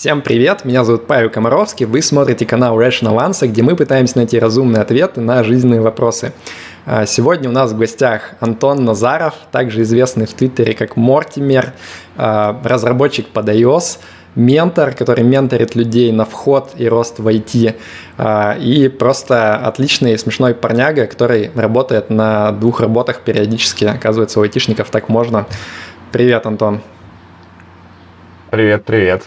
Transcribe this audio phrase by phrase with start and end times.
[0.00, 4.38] Всем привет, меня зовут Павел Комаровский, вы смотрите канал Rational Answer, где мы пытаемся найти
[4.38, 6.32] разумные ответы на жизненные вопросы.
[6.86, 11.74] А, сегодня у нас в гостях Антон Назаров, также известный в Твиттере как Мортимер,
[12.16, 13.98] а, разработчик под iOS,
[14.36, 17.76] ментор, который менторит людей на вход и рост в IT,
[18.16, 23.84] а, и просто отличный смешной парняга, который работает на двух работах периодически.
[23.84, 25.44] Оказывается, у айтишников так можно.
[26.10, 26.80] Привет, Антон.
[28.50, 29.24] Привет, привет.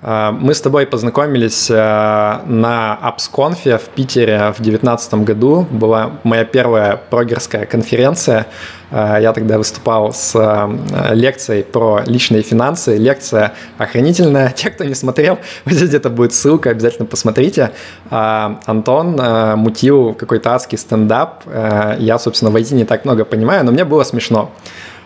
[0.00, 5.66] А, мы с тобой познакомились а, на AppsConf в Питере в 2019 году.
[5.70, 8.46] Была моя первая прогерская конференция.
[8.90, 10.38] А, я тогда выступал с
[11.10, 12.96] лекцией про личные финансы.
[12.96, 14.50] Лекция охранительная.
[14.56, 17.72] Те, кто не смотрел, вот здесь где-то будет ссылка, обязательно посмотрите.
[18.10, 19.20] Антон
[19.58, 21.42] мутил какой-то адский стендап.
[21.98, 24.52] Я, собственно, в IT не так много понимаю, но мне было смешно.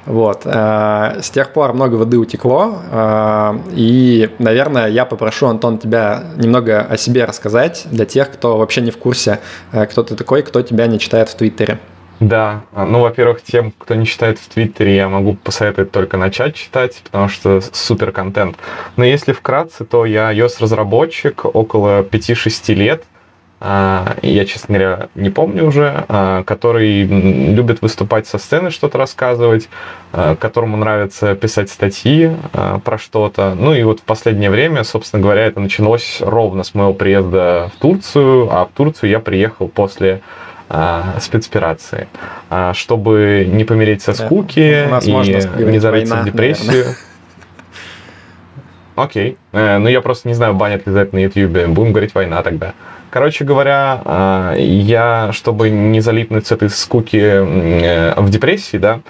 [0.06, 0.42] Вот.
[0.44, 6.80] Э, с тех пор много воды утекло, э, и, наверное, я попрошу, Антон, тебя немного
[6.80, 9.40] о себе рассказать для тех, кто вообще не в курсе,
[9.72, 11.78] э, кто ты такой, кто тебя не читает в Твиттере.
[12.20, 17.00] Да, ну, во-первых, тем, кто не читает в Твиттере, я могу посоветовать только начать читать,
[17.04, 18.56] потому что супер контент.
[18.96, 23.04] Но если вкратце, то я iOS-разработчик около 5-6 лет.
[23.64, 29.68] А, я, честно говоря, не помню уже, а, который любит выступать со сцены, что-то рассказывать,
[30.12, 32.32] а, которому нравится писать статьи
[32.84, 33.54] про что-то.
[33.54, 37.80] Ну и вот в последнее время, собственно говоря, это началось ровно с моего приезда в
[37.80, 40.22] Турцию, а в Турцию я приехал после
[41.20, 42.08] спецоперации,
[42.72, 44.98] чтобы не помереть со скуки да.
[44.98, 46.66] и не зарыться в депрессию.
[46.66, 46.96] Наверное.
[48.94, 49.36] Окей.
[49.52, 51.68] Э, ну, я просто не знаю, банят ли за это на YouTube.
[51.68, 52.74] Будем говорить война тогда.
[53.12, 59.00] Короче говоря, а, я, чтобы не залипнуть с этой скуки э, в депрессии, да,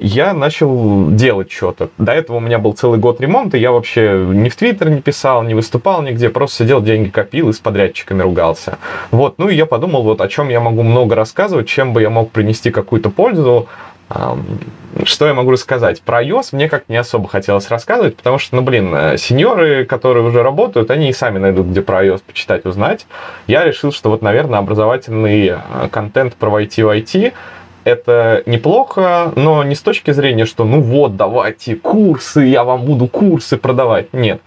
[0.00, 1.90] я начал делать что-то.
[1.98, 5.42] До этого у меня был целый год ремонта, я вообще ни в Твиттер не писал,
[5.42, 8.78] не выступал нигде, просто сидел, деньги копил и с подрядчиками ругался.
[9.10, 12.08] Вот, ну и я подумал, вот о чем я могу много рассказывать, чем бы я
[12.08, 13.68] мог принести какую-то пользу,
[15.04, 16.02] что я могу рассказать?
[16.02, 20.24] Про iOS мне как не особо хотелось рассказывать, потому что, ну, блин, э, сеньоры, которые
[20.24, 23.06] уже работают, они и сами найдут, где про iOS почитать, узнать.
[23.46, 25.58] Я решил, что вот, наверное, образовательный э,
[25.90, 27.32] контент про IT в IT
[27.84, 33.08] это неплохо, но не с точки зрения, что ну вот, давайте курсы, я вам буду
[33.08, 34.12] курсы продавать.
[34.12, 34.40] Нет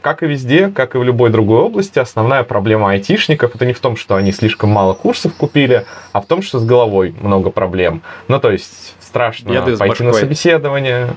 [0.00, 3.80] как и везде, как и в любой другой области, основная проблема айтишников это не в
[3.80, 8.02] том, что они слишком мало курсов купили, а в том, что с головой много проблем.
[8.28, 11.14] Ну, то есть страшно Беды пойти на собеседование.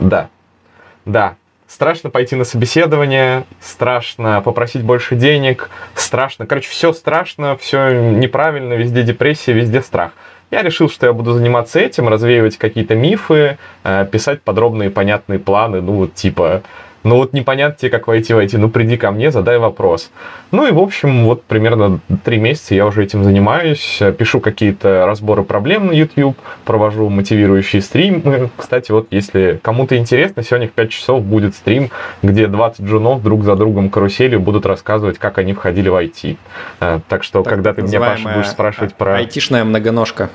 [0.00, 0.28] Да,
[1.04, 1.36] да,
[1.66, 9.02] страшно пойти на собеседование, страшно попросить больше денег, страшно, короче, все страшно, все неправильно, везде
[9.02, 10.12] депрессия, везде страх.
[10.50, 15.80] Я решил, что я буду заниматься этим, развеивать какие-то мифы, э, писать подробные понятные планы,
[15.80, 16.62] ну, вот типа
[17.04, 20.10] ну вот непонятно тебе, как войти войти, ну приди ко мне, задай вопрос.
[20.50, 25.44] Ну и, в общем, вот примерно три месяца я уже этим занимаюсь, пишу какие-то разборы
[25.44, 28.50] проблем на YouTube, провожу мотивирующие стримы.
[28.56, 31.90] Кстати, вот если кому-то интересно, сегодня в 5 часов будет стрим,
[32.22, 36.38] где 20 джунов друг за другом каруселью будут рассказывать, как они входили в IT.
[36.80, 39.16] Э, так что, так когда ты меня, Паша, будешь спрашивать про...
[39.16, 40.30] Айтишная многоножка.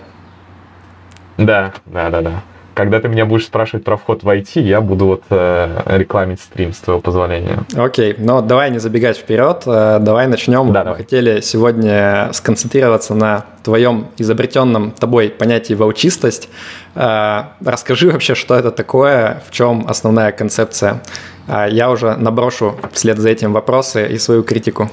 [1.37, 2.43] Да, да, да, да
[2.79, 6.71] когда ты меня будешь спрашивать про вход в IT, я буду вот э, рекламить стрим,
[6.71, 7.59] с твоего позволения.
[7.75, 10.71] Окей, но давай не забегать вперед, э, давай начнем.
[10.71, 10.97] Да, Мы давай.
[10.99, 16.47] хотели сегодня сконцентрироваться на твоем изобретенном тобой понятии ваучистость.
[16.95, 21.01] Э, расскажи вообще, что это такое, в чем основная концепция.
[21.49, 24.89] Э, я уже наброшу вслед за этим вопросы и свою критику.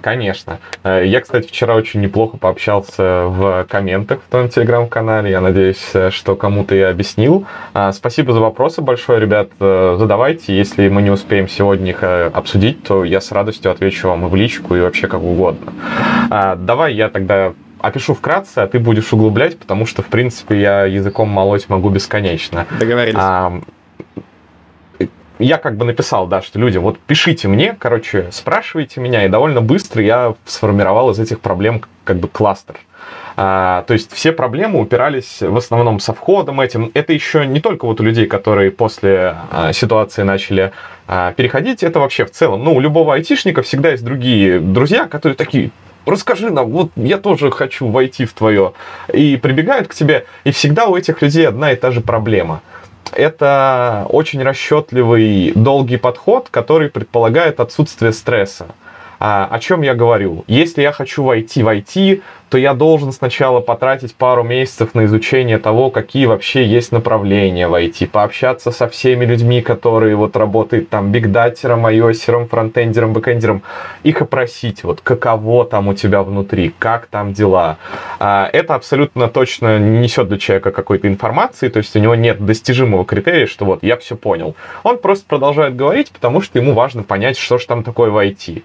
[0.00, 0.58] Конечно.
[0.84, 5.30] Э, я, кстати, вчера очень неплохо пообщался в комментах в твоем телеграм-канале.
[5.30, 7.46] Я надеюсь, э, что кому-то я объяснил.
[7.74, 9.50] А, спасибо за вопросы большое, ребят.
[9.60, 10.56] Э, задавайте.
[10.56, 14.34] Если мы не успеем сегодня их обсудить, то я с радостью отвечу вам и в
[14.34, 15.72] личку, и вообще как угодно.
[16.30, 20.84] А, давай я тогда опишу вкратце, а ты будешь углублять, потому что, в принципе, я
[20.84, 22.66] языком молоть могу бесконечно.
[22.78, 23.18] Договорились.
[25.38, 29.60] Я как бы написал, да, что людям, вот пишите мне, короче, спрашивайте меня, и довольно
[29.60, 32.76] быстро я сформировал из этих проблем как бы кластер.
[33.36, 36.90] А, то есть все проблемы упирались в основном со входом этим.
[36.94, 40.72] Это еще не только вот у людей, которые после а, ситуации начали
[41.06, 42.64] а, переходить, это вообще в целом.
[42.64, 45.70] Ну, у любого айтишника всегда есть другие друзья, которые такие,
[46.04, 48.72] расскажи нам, вот я тоже хочу войти в твое.
[49.12, 52.60] И прибегают к тебе, и всегда у этих людей одна и та же проблема–
[53.14, 58.66] это очень расчетливый, долгий подход, который предполагает отсутствие стресса.
[59.20, 60.44] А, о чем я говорю?
[60.46, 65.58] Если я хочу войти в IT, то я должен сначала потратить пару месяцев на изучение
[65.58, 71.12] того, какие вообще есть направления в IT, пообщаться со всеми людьми, которые вот работают там
[71.12, 73.62] big data тером, iOS ером, фронтендером, бэкендером,
[74.02, 77.76] их опросить, вот каково там у тебя внутри, как там дела.
[78.18, 82.44] А, это абсолютно точно не несет для человека какой-то информации, то есть у него нет
[82.44, 84.56] достижимого критерия, что вот я все понял.
[84.84, 88.62] Он просто продолжает говорить, потому что ему важно понять, что же там такое в IT.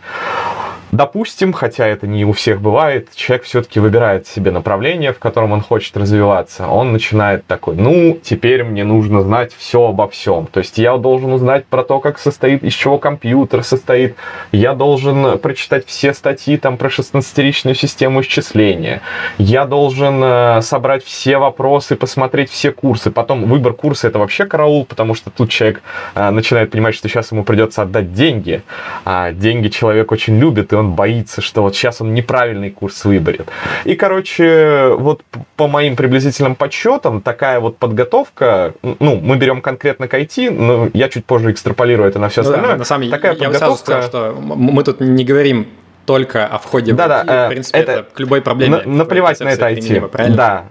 [0.93, 5.61] Допустим, хотя это не у всех бывает, человек все-таки выбирает себе направление, в котором он
[5.61, 6.67] хочет развиваться.
[6.67, 10.45] Он начинает такой, ну, теперь мне нужно знать все обо всем.
[10.45, 14.17] То есть я должен узнать про то, как состоит, из чего компьютер состоит.
[14.51, 19.01] Я должен прочитать все статьи там про 16-ричную систему исчисления.
[19.39, 23.09] Я должен э, собрать все вопросы, посмотреть все курсы.
[23.09, 25.81] Потом выбор курса это вообще караул, потому что тут человек
[26.13, 28.61] э, начинает понимать, что сейчас ему придется отдать деньги.
[29.05, 33.05] А деньги человек очень любит, и он он боится, что вот сейчас он неправильный курс
[33.05, 33.47] выберет.
[33.85, 35.21] И, короче, вот
[35.55, 41.09] по моим приблизительным подсчетам, такая вот подготовка, ну, мы берем конкретно к IT, но я
[41.09, 42.67] чуть позже экстраполирую это на все остальное.
[42.67, 43.85] Ну, да, на самом деле, такая я подготовка...
[43.85, 45.67] сразу сказал, что мы тут не говорим
[46.05, 48.81] только о входе да, в IT, да, в принципе, это, это к любой проблеме.
[48.85, 50.35] На, наплевать на это IT.
[50.35, 50.65] Да,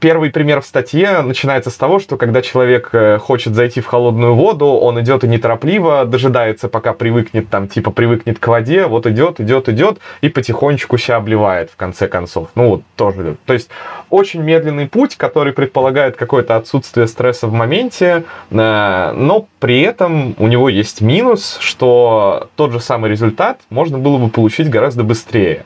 [0.00, 4.34] Первый пример в статье начинается с того, что когда человек э, хочет зайти в холодную
[4.34, 9.40] воду, он идет и неторопливо, дожидается, пока привыкнет, там, типа, привыкнет к воде, вот идет,
[9.40, 12.50] идет, идет, и потихонечку себя обливает в конце концов.
[12.54, 13.36] Ну, вот тоже.
[13.46, 13.70] То есть,
[14.10, 20.48] очень медленный путь, который предполагает какое-то отсутствие стресса в моменте, э, но при этом у
[20.48, 25.64] него есть минус, что тот же самый результат можно было бы получить гораздо быстрее.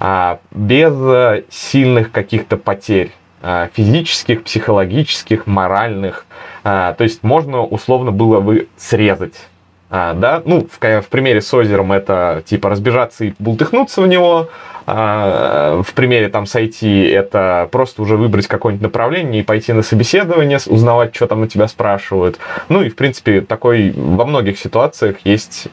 [0.00, 3.12] А, без э, сильных каких-то потерь
[3.42, 6.26] а, физических, психологических, моральных.
[6.62, 9.34] А, то есть можно условно было бы срезать
[9.90, 14.50] да, ну, в, в примере с озером это типа разбежаться и бултыхнуться в него,
[14.84, 20.58] в примере там с IT это просто уже выбрать какое-нибудь направление и пойти на собеседование,
[20.66, 22.38] узнавать, что там на тебя спрашивают.
[22.68, 25.68] Ну и, в принципе, такой во многих ситуациях есть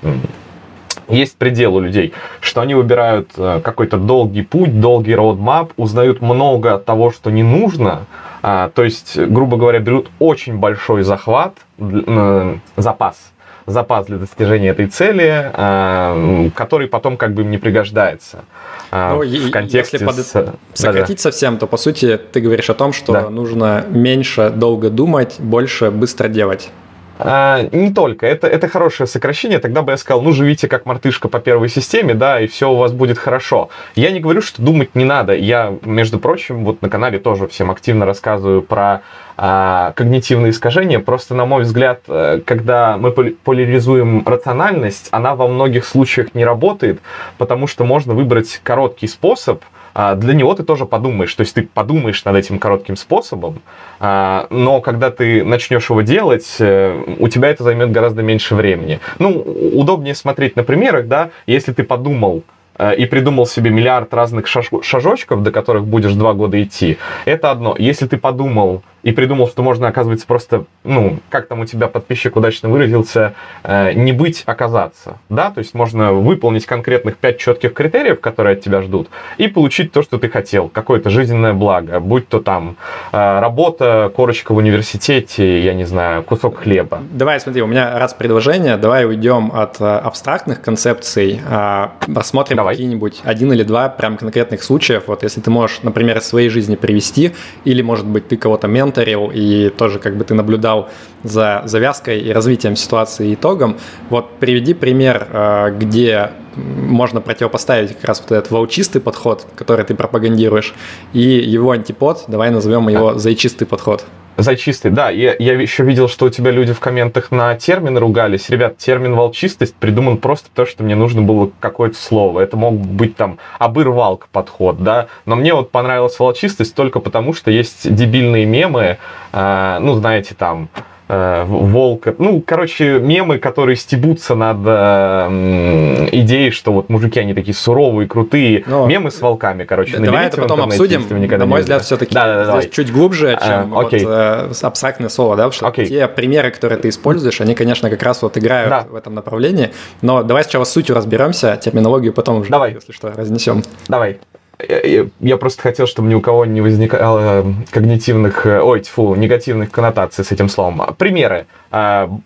[1.07, 6.77] есть предел у людей, что они выбирают э, какой-то долгий путь, долгий роудмап, узнают много
[6.77, 8.05] того, что не нужно,
[8.47, 13.31] а, то есть, грубо говоря, берут очень большой захват, э, запас,
[13.65, 18.45] запас для достижения этой цели, а, который потом как бы им не пригождается.
[18.91, 20.15] А, ну, в контексте если под...
[20.17, 20.53] с...
[20.75, 21.23] сократить да.
[21.23, 23.29] совсем, то по сути ты говоришь о том, что да.
[23.29, 26.69] нужно меньше долго думать, больше быстро делать.
[27.17, 28.25] А, не только.
[28.25, 29.59] Это, это хорошее сокращение.
[29.59, 32.75] Тогда бы я сказал, ну, живите как мартышка по первой системе, да, и все у
[32.75, 33.69] вас будет хорошо.
[33.95, 35.33] Я не говорю, что думать не надо.
[35.35, 39.01] Я, между прочим, вот на канале тоже всем активно рассказываю про
[39.37, 40.99] а, когнитивные искажения.
[40.99, 46.99] Просто, на мой взгляд, э, когда мы поляризуем рациональность, она во многих случаях не работает,
[47.37, 49.63] потому что можно выбрать короткий способ–
[49.95, 51.33] для него ты тоже подумаешь.
[51.33, 53.61] То есть ты подумаешь над этим коротким способом,
[53.99, 58.99] а, но когда ты начнешь его делать, э, у тебя это займет гораздо меньше времени.
[59.19, 59.31] Ну,
[59.73, 62.43] удобнее смотреть на примерах, да, если ты подумал,
[62.77, 67.75] э, и придумал себе миллиард разных шажочков, до которых будешь два года идти, это одно.
[67.79, 72.35] Если ты подумал, и придумал, что можно, оказывается, просто, ну, как там у тебя подписчик
[72.35, 75.19] удачно выразился, э, не быть, оказаться.
[75.29, 79.91] Да, то есть можно выполнить конкретных пять четких критериев, которые от тебя ждут, и получить
[79.91, 82.77] то, что ты хотел, какое-то жизненное благо, будь то там
[83.11, 87.03] э, работа, корочка в университете, я не знаю, кусок хлеба.
[87.11, 93.21] Давай, смотри, у меня раз предложение, давай уйдем от э, абстрактных концепций, э, рассмотрим какие-нибудь
[93.23, 95.03] один или два прям конкретных случаев.
[95.05, 98.94] Вот если ты можешь, например, из своей жизни привести, или, может быть, ты кого-то мент
[98.95, 100.89] мониторил и тоже как бы ты наблюдал
[101.23, 103.77] за завязкой и развитием ситуации и итогом.
[104.09, 109.95] Вот приведи пример, э, где можно противопоставить как раз вот этот волчистый подход, который ты
[109.95, 110.73] пропагандируешь,
[111.13, 114.05] и его антипод, давай назовем его зайчистый подход.
[114.37, 115.09] Зайчистый, да.
[115.09, 118.49] Я, я еще видел, что у тебя люди в комментах на термин ругались.
[118.49, 122.41] Ребят, термин волчистость придуман просто то, что мне нужно было какое-то слово.
[122.41, 125.07] Это мог быть там обырвалка подход, да.
[125.25, 128.97] Но мне вот понравилась волчистость только потому, что есть дебильные мемы,
[129.31, 130.69] э, ну, знаете, там,
[131.07, 132.15] волка.
[132.17, 138.63] Ну, короче, мемы, которые стебутся над э, идеей, что вот мужики, они такие суровые, крутые.
[138.65, 138.87] Но...
[138.87, 139.97] Мемы с волками, короче.
[139.97, 141.05] Да, давай это потом обсудим.
[141.37, 145.09] На мой взгляд, все-таки да, да, здесь чуть глубже, а, чем а, вот, э, абстрактное
[145.09, 145.87] слово, да, потому что окей.
[145.87, 148.87] те примеры, которые ты используешь, они, конечно, как раз вот играют да.
[148.89, 149.71] в этом направлении.
[150.01, 152.73] Но давай сначала с сутью разберемся, терминологию потом уже, давай.
[152.73, 153.63] если что, разнесем.
[153.87, 154.19] Давай.
[154.59, 160.31] Я просто хотел, чтобы ни у кого не возникало когнитивных, ой, тьфу, негативных коннотаций с
[160.31, 160.95] этим словом.
[160.97, 161.45] Примеры.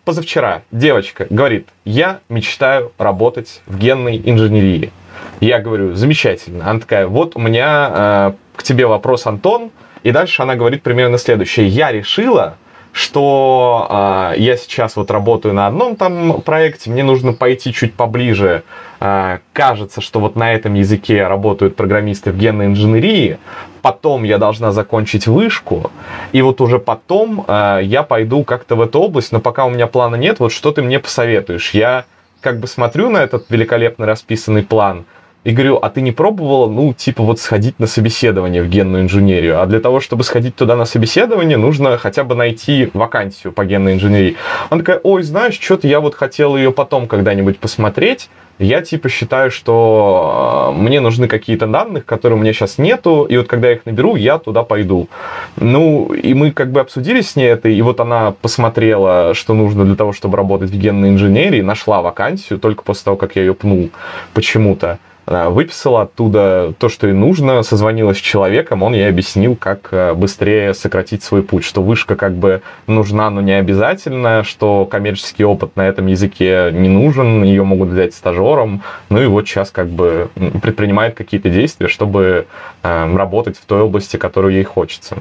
[0.05, 4.91] Позавчера девочка говорит, я мечтаю работать в генной инженерии.
[5.39, 6.69] Я говорю, замечательно.
[6.69, 9.71] Она такая, вот у меня к тебе вопрос, Антон.
[10.03, 11.67] И дальше она говорит примерно следующее.
[11.67, 12.55] Я решила,
[12.99, 18.63] что э, я сейчас вот работаю на одном там проекте, мне нужно пойти чуть поближе.
[18.99, 23.39] Э, кажется, что вот на этом языке работают программисты в генной инженерии.
[23.81, 25.91] Потом я должна закончить вышку,
[26.33, 29.87] и вот уже потом э, я пойду как-то в эту область, но пока у меня
[29.87, 31.71] плана нет, вот что ты мне посоветуешь?
[31.71, 32.03] Я
[32.41, 35.05] как бы смотрю на этот великолепно расписанный план–
[35.49, 39.59] и говорю, а ты не пробовала, ну, типа вот сходить на собеседование в генную инженерию?
[39.61, 43.93] А для того, чтобы сходить туда на собеседование, нужно хотя бы найти вакансию по генной
[43.93, 44.35] инженерии.
[44.69, 48.29] Она такая, ой, знаешь, что-то я вот хотела ее потом когда-нибудь посмотреть.
[48.59, 53.37] Я типа считаю, что э, мне нужны какие-то данные, которые у меня сейчас нету, и
[53.37, 55.07] вот когда я их наберу, я туда пойду.
[55.55, 59.85] Ну, и мы как бы обсудили с ней это, и вот она посмотрела, что нужно
[59.85, 63.53] для того, чтобы работать в генной инженерии, нашла вакансию только после того, как я ее
[63.53, 63.89] пнул
[64.33, 64.99] почему-то
[65.29, 70.73] выписала оттуда то, что ей нужно, созвонилась с человеком, он ей объяснил, как э, быстрее
[70.73, 75.87] сократить свой путь, что вышка как бы нужна, но не обязательно, что коммерческий опыт на
[75.87, 80.29] этом языке не нужен, ее могут взять стажером, ну и вот сейчас как бы
[80.63, 82.47] предпринимает какие-то действия, чтобы
[82.81, 85.17] э, работать в той области, которую ей хочется.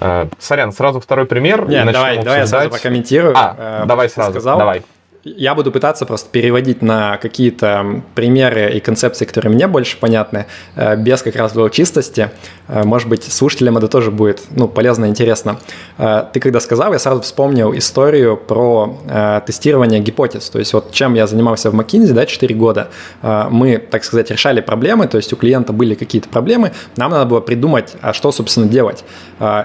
[0.00, 1.68] Э, сорян, сразу второй пример.
[1.68, 3.34] Нет, давай, давай я сразу прокомментирую.
[3.36, 4.58] А, давай сразу, сказал.
[4.58, 4.82] давай.
[5.24, 10.44] Я буду пытаться просто переводить на какие-то примеры и концепции, которые мне больше понятны,
[10.76, 12.30] э, без как раз чистости.
[12.68, 15.56] Э, может быть, слушателям это тоже будет ну, полезно и интересно.
[15.96, 18.98] Э, ты когда сказал, я сразу вспомнил историю про
[19.46, 20.50] тестирование гипотез.
[20.50, 22.88] То есть вот чем я занимался в McKinsey да, 4 года.
[23.22, 27.40] Мы, так сказать, решали проблемы, то есть у клиента были какие-то проблемы, нам надо было
[27.40, 29.04] придумать, а что, собственно, делать.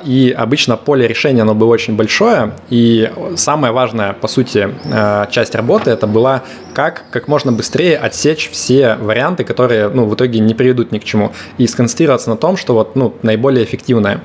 [0.06, 4.70] И обычно поле решения, оно было очень большое, и самое важное, по сути,
[5.32, 10.14] часть часть работы это была как как можно быстрее отсечь все варианты, которые ну, в
[10.14, 14.22] итоге не приведут ни к чему, и сконцентрироваться на том, что вот, ну, наиболее эффективное.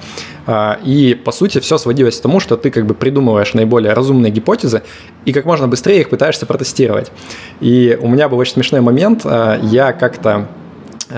[0.47, 4.31] А, и, по сути, все сводилось к тому, что ты как бы придумываешь наиболее разумные
[4.31, 4.83] гипотезы
[5.25, 7.11] и как можно быстрее их пытаешься протестировать.
[7.61, 9.23] И у меня был очень смешной момент.
[9.25, 10.49] А, я как-то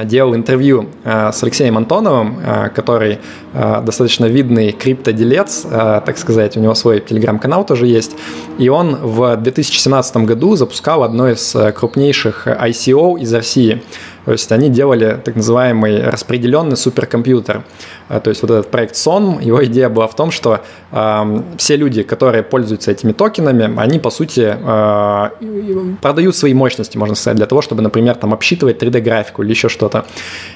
[0.05, 3.19] делал интервью э, с Алексеем Антоновым, э, который
[3.53, 8.17] э, достаточно видный криптоделец, так сказать, у него свой телеграм-канал тоже есть,
[8.59, 13.83] и он в 2017 году запускал одно из крупнейших ICO из России–
[14.27, 17.63] то есть они делали так называемый распределенный суперкомпьютер.
[18.09, 21.77] А, то есть вот этот проект SON, его идея была в том, что э, все
[21.77, 27.47] люди, которые пользуются этими токенами, они, по сути, э, продают свои мощности, можно сказать, для
[27.47, 30.05] того, чтобы, например, там обсчитывать 3D-графику или еще что-то.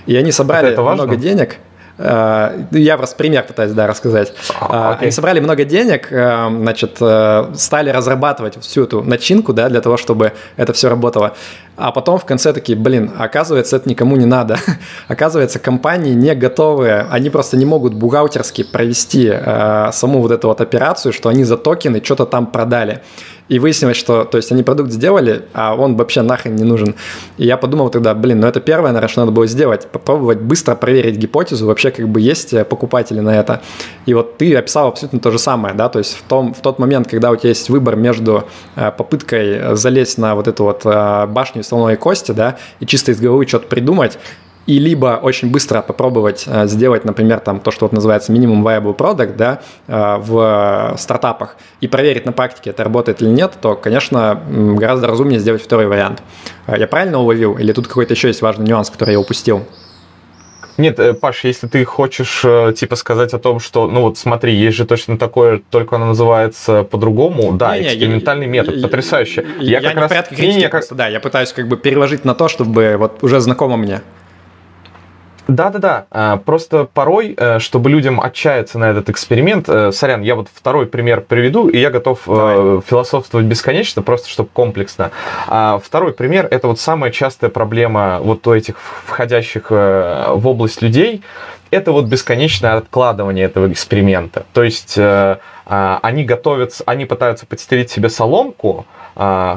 [0.07, 1.59] И они собрали много денег.
[2.01, 4.33] Э, я просто пример пытаюсь да, рассказать.
[4.49, 4.97] Okay.
[5.01, 9.97] Они собрали много денег, э, значит, э, стали разрабатывать всю эту начинку, да, для того,
[9.97, 11.35] чтобы это все работало.
[11.77, 14.59] А потом в конце такие, блин, оказывается, это никому не надо.
[15.09, 19.33] оказывается, компании не готовы, они просто не могут бухгалтерски провести
[19.93, 23.01] саму вот эту вот операцию, что они за токены что-то там продали.
[23.51, 26.95] И выяснилось, что, то есть они продукт сделали, а он вообще нахрен не нужен.
[27.37, 30.77] И я подумал тогда, блин, ну это первое, наверное, что надо было сделать, попробовать быстро
[30.77, 33.61] проверить гипотезу, вообще как бы есть э, покупатели на это.
[34.07, 36.79] И вот ты описал абсолютно то же самое, да, то есть в, том, в тот
[36.79, 38.45] момент, когда у тебя есть выбор между
[38.77, 43.21] э, попыткой залезть на вот эту вот э, башню слоновой кости, да, и чисто из
[43.21, 44.17] головы что-то придумать,
[44.71, 48.97] и либо очень быстро попробовать э, сделать, например, там то, что вот называется minimum viable
[48.97, 54.41] product, да, э, в стартапах и проверить на практике, это работает или нет, то, конечно,
[54.49, 56.23] гораздо разумнее сделать второй вариант.
[56.69, 57.59] Э, я правильно уловил?
[57.59, 59.67] Или тут какой-то еще есть важный нюанс, который я упустил?
[60.79, 62.43] Нет, Паш, если ты хочешь,
[62.79, 66.85] типа, сказать о том, что, ну вот смотри, есть же точно такое, только оно называется
[66.85, 69.45] по-другому, да, не, экспериментальный я, метод, я, потрясающе.
[69.59, 70.07] Я, я как не раз...
[70.07, 70.71] в порядке критики, не, не, как...
[70.71, 74.01] просто, да, я пытаюсь как бы переложить на то, чтобы вот уже знакомо мне.
[75.51, 80.49] Да-да-да, а, просто порой, э, чтобы людям отчаяться на этот эксперимент, э, сорян, я вот
[80.53, 82.81] второй пример приведу, и я готов э, Давай.
[82.83, 85.11] философствовать бесконечно, просто чтобы комплексно.
[85.49, 88.77] А второй пример– это вот самая частая проблема вот у этих
[89.07, 91.23] входящих в область людей,
[91.73, 94.45] это вот бесконечное откладывание этого эксперимента.
[94.53, 95.39] То есть а,
[96.03, 98.87] они готовятся, они пытаются подстелить себе соломку,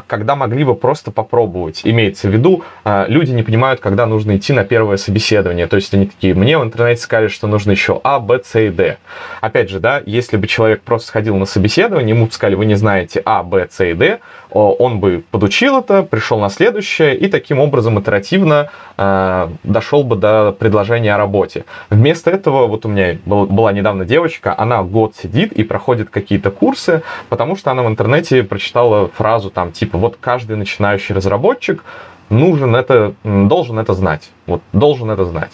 [0.08, 1.82] когда могли бы просто попробовать.
[1.86, 5.68] Имеется в виду, а, люди не понимают, когда нужно идти на первое собеседование.
[5.68, 8.70] То есть они такие, мне в интернете сказали, что нужно еще А, Б, С и
[8.70, 8.98] Д.
[9.40, 12.76] Опять же, да, если бы человек просто сходил на собеседование, ему бы сказали, вы не
[12.76, 14.20] знаете А, Б, С и Д,
[14.60, 20.52] он бы подучил это, пришел на следующее и таким образом итеративно э, дошел бы до
[20.52, 21.66] предложения о работе.
[21.90, 27.02] Вместо этого, вот у меня была недавно девочка, она год сидит и проходит какие-то курсы,
[27.30, 31.84] потому что она в интернете прочитала фразу там типа вот каждый начинающий разработчик
[32.30, 34.32] нужен это, должен это знать.
[34.46, 35.52] Вот, должен это знать.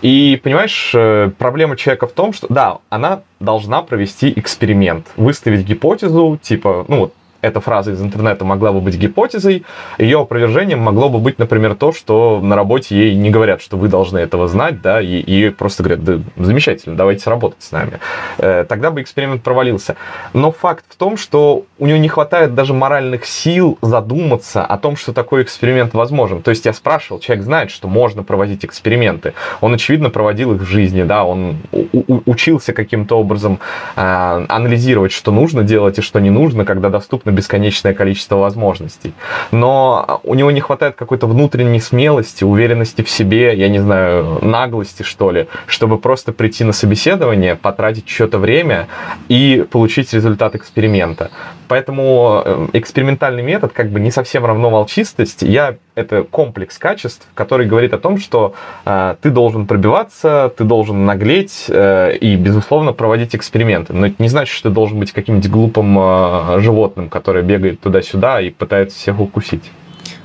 [0.00, 6.38] И, понимаешь, э, проблема человека в том, что, да, она должна провести эксперимент, выставить гипотезу,
[6.40, 9.64] типа, ну вот, эта фраза из интернета могла бы быть гипотезой,
[9.98, 13.88] ее опровержением могло бы быть, например, то, что на работе ей не говорят, что вы
[13.88, 17.98] должны этого знать, да, и, и просто говорят, да, замечательно, давайте работать с нами.
[18.38, 19.96] Э, тогда бы эксперимент провалился.
[20.32, 24.96] Но факт в том, что у нее не хватает даже моральных сил задуматься о том,
[24.96, 26.42] что такой эксперимент возможен.
[26.42, 29.34] То есть я спрашивал, человек знает, что можно проводить эксперименты.
[29.60, 33.58] Он, очевидно, проводил их в жизни, да, он учился каким-то образом
[33.96, 39.12] э, анализировать, что нужно делать и что не нужно, когда доступны бесконечное количество возможностей.
[39.50, 45.02] Но у него не хватает какой-то внутренней смелости, уверенности в себе, я не знаю, наглости,
[45.02, 48.88] что ли, чтобы просто прийти на собеседование, потратить что-то время
[49.28, 51.30] и получить результат эксперимента.
[51.68, 55.42] Поэтому э, экспериментальный метод как бы не совсем равно волчистость.
[55.42, 61.04] Я это комплекс качеств, который говорит о том, что э, ты должен пробиваться, ты должен
[61.04, 63.92] наглеть э, и, безусловно, проводить эксперименты.
[63.92, 68.40] Но это не значит, что ты должен быть каким-нибудь глупым э, животным, которое бегает туда-сюда
[68.40, 69.70] и пытается всех укусить.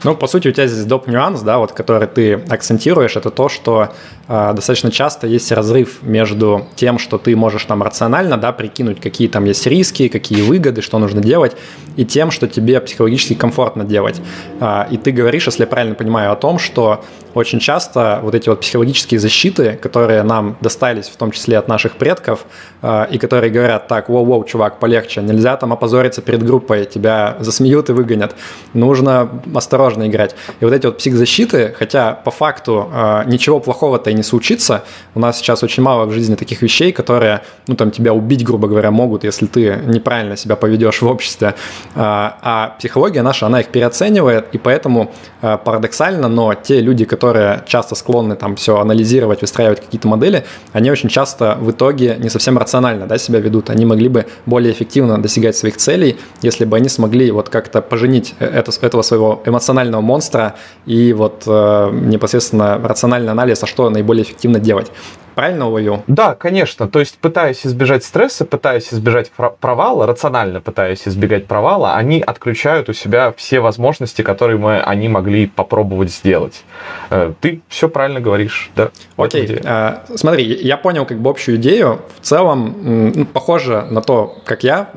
[0.04, 1.08] Ну, по сути, у тебя здесь доп.
[1.08, 3.90] нюанс, да, вот, который ты акцентируешь, это то, что
[4.28, 9.28] э, достаточно часто есть разрыв между тем, что ты можешь там рационально, да, прикинуть, какие
[9.28, 11.56] там есть риски, какие выгоды, что нужно делать,
[11.96, 14.22] и тем, что тебе психологически комфортно делать.
[14.60, 18.50] Э, и ты говоришь, если я правильно понимаю, о том, что очень часто вот эти
[18.50, 22.46] вот психологические защиты, которые нам достались, в том числе от наших предков,
[22.82, 27.90] э, и которые говорят, так, воу-воу, чувак, полегче, нельзя там опозориться перед группой, тебя засмеют
[27.90, 28.36] и выгонят,
[28.74, 30.36] нужно осторожно играть.
[30.60, 34.84] И вот эти вот психзащиты, хотя по факту э, ничего плохого-то и не случится,
[35.16, 38.68] у нас сейчас очень мало в жизни таких вещей, которые, ну, там, тебя убить, грубо
[38.68, 41.56] говоря, могут, если ты неправильно себя поведешь в обществе.
[41.96, 42.00] Э,
[42.42, 47.27] а психология наша, она их переоценивает, и поэтому парадоксально, но те люди, которые
[47.66, 52.58] часто склонны там все анализировать, выстраивать какие-то модели, они очень часто в итоге не совсем
[52.58, 53.70] рационально да, себя ведут.
[53.70, 58.36] Они могли бы более эффективно достигать своих целей, если бы они смогли вот как-то поженить
[58.40, 60.56] это, этого своего эмоционального монстра
[60.86, 64.92] и вот э, непосредственно рациональный анализ, а что наиболее эффективно делать.
[65.38, 66.02] Правильно уловил?
[66.08, 66.88] Да, конечно.
[66.88, 72.94] То есть, пытаясь избежать стресса, пытаясь избежать провала, рационально пытаясь избегать провала, они отключают у
[72.94, 76.64] себя все возможности, которые мы, они могли попробовать сделать.
[77.12, 78.90] Э, ты все правильно говоришь, да?
[79.16, 79.62] Окей.
[79.64, 82.02] А, смотри, я понял как бы общую идею.
[82.20, 84.90] В целом, ну, похоже на то, как я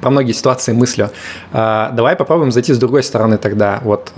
[0.00, 1.10] про многие ситуации мыслю.
[1.52, 3.80] А, давай попробуем зайти с другой стороны тогда.
[3.82, 4.12] Вот,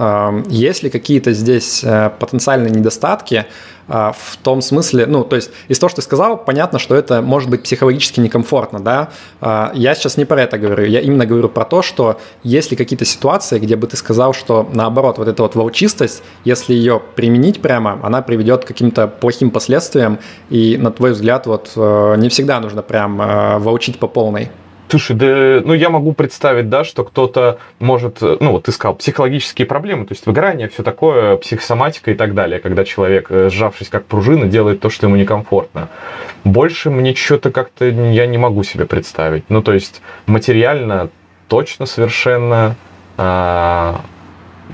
[0.46, 3.46] есть ли какие-то здесь э, потенциальные недостатки,
[3.88, 7.50] в том смысле, ну, то есть из того, что ты сказал, понятно, что это может
[7.50, 9.10] быть психологически некомфортно, да.
[9.40, 12.76] А, я сейчас не про это говорю, я именно говорю про то, что есть ли
[12.76, 17.60] какие-то ситуации, где бы ты сказал, что наоборот, вот эта вот волчистость, если ее применить
[17.60, 20.18] прямо, она приведет к каким-то плохим последствиям,
[20.50, 24.50] и на твой взгляд, вот э, не всегда нужно прям э, волчить по полной.
[24.94, 29.66] Слушай, да, ну я могу представить, да, что кто-то может, ну вот ты сказал, психологические
[29.66, 34.04] проблемы, то есть выгорание, все такое, психосоматика и так далее, когда человек, э, сжавшись как
[34.04, 35.88] пружина, делает то, что ему некомфортно.
[36.44, 39.42] Больше мне что-то как-то я не могу себе представить.
[39.48, 41.10] Ну то есть материально
[41.48, 42.76] точно совершенно,
[43.16, 44.00] а,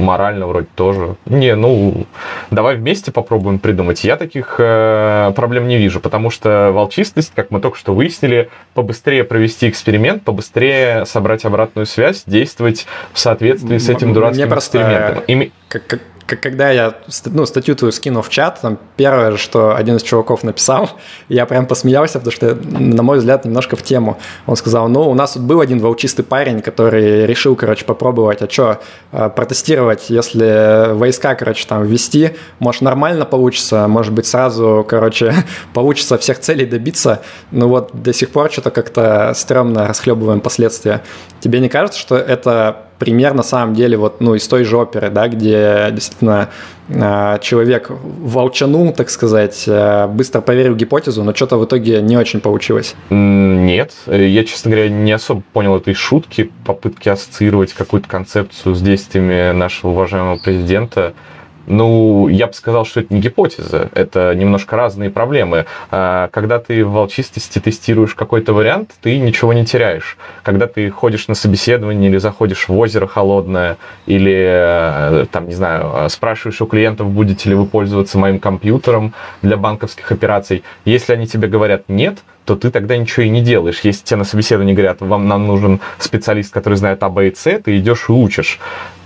[0.00, 1.16] морально вроде тоже.
[1.26, 2.06] Не, ну,
[2.50, 4.02] давай вместе попробуем придумать.
[4.04, 9.24] Я таких э, проблем не вижу, потому что волчистость, как мы только что выяснили, побыстрее
[9.24, 15.14] провести эксперимент, побыстрее собрать обратную связь, действовать в соответствии с этим дурацким Мне экспериментом.
[15.14, 16.00] Просто, как, как,
[16.36, 16.94] когда я
[17.26, 20.90] ну, статью твою скинул в чат, там первое, что один из чуваков написал,
[21.28, 24.18] я прям посмеялся, потому что, на мой взгляд, немножко в тему.
[24.46, 28.50] Он сказал, ну, у нас тут был один волчистый парень, который решил, короче, попробовать, а
[28.50, 28.80] что,
[29.12, 35.34] э, протестировать, если войска, короче, там ввести, может, нормально получится, может быть, сразу, короче,
[35.74, 41.02] получится всех целей добиться, но вот до сих пор что-то как-то стрёмно расхлебываем последствия.
[41.40, 45.08] Тебе не кажется, что это пример на самом деле вот, ну, из той же оперы,
[45.08, 46.50] да, где действительно
[46.94, 52.40] а, человек волчанул, так сказать, а, быстро поверил гипотезу, но что-то в итоге не очень
[52.40, 52.94] получилось.
[53.08, 59.52] Нет, я, честно говоря, не особо понял этой шутки, попытки ассоциировать какую-то концепцию с действиями
[59.52, 61.14] нашего уважаемого президента.
[61.70, 65.66] Ну, я бы сказал, что это не гипотеза, это немножко разные проблемы.
[65.92, 70.18] А, когда ты в волчистости тестируешь какой-то вариант, ты ничего не теряешь.
[70.42, 76.10] Когда ты ходишь на собеседование или заходишь в озеро холодное, или, э, там, не знаю,
[76.10, 81.46] спрашиваешь у клиентов, будете ли вы пользоваться моим компьютером для банковских операций, если они тебе
[81.46, 82.18] говорят «нет»,
[82.50, 83.80] то ты тогда ничего и не делаешь.
[83.84, 87.60] Если тебе на собеседовании говорят, вам нам нужен специалист, который знает А, Б и С,
[87.60, 88.58] ты идешь и учишь.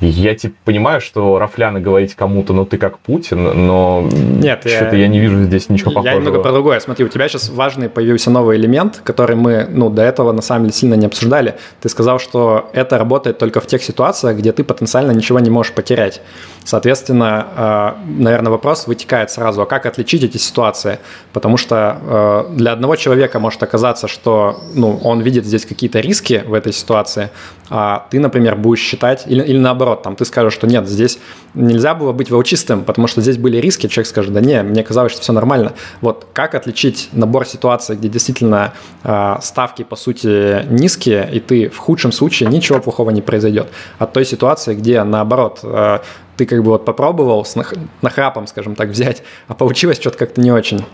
[0.09, 5.03] Я типа понимаю, что рафляны говорить кому-то, ну ты как Путин, но Нет, что-то я...
[5.03, 6.15] я не вижу здесь ничего похожего.
[6.15, 6.81] Я немного про другое.
[6.81, 10.65] Смотри, у тебя сейчас важный появился новый элемент, который мы, ну, до этого на самом
[10.65, 11.55] деле сильно не обсуждали.
[11.81, 15.73] Ты сказал, что это работает только в тех ситуациях, где ты потенциально ничего не можешь
[15.73, 16.21] потерять.
[16.65, 20.99] Соответственно, э, наверное, вопрос вытекает сразу, а как отличить эти ситуации?
[21.33, 26.43] Потому что э, для одного человека может оказаться, что ну, он видит здесь какие-то риски
[26.47, 27.31] в этой ситуации,
[27.69, 31.19] а ты, например, будешь считать, или, или наоборот, там, ты скажешь, что нет, здесь
[31.53, 35.13] нельзя было быть волчистым, потому что здесь были риски, человек скажет, да не, мне казалось,
[35.13, 35.75] что все нормально.
[36.01, 38.73] Вот как отличить набор ситуаций, где действительно
[39.03, 44.15] э, ставки, по сути, низкие, и ты в худшем случае ничего плохого не произойдет, от
[44.15, 45.61] той ситуации, где, наоборот,
[46.37, 50.41] ты как бы вот попробовал с нах- нахрапом, скажем так, взять, а получилось что-то как-то
[50.41, 50.85] не очень.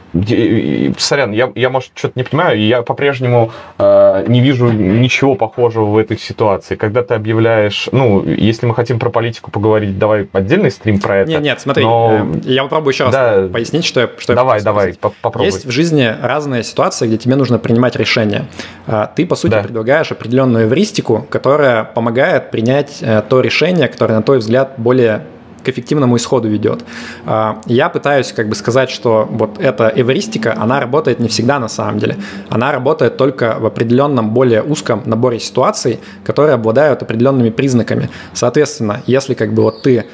[0.98, 5.98] Сорян, я, я может, что-то не понимаю, я по-прежнему э, не вижу ничего похожего в
[5.98, 6.76] этой ситуации.
[6.76, 11.30] Когда ты объявляешь, ну, если мы хотим про политику поговорить, давай отдельный стрим про это.
[11.30, 12.26] Нет, нет, смотри, но...
[12.44, 15.46] э, я попробую еще раз да, пояснить, что я что Давай, я давай, попробуй.
[15.46, 18.46] Есть в жизни разные ситуации, где тебе нужно принимать решения.
[18.86, 19.62] Э, ты, по сути, да.
[19.62, 25.22] предлагаешь определенную эвристику, которая помогает принять э, то решение, которое, на твой взгляд, более
[25.62, 26.84] к эффективному исходу ведет.
[27.26, 31.68] А, я пытаюсь как бы сказать, что вот эта эвристика, она работает не всегда на
[31.68, 32.16] самом деле.
[32.48, 38.10] Она работает только в определенном более узком наборе ситуаций, которые обладают определенными признаками.
[38.32, 40.06] Соответственно, если как бы вот ты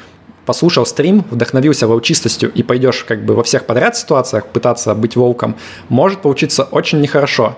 [0.47, 5.57] послушал стрим, вдохновился волчистостью и пойдешь как бы во всех подряд ситуациях пытаться быть волком,
[5.89, 7.57] может получиться очень нехорошо.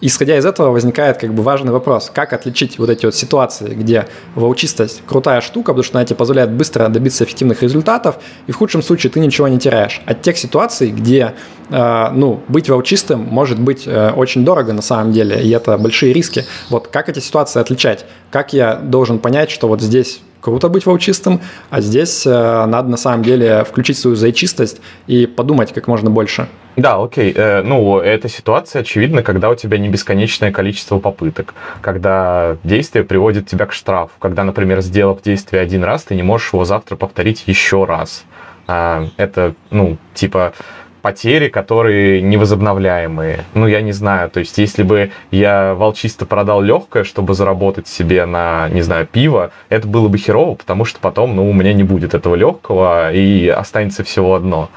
[0.00, 4.08] Исходя из этого возникает как бы важный вопрос, как отличить вот эти вот ситуации, где
[4.34, 8.82] волчистость крутая штука, потому что она тебе позволяет быстро добиться эффективных результатов, и в худшем
[8.82, 10.00] случае ты ничего не теряешь.
[10.06, 11.34] От тех ситуаций, где
[11.68, 16.12] э, ну, быть волчистым может быть э, очень дорого на самом деле, и это большие
[16.12, 16.46] риски.
[16.70, 18.06] Вот как эти ситуации отличать?
[18.30, 22.30] Как я должен понять, что вот здесь круто быть волчистым, а здесь э,
[22.66, 26.48] надо на самом деле включить свою зайчистость и подумать как можно больше.
[26.76, 27.32] Да, окей.
[27.36, 33.48] Э, ну, эта ситуация очевидна, когда у тебя не бесконечное количество попыток, когда действие приводит
[33.48, 37.44] тебя к штрафу, когда, например, сделав действие один раз, ты не можешь его завтра повторить
[37.46, 38.24] еще раз.
[38.66, 40.52] А, это, ну, типа
[41.00, 43.44] потери, которые невозобновляемые.
[43.54, 48.26] Ну, я не знаю, то есть, если бы я волчисто продал легкое, чтобы заработать себе
[48.26, 51.82] на, не знаю, пиво, это было бы херово, потому что потом, ну, у меня не
[51.82, 54.70] будет этого легкого, и останется всего одно.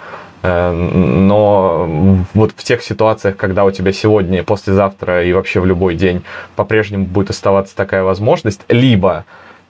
[0.43, 5.95] Э, но вот в тех ситуациях, когда у тебя сегодня, послезавтра и вообще в любой
[5.95, 6.23] день
[6.55, 9.25] по-прежнему будет оставаться такая возможность, либо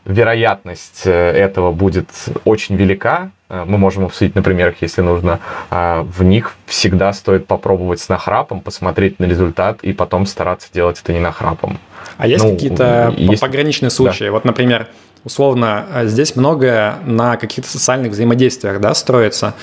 [0.06, 2.10] вероятность э, этого будет
[2.44, 3.30] очень велика.
[3.54, 5.39] Э, мы можем обсудить на примерах, если нужно.
[5.70, 11.00] А в них всегда стоит попробовать с нахрапом, посмотреть на результат и потом стараться делать
[11.02, 11.78] это не нахрапом.
[12.18, 13.42] А есть ну, какие-то есть...
[13.42, 14.26] пограничные случаи?
[14.26, 14.32] Да.
[14.32, 14.88] Вот, например,
[15.24, 19.54] условно, э, здесь многое на каких-то социальных взаимодействиях да, строится.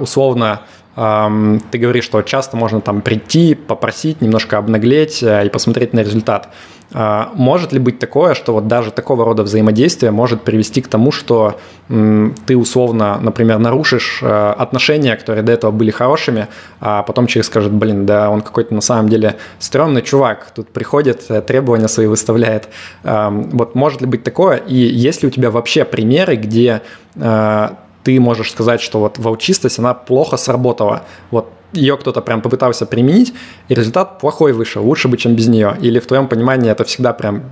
[0.00, 0.62] Условно,
[0.96, 6.48] ты говоришь, что часто можно там прийти, попросить, немножко обнаглеть и посмотреть на результат.
[6.92, 11.12] А, может ли быть такое, что вот даже такого рода взаимодействие может привести к тому,
[11.12, 16.48] что ты условно, например, нарушишь э, отношения, которые до этого были хорошими,
[16.80, 21.24] а потом человек скажет, блин, да он какой-то на самом деле стрёмный чувак, тут приходит,
[21.28, 22.68] э, требования свои выставляет.
[23.02, 24.56] Вот может ли быть такое?
[24.56, 26.82] И есть ли у тебя вообще примеры, где
[27.16, 27.68] э,
[28.04, 31.02] ты можешь сказать, что вот волчистость, она плохо сработала.
[31.30, 33.34] Вот ее кто-то прям попытался применить,
[33.68, 35.76] и результат плохой вышел, лучше бы, чем без нее.
[35.80, 37.44] Или в твоем понимании это всегда прям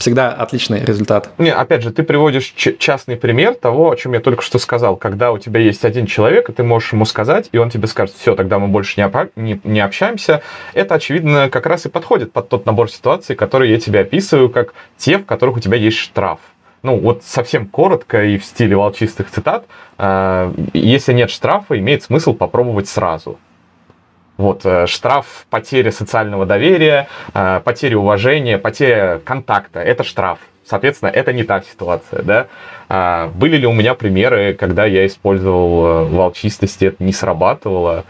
[0.00, 1.30] всегда отличный результат.
[1.36, 4.96] Не, опять же, ты приводишь частный пример того, о чем я только что сказал.
[4.96, 8.14] Когда у тебя есть один человек, и ты можешь ему сказать, и он тебе скажет,
[8.16, 10.42] все, тогда мы больше не, опа- не, не общаемся.
[10.72, 14.72] Это, очевидно, как раз и подходит под тот набор ситуаций, которые я тебе описываю, как
[14.96, 16.40] те, в которых у тебя есть штраф
[16.82, 19.66] ну вот совсем коротко и в стиле волчистых цитат,
[19.98, 23.38] э, если нет штрафа, имеет смысл попробовать сразу.
[24.36, 30.38] Вот, э, штраф, потеря социального доверия, э, потеря уважения, потеря контакта– это штраф.
[30.64, 32.46] Соответственно, это не та ситуация, да.
[32.88, 38.04] А, были ли у меня примеры, когда я использовал волчистость, и это не срабатывало?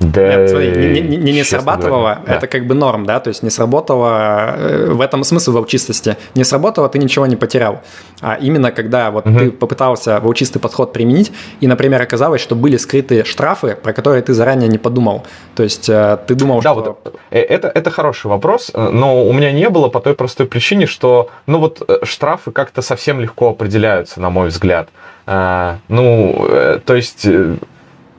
[0.00, 2.36] Да, Нет, смотри, не, не, не, не срабатывало, да.
[2.36, 6.42] это как бы норм, да, то есть не сработало, э, в этом смысл волчистости, не
[6.42, 7.82] сработало, ты ничего не потерял.
[8.22, 9.38] А именно когда вот угу.
[9.38, 14.32] ты попытался волчистый подход применить, и, например, оказалось, что были скрытые штрафы, про которые ты
[14.32, 15.26] заранее не подумал.
[15.54, 16.98] То есть э, ты думал, да, что...
[17.04, 20.86] Вот, э, это, это хороший вопрос, но у меня не было по той простой причине,
[20.86, 24.88] что, ну вот, штрафы как-то совсем легко определяются, на мой взгляд.
[25.26, 26.48] Ну,
[26.84, 27.28] то есть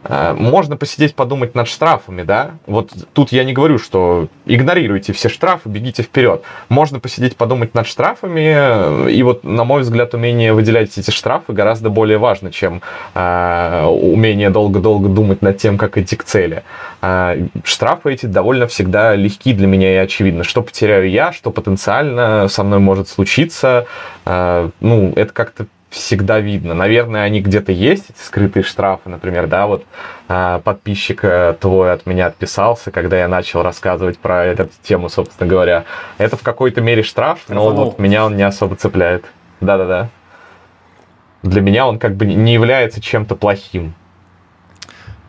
[0.10, 2.52] можно посидеть, подумать над штрафами, да.
[2.66, 6.44] Вот тут я не говорю, что игнорируйте все штрафы, бегите вперед.
[6.70, 11.54] Можно посидеть, подумать над штрафами, э, и вот, на мой взгляд, умение выделять эти штрафы
[11.54, 12.82] гораздо более важно, чем
[13.14, 16.64] э, умение долго-долго думать над тем, как идти к цели.
[17.02, 20.44] Э, штрафы эти довольно всегда легки для меня и очевидно.
[20.44, 23.86] Что потеряю я, что потенциально со мной может случиться,
[24.26, 26.74] э, ну, это как-то всегда видно.
[26.74, 29.86] Наверное, они где-то есть, эти скрытые штрафы, например, да, вот
[30.28, 35.50] а, подписчик э, твой от меня отписался, когда я начал рассказывать про эту тему, собственно
[35.50, 35.84] говоря.
[36.18, 39.26] Это в какой-то мере штраф, но вот меня он не особо цепляет.
[39.60, 40.10] Да-да-да.
[41.44, 43.94] Для меня он как бы не является чем-то плохим.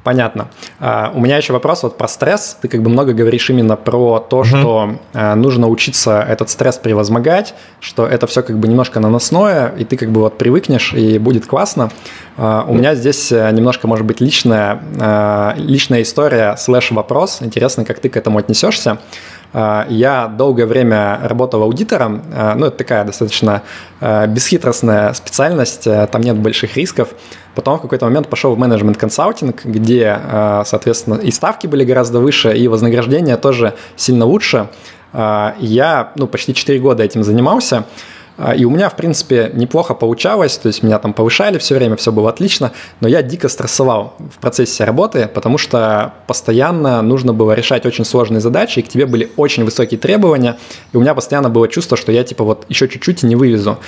[0.05, 0.49] Понятно.
[0.81, 2.57] Uh, у меня еще вопрос вот про стресс.
[2.61, 4.45] Ты как бы много говоришь именно про то, mm-hmm.
[4.45, 9.85] что uh, нужно учиться этот стресс превозмогать, что это все как бы немножко наносное, и
[9.85, 11.91] ты как бы вот привыкнешь, и будет классно.
[12.37, 14.81] Uh, у меня здесь э, немножко, может быть, личная,
[15.57, 17.43] личная история слэш вопрос.
[17.43, 18.99] Интересно, как ты к этому отнесешься.
[19.55, 22.23] Я долгое время работал аудитором,
[22.57, 23.63] ну, это такая достаточно
[24.01, 27.09] бесхитростная специальность, там нет больших рисков.
[27.55, 30.19] Потом в какой-то момент пошел в менеджмент консалтинг, где,
[30.65, 34.69] соответственно, и ставки были гораздо выше, и вознаграждение тоже сильно лучше.
[35.13, 37.85] Я ну, почти 4 года этим занимался.
[38.39, 41.97] А, и у меня, в принципе, неплохо получалось, то есть меня там повышали все время,
[41.97, 47.53] все было отлично, но я дико стрессовал в процессе работы, потому что постоянно нужно было
[47.53, 50.59] решать очень сложные задачи, и к тебе были очень высокие требования,
[50.93, 53.79] и у меня постоянно было чувство, что я типа вот еще чуть-чуть и не вывезу.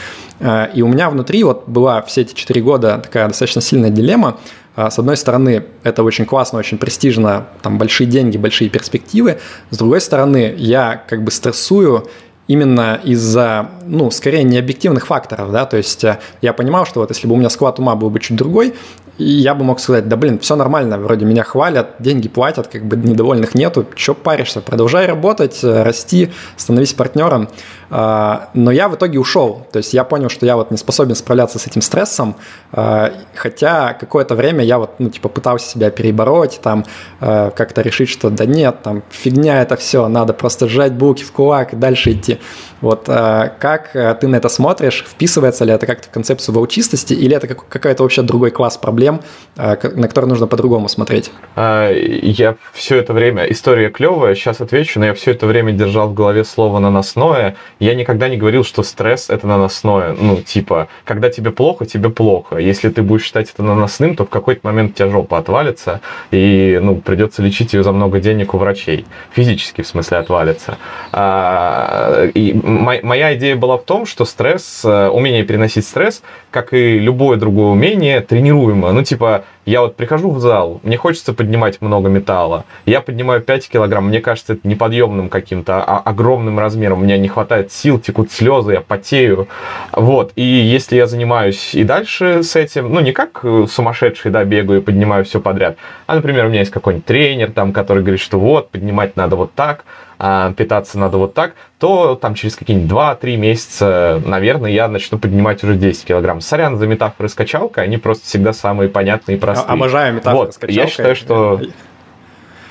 [0.41, 4.39] А, и у меня внутри вот была все эти четыре года такая достаточно сильная дилемма,
[4.77, 9.39] а, с одной стороны, это очень классно, очень престижно, там большие деньги, большие перспективы.
[9.71, 12.09] С другой стороны, я как бы стрессую
[12.47, 17.11] именно из-за, ну, скорее не объективных факторов, да, то есть э, я понимал, что вот
[17.11, 18.75] если бы у меня склад ума был бы чуть другой,
[19.19, 22.97] я бы мог сказать, да блин, все нормально, вроде меня хвалят, деньги платят, как бы
[22.97, 27.49] недовольных нету, что паришься, продолжай работать, э, расти, становись партнером.
[27.97, 31.15] А, но я в итоге ушел, то есть я понял, что я вот не способен
[31.15, 32.35] справляться с этим стрессом,
[32.73, 36.85] а, хотя какое-то время я вот, ну, типа, пытался себя перебороть, там,
[37.21, 41.31] э, как-то решить, что да нет, там, фигня это все, надо просто сжать булки в
[41.31, 42.41] кулак и дальше идти.
[42.81, 47.37] Вот э, как ты на это смотришь, вписывается ли это как-то в концепцию волчистости, или
[47.37, 49.21] это какой-то вообще другой класс проблем, проблем,
[49.57, 51.31] а, на которые нужно по-другому смотреть?
[51.57, 56.09] А, я все это время, история клевая, сейчас отвечу, но я все это время держал
[56.09, 57.57] в голове слово наносное.
[57.79, 60.15] Я никогда не говорил, что стресс это наносное.
[60.19, 62.57] Ну, типа, когда тебе плохо, тебе плохо.
[62.57, 66.79] Если ты будешь считать это наносным, то в какой-то момент у тебя жопа отвалится, и
[66.83, 69.07] ну, придется лечить ее за много денег у врачей.
[69.33, 70.79] Физически, в смысле, отвалится.
[71.13, 76.99] А, и моя идея была в том, что стресс, э, умение переносить стресс, как и
[76.99, 82.09] любое другое умение, тренируемо ну, типа, я вот прихожу в зал, мне хочется поднимать много
[82.09, 82.65] металла.
[82.87, 87.01] Я поднимаю 5 килограмм, мне кажется это неподъемным каким-то, а огромным размером.
[87.01, 89.49] У меня не хватает сил, текут слезы, я потею.
[89.93, 90.33] Вот.
[90.37, 94.81] И если я занимаюсь и дальше с этим, ну, не как э, сумасшедший, да, бегаю
[94.81, 98.39] и поднимаю все подряд, а, например, у меня есть какой-нибудь тренер, там, который говорит, что
[98.39, 99.85] вот, поднимать надо вот так,
[100.19, 105.63] а питаться надо вот так, то там через какие-нибудь 2-3 месяца, наверное, я начну поднимать
[105.65, 106.41] уже 10 килограмм.
[106.41, 109.54] Сорян за метафоры с качалкой, они просто всегда самые понятные и простые.
[109.63, 110.75] Обожаю метафоры вот, с качалкой.
[110.75, 111.61] Я считаю, что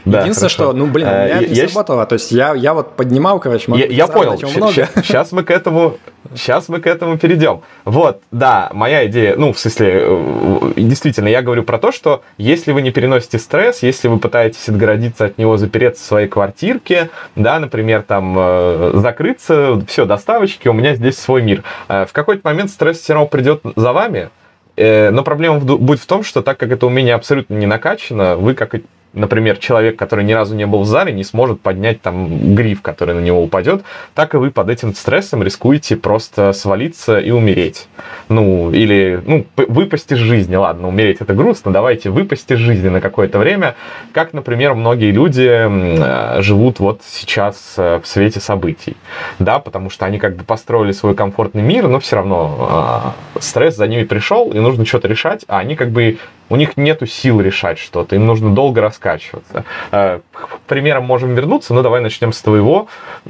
[0.06, 0.72] да, Единственное, хорошо.
[0.72, 2.06] что, ну, блин, у меня э, это не сработало.
[2.06, 4.38] То есть я, я вот поднимал, короче, я, я понял.
[4.38, 5.98] Сейчас мы к этому,
[6.36, 7.62] сейчас мы к этому перейдем.
[7.86, 12.74] Вот, да, моя идея, ну, в смысле, э, действительно, я говорю про то, что если
[12.74, 17.60] вы не переносите стресс, если вы пытаетесь отгородиться от него, запереться в своей квартирке, да,
[17.60, 21.64] например, там, э, закрыться, все, доставочки, у меня здесь свой мир.
[21.88, 24.30] В какой-то момент стресс все равно придет за вами,
[24.76, 28.76] но проблема будет в том, что так как это умение абсолютно не накачано, вы как
[29.14, 33.16] например, человек, который ни разу не был в зале, не сможет поднять там гриф, который
[33.16, 33.84] на него упадет,
[34.16, 37.88] так и вы под этим стрессом рискуете просто свалиться и умереть.
[38.30, 43.02] Ну, или, ну, выпасть из жизни, ладно, умереть это грустно, давайте выпасть из жизни на
[43.02, 43.76] какое-то время,
[44.12, 48.98] как, например, многие люди э, живут вот сейчас э, в свете событий,
[49.40, 53.76] да, потому что они как бы построили свой комфортный мир, но все равно э, стресс
[53.76, 56.18] за ними пришел, и нужно что-то решать, а они как бы
[56.50, 59.66] у них нету сил решать что-то, им нужно долго рассказывать раскачиваться.
[59.92, 60.22] К
[60.68, 62.88] примерам можем вернуться, но давай начнем с твоего.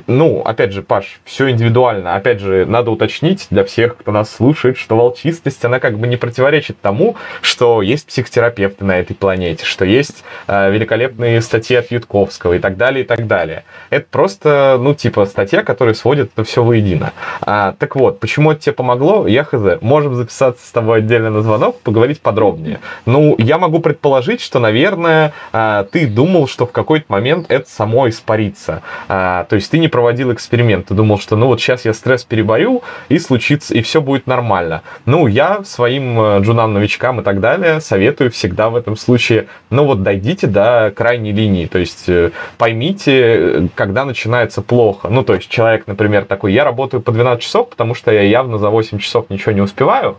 [0.07, 2.15] Ну, опять же, Паш, все индивидуально.
[2.15, 6.17] Опять же, надо уточнить для всех, кто нас слушает, что волчистость, она как бы не
[6.17, 12.59] противоречит тому, что есть психотерапевты на этой планете, что есть великолепные статьи от Ютковского и
[12.59, 13.63] так далее, и так далее.
[13.89, 17.13] Это просто, ну, типа, статья, которая сводит это все воедино.
[17.41, 19.27] А, так вот, почему это тебе помогло?
[19.27, 19.81] Я хз.
[19.81, 22.79] Можем записаться с тобой отдельно на звонок, поговорить подробнее.
[23.05, 28.10] Ну, я могу предположить, что, наверное, а, ты думал, что в какой-то момент это само
[28.10, 28.82] испарится.
[29.08, 30.88] А, то есть ты не проводил эксперимент.
[30.88, 34.82] Ты думал, что, ну, вот сейчас я стресс переборю, и случится, и все будет нормально.
[35.06, 40.04] Ну, я своим э, джунам-новичкам и так далее советую всегда в этом случае, ну, вот
[40.04, 41.65] дойдите до крайней линии.
[41.65, 45.10] То есть э, поймите, когда начинается плохо.
[45.10, 48.58] Ну, то есть человек, например, такой, я работаю по 12 часов, потому что я явно
[48.58, 50.17] за 8 часов ничего не успеваю,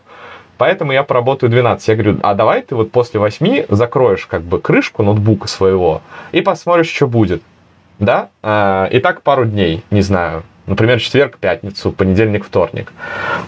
[0.58, 1.88] поэтому я поработаю 12.
[1.88, 6.40] Я говорю, а давай ты вот после 8 закроешь как бы крышку ноутбука своего и
[6.40, 7.42] посмотришь, что будет.
[7.98, 8.28] Да?
[8.42, 12.92] А, и так пару дней, не знаю, Например, четверг, пятницу, понедельник, вторник.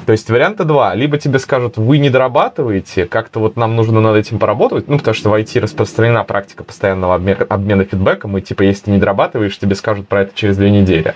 [0.04, 0.94] То есть варианта два.
[0.94, 5.14] Либо тебе скажут, вы не дорабатываете, как-то вот нам нужно над этим поработать, ну, потому
[5.14, 9.58] что в IT распространена практика постоянного обмена, обмена фидбэком, и типа, если ты не дорабатываешь,
[9.58, 11.14] тебе скажут про это через две недели.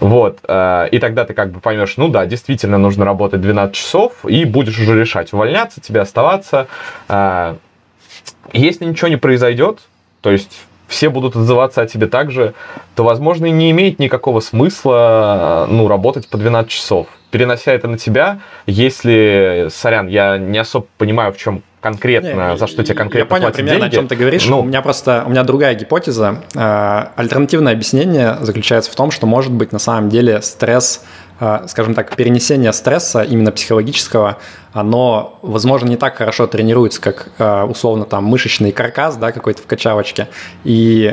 [0.00, 0.38] Вот.
[0.48, 4.46] Э, и тогда ты как бы поймешь, ну да, действительно нужно работать 12 часов, и
[4.46, 6.66] будешь уже решать, увольняться тебе, оставаться.
[7.08, 7.56] Э,
[8.52, 9.80] если ничего не произойдет,
[10.22, 12.54] то есть все будут отзываться о тебе так же,
[12.94, 17.08] то, возможно, и не имеет никакого смысла ну, работать по 12 часов.
[17.30, 22.66] Перенося это на тебя, если, сорян, я не особо понимаю, в чем конкретно, не, за
[22.66, 23.94] что тебе конкретно Я понял примерно, деньги.
[23.94, 24.46] о чем ты говоришь.
[24.46, 26.42] Ну, у меня просто, у меня другая гипотеза.
[26.54, 31.04] Э, альтернативное объяснение заключается в том, что, может быть, на самом деле стресс
[31.66, 34.38] скажем так, перенесение стресса, именно психологического,
[34.72, 39.66] оно, возможно, не так хорошо тренируется, как а, условно там мышечный каркас, да, какой-то в
[39.66, 40.28] качалочке.
[40.64, 41.12] И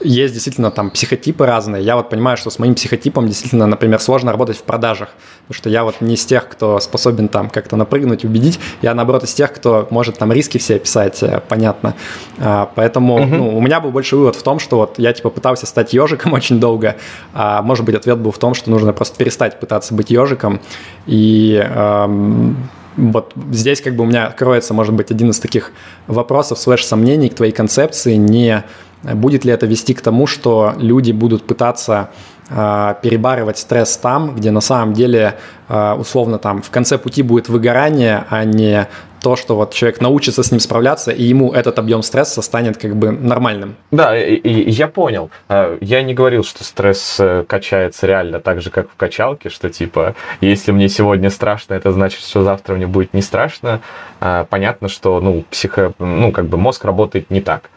[0.00, 1.82] есть действительно там психотипы разные.
[1.82, 5.10] Я вот понимаю, что с моим психотипом действительно, например, сложно работать в продажах,
[5.46, 8.60] потому что я вот не из тех, кто способен там как-то напрыгнуть, убедить.
[8.82, 11.94] Я, наоборот, из тех, кто может там риски все описать, э, понятно.
[12.38, 13.24] А, поэтому угу.
[13.24, 16.32] ну, у меня был больше вывод в том, что вот я типа пытался стать ежиком
[16.38, 16.96] очень долго,
[17.34, 20.60] а может быть ответ был в том, что нужно просто перестать пытаться быть ежиком
[21.06, 22.56] и эм,
[22.98, 25.72] вот здесь как бы у меня кроется, может быть, один из таких
[26.06, 28.64] вопросов, слэш сомнений к твоей концепции, не
[29.02, 32.10] Будет ли это вести к тому, что люди будут пытаться
[32.50, 37.48] э, перебарывать стресс там, где на самом деле, э, условно, там в конце пути будет
[37.48, 38.88] выгорание, а не
[39.20, 42.96] то, что вот человек научится с ним справляться, и ему этот объем стресса станет как
[42.96, 43.76] бы нормальным.
[43.90, 45.30] Да, и, и я понял.
[45.48, 49.70] А, я не говорил, что стресс э, качается реально так же, как в качалке, что
[49.70, 53.80] типа, если мне сегодня страшно, это значит, что завтра мне будет не страшно.
[54.50, 57.70] Понятно, что, ну, психо, ну, как бы мозг работает не так.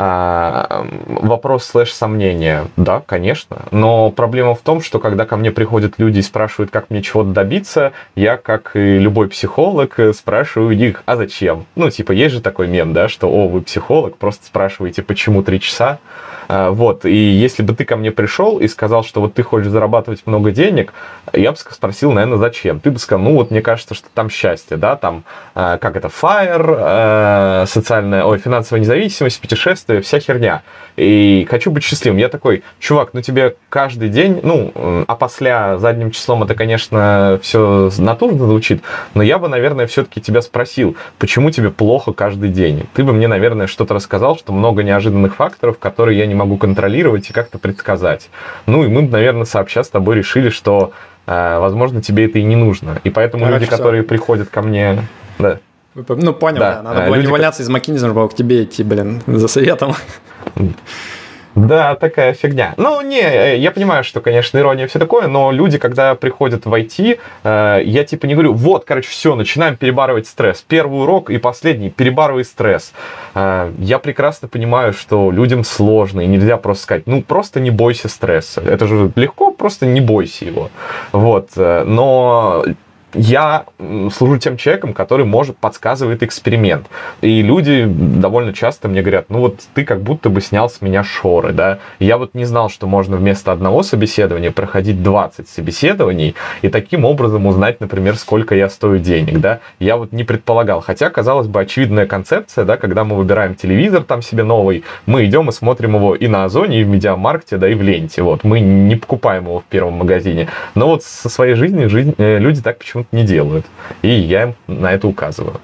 [0.00, 3.62] А, вопрос слэш сомнения, да, конечно.
[3.72, 7.30] Но проблема в том, что когда ко мне приходят люди и спрашивают, как мне чего-то
[7.30, 11.66] добиться, я, как и любой психолог, спрашиваю их, а зачем?
[11.74, 15.60] Ну, типа, есть же такой мем, да, что, о, вы психолог, просто спрашиваете, почему три
[15.60, 15.98] часа?
[16.48, 19.68] А, вот, и если бы ты ко мне пришел и сказал, что вот ты хочешь
[19.68, 20.94] зарабатывать много денег,
[21.32, 22.78] я бы спросил, наверное, зачем?
[22.78, 25.24] Ты бы сказал, ну вот мне кажется, что там счастье, да, там,
[25.56, 29.40] а, как это, FIRE, социальная, ой, финансовая независимость,
[29.88, 30.62] путешествия, вся херня.
[30.96, 32.18] И хочу быть счастливым.
[32.18, 34.72] Я такой, чувак, ну тебе каждый день, ну,
[35.06, 38.82] а после задним числом это, конечно, все натурно звучит,
[39.14, 42.86] но я бы, наверное, все-таки тебя спросил, почему тебе плохо каждый день?
[42.94, 47.30] Ты бы мне, наверное, что-то рассказал, что много неожиданных факторов, которые я не могу контролировать
[47.30, 48.28] и как-то предсказать.
[48.66, 50.92] Ну и мы, наверное, сообща с тобой решили, что,
[51.26, 53.00] э, возможно, тебе это и не нужно.
[53.04, 53.76] И поэтому Короче, люди, все.
[53.76, 54.98] которые приходят ко мне...
[55.38, 55.58] Да.
[56.06, 56.76] Ну, понял, да.
[56.76, 56.82] да.
[56.82, 59.94] Надо э, было люди, не валяться из McKinsey, чтобы к тебе идти, блин, за советом.
[61.66, 62.74] Да, такая фигня.
[62.76, 66.72] Ну, не, э, я понимаю, что, конечно, ирония все такое, но люди, когда приходят в
[66.72, 70.64] IT, э, я типа не говорю, вот, короче, все, начинаем перебарывать стресс.
[70.66, 72.92] Первый урок и последний, перебарывай стресс.
[73.34, 78.08] Э, я прекрасно понимаю, что людям сложно, и нельзя просто сказать, ну, просто не бойся
[78.08, 78.60] стресса.
[78.60, 80.70] Это же легко, просто не бойся его.
[81.12, 82.64] Вот, но
[83.14, 83.64] я
[84.12, 86.86] служу тем человеком, который может подсказывает эксперимент.
[87.20, 91.02] И люди довольно часто мне говорят, ну вот ты как будто бы снял с меня
[91.02, 91.78] шоры, да.
[91.98, 97.46] я вот не знал, что можно вместо одного собеседования проходить 20 собеседований и таким образом
[97.46, 99.60] узнать, например, сколько я стою денег, да.
[99.78, 100.80] Я вот не предполагал.
[100.80, 105.48] Хотя, казалось бы, очевидная концепция, да, когда мы выбираем телевизор там себе новый, мы идем
[105.48, 108.22] и смотрим его и на Озоне, и в Медиамаркте, да, и в Ленте.
[108.22, 110.48] Вот, мы не покупаем его в первом магазине.
[110.74, 113.66] Но вот со своей жизнью жизнь, э, люди так почему почему-то не делают.
[114.02, 115.60] И я им на это указываю.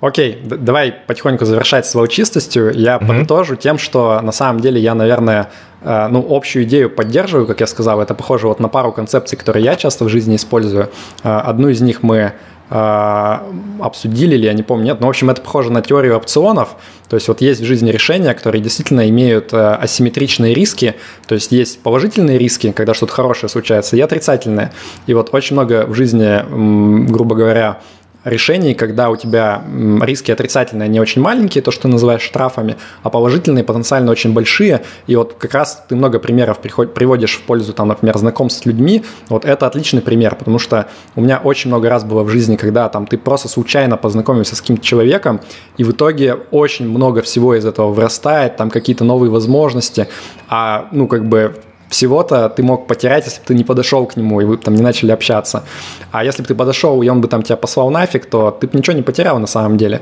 [0.00, 2.72] Окей, давай потихоньку завершать с волчистостью.
[2.72, 3.06] Я mm-hmm.
[3.06, 5.50] подытожу тем, что на самом деле я, наверное,
[5.82, 8.00] э, ну, общую идею поддерживаю, как я сказал.
[8.00, 10.88] Это похоже вот на пару концепций, которые я часто в жизни использую.
[11.22, 12.32] Э, одну из них мы
[12.70, 16.76] обсудили, или я не помню, нет, но, в общем, это похоже на теорию опционов,
[17.08, 20.94] то есть вот есть в жизни решения, которые действительно имеют асимметричные риски,
[21.26, 24.70] то есть есть положительные риски, когда что-то хорошее случается, и отрицательные.
[25.08, 27.80] И вот очень много в жизни, грубо говоря,
[28.24, 29.62] решений, когда у тебя
[30.02, 34.82] риски отрицательные, не очень маленькие, то, что ты называешь штрафами, а положительные потенциально очень большие.
[35.06, 39.04] И вот как раз ты много примеров приводишь в пользу, там, например, знакомств с людьми.
[39.28, 42.88] Вот это отличный пример, потому что у меня очень много раз было в жизни, когда
[42.88, 45.40] там ты просто случайно познакомился с каким-то человеком,
[45.76, 50.08] и в итоге очень много всего из этого вырастает, там какие-то новые возможности,
[50.48, 51.54] а, ну, как бы
[51.90, 54.82] всего-то ты мог потерять, если бы ты не подошел к нему, и вы там не
[54.82, 55.64] начали общаться.
[56.12, 58.78] А если бы ты подошел, и он бы там тебя послал нафиг, то ты бы
[58.78, 60.00] ничего не потерял на самом деле.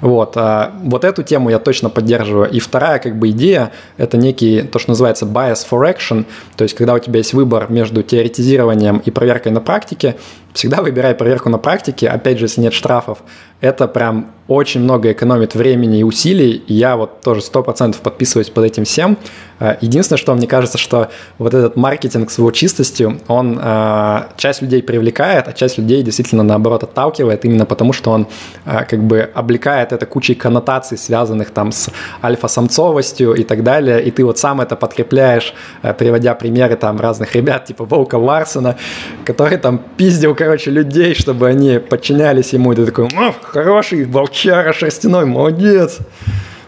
[0.00, 2.50] Вот, а вот эту тему я точно поддерживаю.
[2.50, 6.26] И вторая как бы идея– это некий, то, что называется bias for action,
[6.56, 10.16] то есть когда у тебя есть выбор между теоретизированием и проверкой на практике,
[10.52, 13.18] всегда выбирай проверку на практике, опять же, если нет штрафов.
[13.60, 18.84] Это прям очень много экономит времени и усилий, я вот тоже 100% подписываюсь под этим
[18.84, 19.18] всем.
[19.60, 24.62] А, единственное, что мне кажется, что вот этот маркетинг с его чистостью, он а, часть
[24.62, 28.26] людей привлекает, а часть людей действительно наоборот отталкивает, именно потому что он
[28.64, 31.90] а, как бы облекает это кучей коннотаций, связанных там с
[32.22, 35.54] альфа-самцовостью и так далее, и ты вот сам это подкрепляешь,
[35.98, 38.76] приводя примеры там разных ребят, типа Волка Ларсона,
[39.24, 43.08] который там пиздил, короче, людей, чтобы они подчинялись ему, и ты такой,
[43.42, 44.04] хороший
[44.38, 45.98] волчара шерстяной, молодец.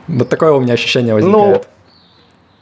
[0.08, 1.54] Вот такое у меня ощущение возникает.
[1.54, 1.62] Ну,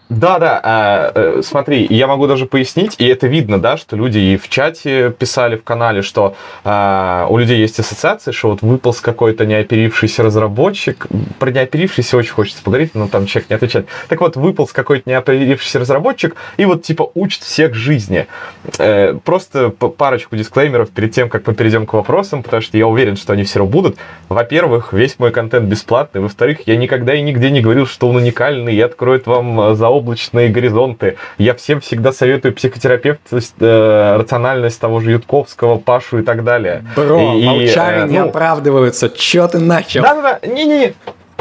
[0.09, 4.19] да, да, а, э, смотри, я могу даже пояснить, и это видно, да, что люди
[4.19, 6.35] и в чате писали в канале, что
[6.65, 11.07] а, у людей есть ассоциации, что вот выполз какой-то неоперившийся разработчик,
[11.39, 13.87] про неоперившийся очень хочется поговорить, но там человек не отвечает.
[14.09, 18.27] Так вот, выполз какой-то неоперившийся разработчик и вот типа учит всех жизни.
[18.79, 23.17] Э, просто парочку дисклеймеров перед тем, как мы перейдем к вопросам, потому что я уверен,
[23.17, 23.99] что они все равно будут.
[24.31, 26.23] Во-первых, весь мой контент бесплатный.
[26.23, 30.49] Во-вторых, я никогда и нигде не говорил, что он уникальный и откроет вам за облачные
[30.49, 31.16] горизонты.
[31.38, 36.84] Я всем всегда советую психотерапевт, э, рациональность того же Ютковского, Пашу и так далее.
[36.96, 39.11] Бро, и, молчары э, не ну, оправдываются.
[39.11, 40.03] Чё ты начал?
[40.03, 40.94] Да-да-да, не-не-не.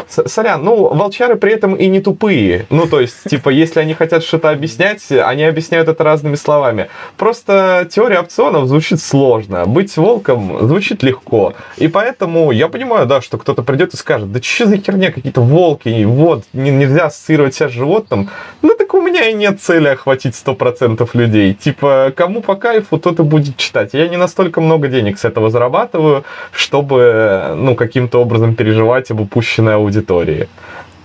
[0.07, 2.65] Сорян, ну, волчары при этом и не тупые.
[2.69, 6.89] Ну, то есть, типа, если они хотят что-то объяснять, они объясняют это разными словами.
[7.17, 9.65] Просто теория опционов звучит сложно.
[9.65, 11.53] Быть волком звучит легко.
[11.77, 15.41] И поэтому я понимаю, да, что кто-то придет и скажет, да что за херня, какие-то
[15.41, 18.29] волки, вот, нельзя ассоциировать себя с животным.
[18.61, 21.53] Ну, так у меня и нет цели охватить 100% людей.
[21.53, 23.93] Типа, кому по кайфу, тот и будет читать.
[23.93, 29.75] Я не настолько много денег с этого зарабатываю, чтобы, ну, каким-то образом переживать об упущенной
[29.75, 29.96] аудитории.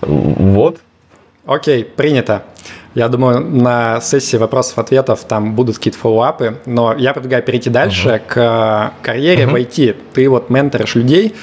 [0.01, 0.79] Вот.
[1.45, 2.43] Окей, принято.
[2.95, 8.21] Я думаю, на сессии вопросов-ответов там будут какие-то фоллоуапы, но я предлагаю перейти дальше uh-huh.
[8.27, 9.51] к карьере uh-huh.
[9.51, 9.95] в IT.
[10.13, 11.35] Ты вот менторишь людей,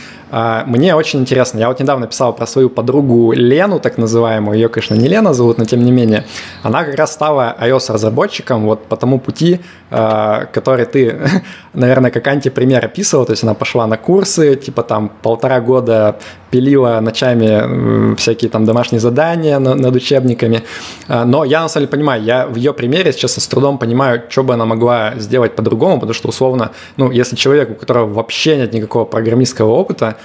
[0.66, 1.58] мне очень интересно.
[1.58, 4.56] Я вот недавно писал про свою подругу Лену, так называемую.
[4.56, 6.24] Ее, конечно, не Лена зовут, но тем не менее.
[6.62, 9.60] Она как раз стала iOS-разработчиком вот по тому пути,
[9.90, 11.18] а, который ты,
[11.74, 13.26] наверное, как антипример описывал.
[13.26, 16.16] То есть она пошла на курсы, типа там полтора года
[16.50, 20.62] пилила ночами всякие там домашние задания над учебниками.
[21.08, 24.22] А, но я на самом деле понимаю, я в ее примере сейчас с трудом понимаю,
[24.28, 28.56] что бы она могла сделать по-другому, потому что условно, ну, если человек, у которого вообще
[28.56, 30.16] нет никакого программистского опыта,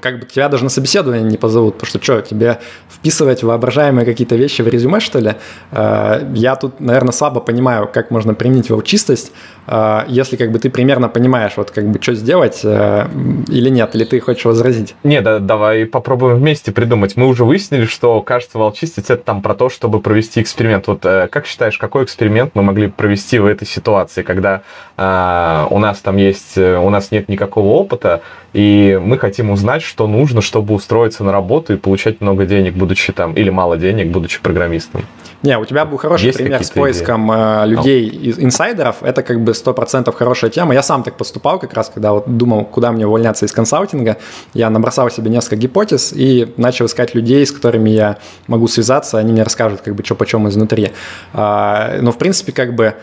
[0.00, 2.58] как бы тебя даже на собеседование не позовут, потому что что, тебе
[2.90, 5.34] вписывать воображаемые какие-то вещи в резюме, что ли?
[5.70, 9.32] Э, я тут, наверное, слабо понимаю, как можно применить волчистость,
[9.66, 14.04] э, если как бы ты примерно понимаешь, вот как бы что сделать или нет, или
[14.04, 14.96] ты хочешь возразить?
[15.04, 17.16] Не, да, давай попробуем вместе придумать.
[17.16, 20.86] Мы уже выяснили, что, кажется, волчистость это там про то, чтобы провести эксперимент.
[20.88, 24.62] Вот как считаешь, какой эксперимент мы могли провести в этой ситуации, когда
[24.96, 28.22] у нас там есть, у нас нет никакого опыта,
[28.54, 33.12] и мы хотим узнать, что нужно, чтобы устроиться на работу и получать много денег, будучи
[33.12, 35.02] там, или мало денег, будучи программистом.
[35.44, 37.64] Не, у тебя был хороший Есть пример с поиском идеи?
[37.64, 39.02] Э, людей, из инсайдеров.
[39.02, 40.72] Это как бы 100% хорошая тема.
[40.72, 44.16] Я сам так поступал как раз, когда вот думал, куда мне увольняться из консалтинга.
[44.54, 49.18] Я набросал себе несколько гипотез и начал искать людей, с которыми я могу связаться.
[49.18, 50.92] Они мне расскажут, как бы, что почем изнутри.
[51.34, 52.94] А, но, в принципе, как бы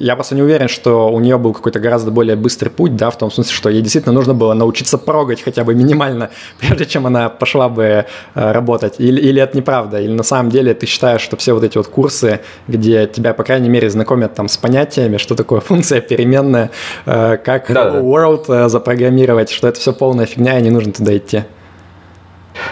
[0.00, 3.18] я просто не уверен, что у нее был какой-то гораздо более быстрый путь, да, в
[3.18, 7.28] том смысле, что ей действительно нужно было научиться прогать хотя бы минимально, прежде чем она
[7.28, 8.04] пошла бы э,
[8.52, 8.94] работать.
[8.98, 11.88] Или, или это неправда, или на самом деле ты считаешь, что все вот эти вот
[11.88, 16.70] курсы, где тебя, по крайней мере, знакомят там с понятиями, что такое функция переменная,
[17.04, 21.14] э, как да, world э, запрограммировать, что это все полная фигня, и не нужно туда
[21.16, 21.44] идти.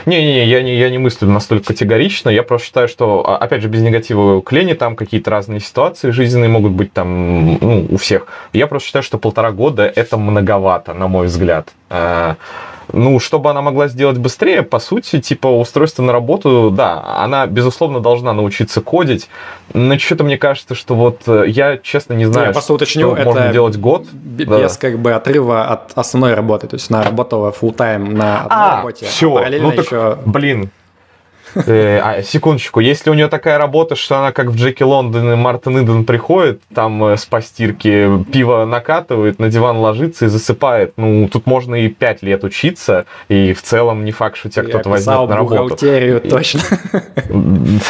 [0.07, 2.31] Не-не-не, я не, я не мыслю настолько категорично.
[2.31, 6.11] Я просто считаю, что, а, опять же, без негатива к Лене, там какие-то разные ситуации
[6.11, 8.27] жизненные могут быть там ну, у всех.
[8.53, 11.69] Я просто считаю, что полтора года это многовато, на мой взгляд.
[12.93, 18.01] Ну, чтобы она могла сделать быстрее, по сути, типа устройство на работу, да, она, безусловно,
[18.01, 19.29] должна научиться кодить,
[19.75, 23.17] но что-то мне кажется, что вот э, я, честно, не знаю, я просто уточню, что
[23.17, 24.07] это можно делать год.
[24.13, 24.69] Без да.
[24.81, 28.77] как бы отрыва от основной работы, то есть она работала full time на одной а,
[28.79, 30.19] работе, все, а параллельно ну, так, еще...
[30.25, 30.71] Блин,
[31.55, 35.37] Э, а, секундочку, если у нее такая работа, что она как в Джеки Лондон и
[35.37, 41.29] Мартин Иден приходит, там э, с постирки, пиво накатывает, на диван ложится и засыпает, ну,
[41.29, 45.29] тут можно и пять лет учиться, и в целом не факт, что тебя кто-то возьмет
[45.29, 45.63] на работу.
[45.63, 46.61] бухгалтерию, точно.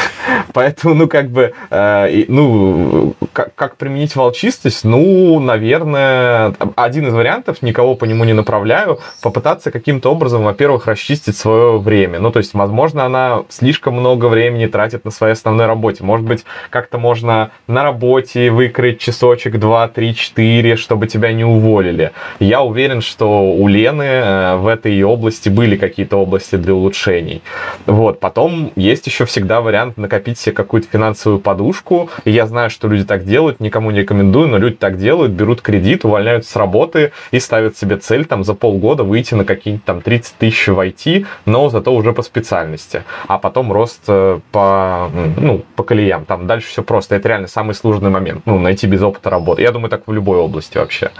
[0.52, 4.82] Поэтому, ну, как бы, э, ну, как, как применить волчистость?
[4.82, 11.36] Ну, наверное, один из вариантов, никого по нему не направляю, попытаться каким-то образом, во-первых, расчистить
[11.36, 12.18] свое время.
[12.18, 16.02] Ну, то есть, возможно, она слишком много времени тратит на своей основной работе.
[16.02, 22.10] Может быть, как-то можно на работе выкрыть часочек, два, три, четыре, чтобы тебя не уволили.
[22.40, 27.42] Я уверен, что у Лены э, в этой области были какие-то области для улучшений.
[27.86, 28.18] Вот.
[28.18, 32.10] Потом есть еще всегда вариант накопить себе какую-то финансовую подушку.
[32.24, 36.04] Я знаю, что люди так делают, никому не рекомендую, но люди так делают, берут кредит,
[36.04, 40.34] увольняются с работы и ставят себе цель там за полгода выйти на какие-нибудь там 30
[40.36, 43.04] тысяч в IT, но зато уже по специальности.
[43.26, 46.24] А потом рост э, по, ну, по колеям.
[46.24, 47.14] Там дальше все просто.
[47.14, 48.42] Это реально самый сложный момент.
[48.46, 49.62] Ну, найти без опыта работы.
[49.62, 51.10] Я думаю, так в любой области вообще.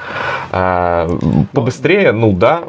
[0.50, 1.09] А,
[1.52, 2.64] побыстрее, ну да,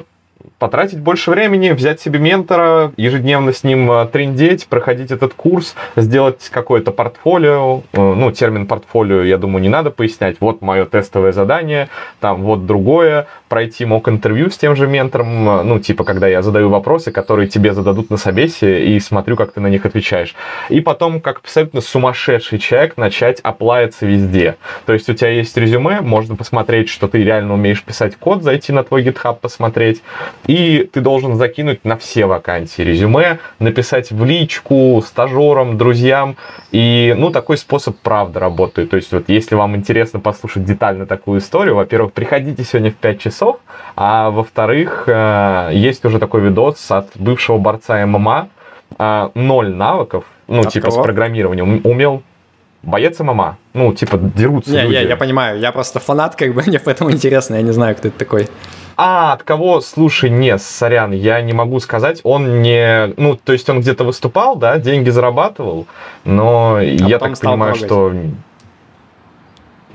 [0.59, 6.49] потратить больше времени, взять себе ментора, ежедневно с ним э, трендеть, проходить этот курс, сделать
[6.51, 7.81] какое-то портфолио.
[7.93, 10.37] Э, ну, термин портфолио, я думаю, не надо пояснять.
[10.41, 11.89] Вот мое тестовое задание,
[12.19, 13.27] там вот другое.
[13.49, 17.49] Пройти мог интервью с тем же ментором, э, ну, типа, когда я задаю вопросы, которые
[17.49, 20.35] тебе зададут на собесе, и смотрю, как ты на них отвечаешь.
[20.69, 24.55] И потом, как абсолютно сумасшедший человек, начать оплавиться везде.
[24.85, 28.71] То есть у тебя есть резюме, можно посмотреть, что ты реально умеешь писать код, зайти
[28.71, 30.01] на твой GitHub, посмотреть
[30.47, 36.37] и ты должен закинуть на все вакансии резюме, написать в личку стажерам, друзьям.
[36.71, 38.89] И, ну, такой способ правда работает.
[38.89, 43.19] То есть, вот если вам интересно послушать детально такую историю, во-первых, приходите сегодня в 5
[43.19, 43.38] часов,
[43.95, 48.49] а во-вторых, э, есть уже такой видос от бывшего борца ММА,
[48.97, 51.01] э, ноль навыков, ну, от типа кого?
[51.01, 52.23] с программированием, умел
[52.81, 53.57] Боец ММА.
[53.73, 54.93] Ну, типа, дерутся не, люди.
[54.93, 58.07] Я, я понимаю, я просто фанат, как бы, мне поэтому интересно, я не знаю, кто
[58.07, 58.47] это такой.
[58.95, 59.81] А, от кого?
[59.81, 62.19] Слушай, не, сорян, я не могу сказать.
[62.23, 63.13] Он не...
[63.17, 65.87] Ну, то есть он где-то выступал, да, деньги зарабатывал,
[66.25, 67.87] но а я так понимаю, трогать.
[67.87, 68.13] что...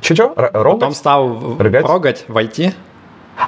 [0.01, 0.33] Че-че?
[0.37, 0.53] Рогать?
[0.53, 1.87] Потом стал рыгать?
[1.87, 2.73] рогать, войти.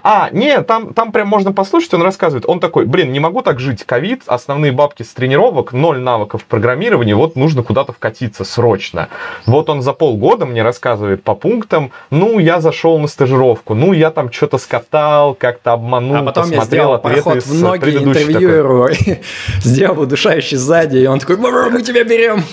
[0.02, 2.46] А, нет, там, там прям можно послушать, он рассказывает.
[2.46, 3.84] Он такой, блин, не могу так жить.
[3.84, 9.08] Ковид, основные бабки с тренировок, ноль навыков программирования, вот нужно куда-то вкатиться срочно.
[9.46, 14.10] Вот он за полгода мне рассказывает по пунктам, ну, я зашел на стажировку, ну, я
[14.10, 18.88] там что-то скатал, как-то обманул, а потом посмотрел я ответы в ноги интервьюеру,
[19.60, 22.44] сделал удушающий сзади, и он такой, мы тебя берем.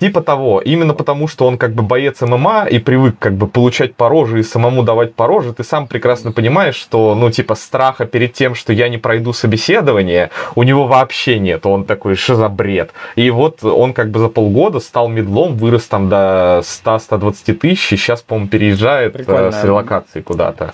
[0.00, 3.94] Типа того, именно потому, что он как бы боец ММА и привык как бы получать
[3.94, 8.04] по роже и самому давать по роже, ты сам прекрасно понимаешь, что, ну, типа, страха
[8.04, 11.66] перед тем, что я не пройду собеседование, у него вообще нет.
[11.66, 12.90] Он такой, что за бред?
[13.16, 17.96] И вот он как бы за полгода стал медлом, вырос там до 100-120 тысяч, и
[17.96, 19.52] сейчас, по-моему, переезжает э, Прикольно.
[19.52, 20.72] с релокацией куда-то.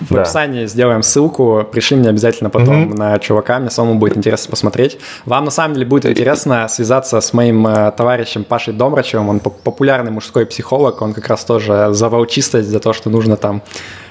[0.00, 0.22] В да.
[0.22, 2.96] описании сделаем ссылку, пришли мне обязательно потом mm-hmm.
[2.96, 4.98] на чувака, мне самому будет интересно посмотреть.
[5.26, 9.40] Вам на самом деле будет интересно связаться с моим э, товарищем Пашей Пашей Домрачевым, он
[9.40, 13.62] популярный мужской психолог, он как раз тоже за волчистость, за то, что нужно там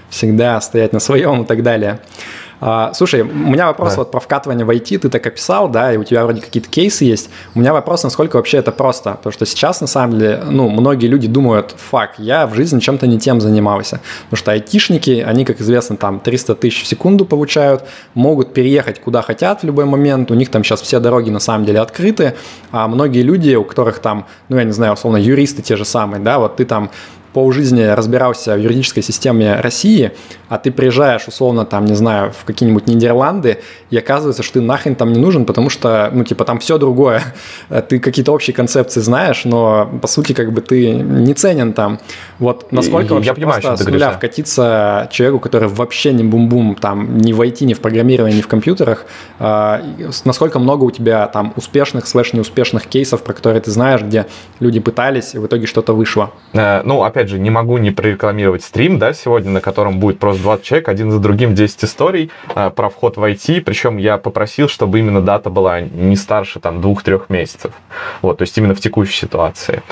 [0.10, 2.00] всегда стоять на своем и так далее.
[2.62, 4.00] А, слушай, у меня вопрос да.
[4.00, 7.06] вот про вкатывание в IT, ты так описал, да, и у тебя вроде какие-то кейсы
[7.06, 7.30] есть.
[7.56, 11.08] У меня вопрос, насколько вообще это просто, потому что сейчас, на самом деле, ну, многие
[11.08, 15.62] люди думают, фак, я в жизни чем-то не тем занимался, потому что айтишники, они, как
[15.62, 20.34] известно, там 300 тысяч в секунду получают, могут переехать куда хотят в любой момент, у
[20.34, 22.36] них там сейчас все дороги на самом деле открыты,
[22.72, 26.22] а многие люди, у которых там, ну, я не знаю, условно, юристы те же самые,
[26.22, 26.90] да, вот ты там
[27.34, 30.12] полжизни разбирался в юридической системе России,
[30.48, 33.60] а ты приезжаешь, условно, там, не знаю, в какие-нибудь Нидерланды,
[33.90, 37.22] и оказывается, что ты нахрен там не нужен, потому что, ну, типа, там все другое.
[37.90, 42.00] Ты какие-то общие концепции знаешь, но, по сути, как бы ты не ценен там.
[42.40, 46.76] Вот насколько и, вообще я понимаю, просто с нуля вкатиться человеку, который вообще не бум-бум,
[46.76, 49.06] там, не в IT, не в программировании, не в компьютерах,
[49.40, 49.82] э,
[50.26, 54.26] насколько много у тебя там успешных слэш неуспешных кейсов, про которые ты знаешь, где
[54.60, 56.32] люди пытались, и в итоге что-то вышло?
[56.54, 60.20] Э, ну, опять опять же, не могу не прорекламировать стрим, да, сегодня, на котором будет
[60.20, 64.18] просто 20 человек, один за другим 10 историй э, про вход в IT, причем я
[64.18, 67.74] попросил, чтобы именно дата была не старше, там, двух-трех месяцев.
[68.22, 69.84] Вот, то есть именно в текущей ситуации.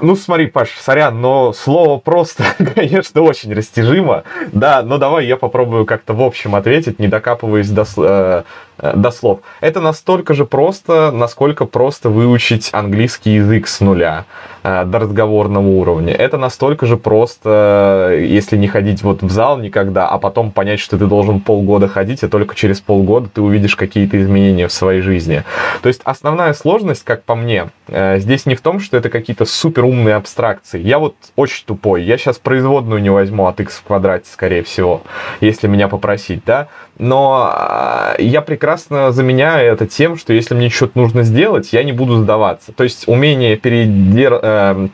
[0.00, 2.44] Ну, смотри, Паш, сорян, но слово просто,
[2.74, 7.84] конечно, очень растяжимо, да, но давай я попробую как-то в общем ответить, не докапываясь до,
[7.98, 8.42] э,
[8.78, 9.40] до слов.
[9.60, 14.24] Это настолько же просто, насколько просто выучить английский язык с нуля
[14.62, 16.14] э, до разговорного уровня.
[16.14, 20.98] Это настолько же просто, если не ходить вот в зал никогда, а потом понять, что
[20.98, 25.44] ты должен полгода ходить, и только через полгода ты увидишь какие-то изменения в своей жизни.
[25.82, 29.44] То есть основная сложность, как по мне, э, здесь не в том, что это какие-то
[29.44, 30.80] супер умные абстракции.
[30.80, 32.02] Я вот очень тупой.
[32.02, 35.02] Я сейчас производную не возьму от x в квадрате, скорее всего,
[35.40, 36.68] если меня попросить, да.
[36.98, 42.16] Но я прекрасно заменяю это тем, что если мне что-то нужно сделать, я не буду
[42.22, 42.72] сдаваться.
[42.72, 44.90] То есть умение передер...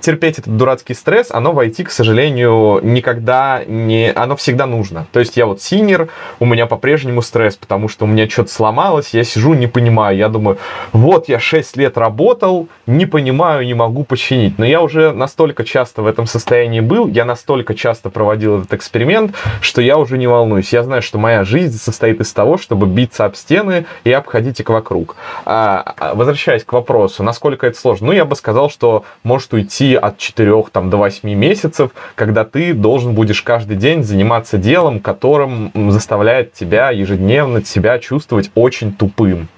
[0.00, 4.12] терпеть этот дурацкий стресс, оно в IT, к сожалению, никогда не...
[4.12, 5.06] Оно всегда нужно.
[5.12, 9.14] То есть я вот синер, у меня по-прежнему стресс, потому что у меня что-то сломалось,
[9.14, 10.16] я сижу, не понимаю.
[10.16, 10.58] Я думаю,
[10.92, 14.58] вот я 6 лет работал, не понимаю, не могу починить.
[14.58, 19.34] Но я уже настолько часто в этом состоянии был, я настолько часто проводил этот эксперимент,
[19.60, 20.72] что я уже не волнуюсь.
[20.72, 24.68] Я знаю, что моя жизнь состоит из того, чтобы биться об стены и обходить их
[24.68, 25.16] вокруг.
[25.44, 29.85] А, а возвращаясь к вопросу, насколько это сложно, ну, я бы сказал, что может уйти
[29.94, 35.70] от 4 там, до 8 месяцев, когда ты должен будешь каждый день заниматься делом, которым
[35.90, 39.48] заставляет тебя ежедневно себя чувствовать очень тупым.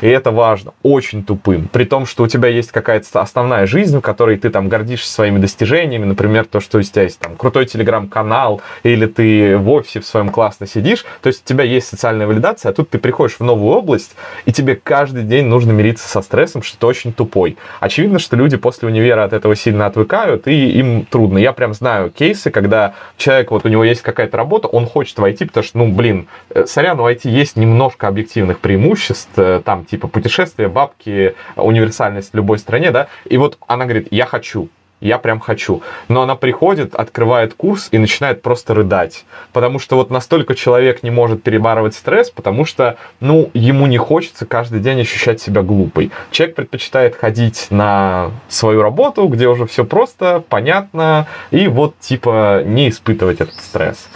[0.00, 1.68] И это важно, очень тупым.
[1.72, 5.38] При том, что у тебя есть какая-то основная жизнь, в которой ты там гордишься своими
[5.38, 10.06] достижениями, например, то, что у тебя есть там крутой телеграм-канал, или ты в офисе в
[10.06, 13.44] своем классно сидишь, то есть у тебя есть социальная валидация, а тут ты приходишь в
[13.44, 17.56] новую область, и тебе каждый день нужно мириться со стрессом, что ты очень тупой.
[17.80, 21.38] Очевидно, что люди после универа от этого сильно отвыкают, и им трудно.
[21.38, 25.44] Я прям знаю кейсы, когда человек, вот у него есть какая-то работа, он хочет войти,
[25.44, 30.08] потому что, ну, блин, э, сорян, у IT есть немножко объективных преимуществ, э, там, типа
[30.08, 34.68] путешествия, бабки, универсальность в любой стране, да, и вот она говорит, я хочу,
[35.02, 35.82] я прям хочу.
[36.08, 39.24] Но она приходит, открывает курс и начинает просто рыдать.
[39.52, 44.46] Потому что вот настолько человек не может перебарывать стресс, потому что, ну, ему не хочется
[44.46, 46.10] каждый день ощущать себя глупой.
[46.30, 52.88] Человек предпочитает ходить на свою работу, где уже все просто, понятно, и вот, типа, не
[52.88, 54.08] испытывать этот стресс.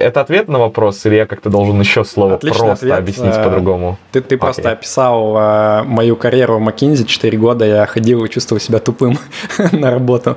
[0.00, 2.98] Это ответ на вопрос, или я как-то должен еще слово Отличный просто ответ.
[2.98, 3.98] объяснить э, по-другому?
[4.12, 4.38] Ты, ты okay.
[4.38, 7.04] просто описал э, мою карьеру в McKinsey.
[7.04, 9.18] Четыре года я ходил и чувствовал себя тупым
[9.72, 10.36] на работу.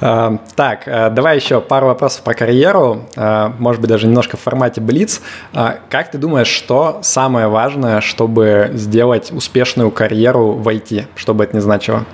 [0.00, 0.82] Э, так,
[1.14, 3.04] давай еще пару вопросов про карьеру.
[3.16, 5.20] Может быть, даже немножко в формате Блиц.
[5.52, 11.56] Как ты думаешь, что самое важное, чтобы сделать успешную карьеру в IT, что бы это
[11.56, 12.04] ни значило?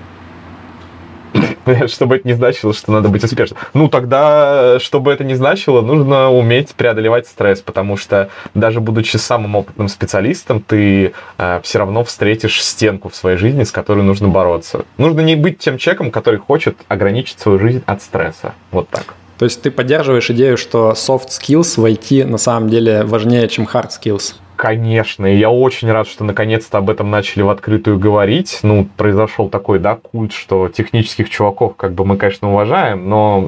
[1.87, 3.59] чтобы это не значило, что надо быть успешным.
[3.73, 9.57] Ну, тогда, чтобы это не значило, нужно уметь преодолевать стресс, потому что даже будучи самым
[9.57, 14.85] опытным специалистом, ты э, все равно встретишь стенку в своей жизни, с которой нужно бороться.
[14.99, 18.55] Нужно не быть тем человеком, который хочет ограничить свою жизнь от стресса.
[18.71, 19.15] Вот так.
[19.39, 23.65] То есть ты поддерживаешь идею, что soft skills в IT на самом деле важнее, чем
[23.65, 24.35] hard skills?
[24.57, 28.61] Конечно, и я очень рад, что наконец-то об этом начали в открытую говорить.
[28.62, 33.40] Ну, произошел такой, да, культ, что технических чуваков как бы мы, конечно, уважаем, но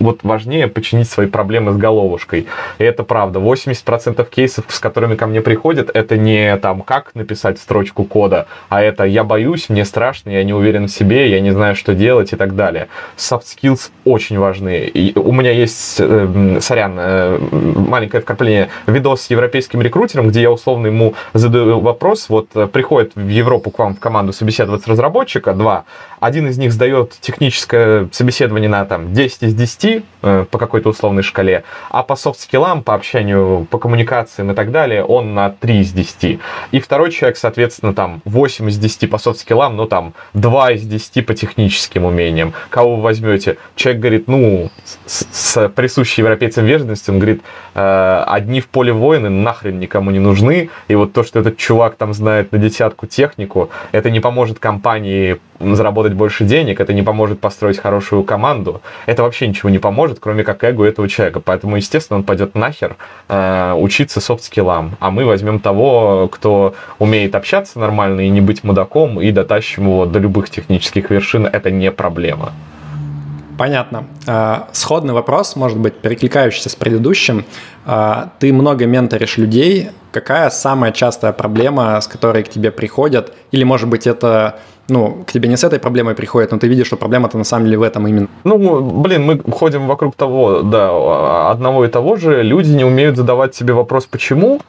[0.00, 2.46] вот важнее починить свои проблемы с головушкой.
[2.78, 3.40] И это правда.
[3.40, 8.82] 80% кейсов, с которыми ко мне приходят, это не там, как написать строчку кода, а
[8.82, 12.32] это я боюсь, мне страшно, я не уверен в себе, я не знаю, что делать
[12.32, 12.88] и так далее.
[13.18, 14.84] Soft skills очень важны.
[14.86, 20.53] И у меня есть, э, сорян, э, маленькое вкрапление, видос с европейским рекрутером, где я
[20.54, 25.52] условно ему задаю вопрос, вот э, приходит в Европу к вам в команду собеседоваться разработчика,
[25.52, 25.84] два,
[26.20, 31.22] один из них сдает техническое собеседование на там 10 из 10 э, по какой-то условной
[31.22, 35.92] шкале, а по софт-скиллам, по общению, по коммуникациям и так далее он на 3 из
[35.92, 36.40] 10.
[36.70, 41.26] И второй человек, соответственно, там 8 из 10 по софт-скиллам, но там 2 из 10
[41.26, 42.54] по техническим умениям.
[42.70, 43.58] Кого вы возьмете?
[43.76, 44.70] Человек говорит, ну,
[45.04, 47.42] с, с присущей европейцам вежливостью, он говорит,
[47.74, 51.96] э, одни в поле воины нахрен никому не нужны, и вот то, что этот чувак
[51.96, 57.40] там знает на десятку технику, это не поможет компании заработать больше денег, это не поможет
[57.40, 61.40] построить хорошую команду, это вообще ничего не поможет, кроме как эго этого человека.
[61.40, 62.96] Поэтому, естественно, он пойдет нахер
[63.28, 69.20] э, учиться софт-скиллам, а мы возьмем того, кто умеет общаться нормально и не быть мудаком,
[69.20, 72.52] и дотащим его до любых технических вершин, это не проблема.
[73.56, 74.06] Понятно.
[74.26, 77.44] А, сходный вопрос, может быть, перекликающийся с предыдущим.
[77.86, 79.90] А, ты много менторишь людей.
[80.12, 83.32] Какая самая частая проблема, с которой к тебе приходят?
[83.52, 86.88] Или, может быть, это ну, к тебе не с этой проблемой приходят, но ты видишь,
[86.88, 88.28] что проблема-то на самом деле в этом именно.
[88.44, 92.42] Ну, блин, мы ходим вокруг того, да, одного и того же.
[92.42, 94.60] Люди не умеют задавать себе вопрос «почему?»,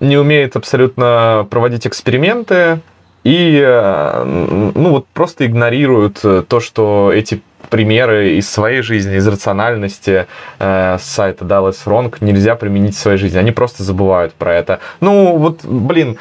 [0.00, 2.80] не умеют абсолютно проводить эксперименты
[3.22, 7.42] и, э, ну, вот просто игнорируют то, что эти
[7.74, 10.26] примеры из своей жизни, из рациональности
[10.60, 13.36] э, сайта Dallas Wrong нельзя применить в своей жизни.
[13.36, 14.78] Они просто забывают про это.
[15.00, 16.16] Ну, вот, блин,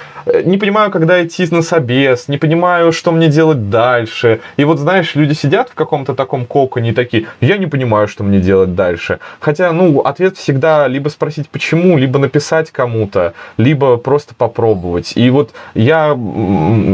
[0.46, 4.40] не понимаю, когда идти на собес, не понимаю, что мне делать дальше.
[4.58, 8.40] И вот, знаешь, люди сидят в каком-то таком коконе такие, я не понимаю, что мне
[8.40, 9.20] делать дальше.
[9.40, 15.14] Хотя, ну, ответ всегда либо спросить почему, либо написать кому-то, либо просто попробовать.
[15.16, 16.18] И вот я,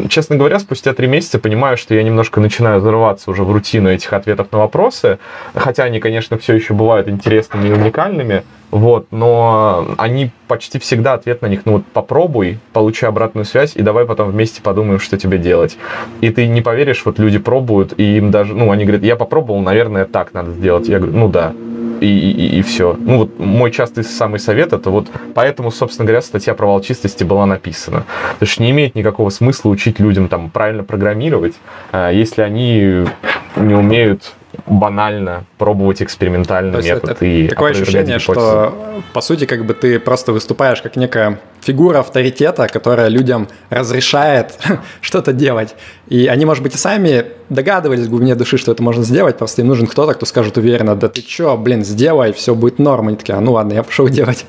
[0.10, 4.12] честно говоря, спустя три месяца понимаю, что я немножко начинаю взрываться уже в рутину этих
[4.12, 5.20] ответов на вопросы,
[5.54, 11.41] хотя они, конечно, все еще бывают интересными и уникальными, вот, но они почти всегда ответ
[11.41, 15.39] на них, ну вот попробуй, получи обратную связь, и давай потом вместе подумаем, что тебе
[15.39, 15.78] делать.
[16.22, 19.62] И ты не поверишь, вот люди пробуют, и им даже, ну, они говорят, я попробовал,
[19.62, 20.88] наверное, так надо сделать.
[20.88, 21.54] Я говорю, ну да,
[22.02, 22.95] и, и, и все.
[23.00, 27.45] Ну вот мой частый самый совет это вот поэтому, собственно говоря, статья про волчистости была
[27.45, 28.06] написана.
[28.34, 31.56] Потому что не имеет никакого смысла учить людям там правильно программировать,
[31.91, 33.06] а, если они
[33.56, 34.34] не умеют
[34.66, 38.20] банально пробовать экспериментальный метод это и такое ощущение, гипотезы.
[38.20, 44.60] что по сути как бы ты просто выступаешь как некая фигура авторитета, которая людям разрешает
[45.02, 45.76] что-то делать.
[46.08, 49.62] И они, может быть, и сами догадывались в глубине души, что это можно сделать, просто
[49.62, 53.10] им нужен кто-то, кто скажет уверенно, да ты чё, блин, сделай, все будет норм.
[53.10, 54.45] Они такие, а ну ладно, я пошел делать.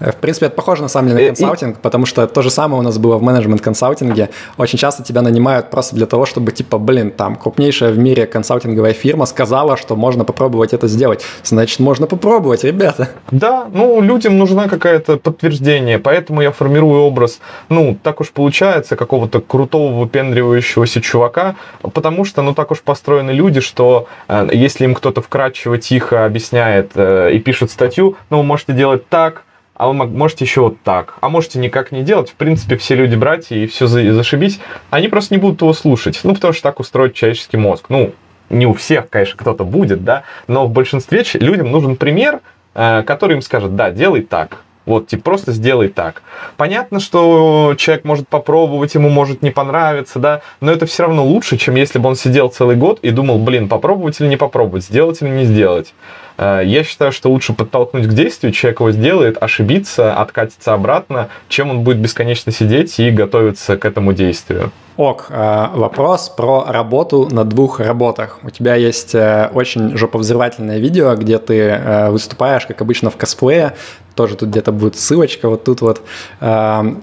[0.00, 2.50] Э, в принципе, это похоже на самом деле на э, консалтинг, потому что то же
[2.50, 4.30] самое у нас было в менеджмент-консалтинге.
[4.58, 8.92] Очень часто тебя нанимают просто для того, чтобы, типа, блин, там, крупнейшая в мире консалтинговая
[8.92, 11.24] фирма сказала, что можно попробовать это сделать.
[11.42, 13.08] Значит, можно попробовать, ребята.
[13.30, 19.40] Да, ну, людям нужна какая-то подтверждение, поэтому я формирую образ, ну, так уж получается, какого-то
[19.40, 25.20] крутого выпендривающегося чувака, потому что, ну, так уж построены люди, что э, если им кто-то
[25.22, 30.44] вкрадчиво, тихо объясняет э, и пишет статью, ну, вы можете делать так, а вы можете
[30.44, 32.30] еще вот так, а можете никак не делать.
[32.30, 34.60] В принципе, все люди братья и все зашибись,
[34.90, 36.20] они просто не будут его слушать.
[36.22, 37.86] Ну, потому что так устроить человеческий мозг.
[37.88, 38.12] Ну,
[38.50, 42.40] не у всех, конечно, кто-то будет, да, но в большинстве людям нужен пример,
[42.74, 44.58] э, который им скажет, да, делай так.
[44.86, 46.22] Вот, типа, просто сделай так.
[46.58, 51.56] Понятно, что человек может попробовать, ему может не понравиться, да, но это все равно лучше,
[51.56, 55.22] чем если бы он сидел целый год и думал, блин, попробовать или не попробовать, сделать
[55.22, 55.94] или не сделать.
[56.36, 61.70] Э, я считаю, что лучше подтолкнуть к действию, человек его сделает, ошибиться, откатиться обратно, чем
[61.70, 64.72] он будет бесконечно сидеть и готовиться к этому действию.
[64.96, 68.38] Ок, э, вопрос про работу на двух работах.
[68.42, 73.74] У тебя есть э, очень жоповзрывательное видео, где ты выступаешь, как обычно, в косплее,
[74.14, 76.02] тоже тут где-то будет ссылочка вот тут вот.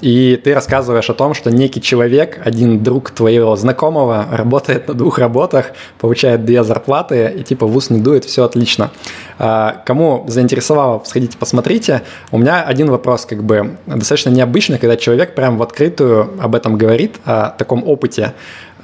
[0.01, 5.19] И ты рассказываешь о том, что некий человек, один друг твоего знакомого, работает на двух
[5.19, 8.91] работах, получает две зарплаты, и типа в ус не дует, все отлично.
[9.39, 12.03] А, кому заинтересовало, сходите, посмотрите.
[12.31, 16.77] У меня один вопрос, как бы достаточно необычный, когда человек прям в открытую об этом
[16.77, 18.33] говорит, о таком опыте.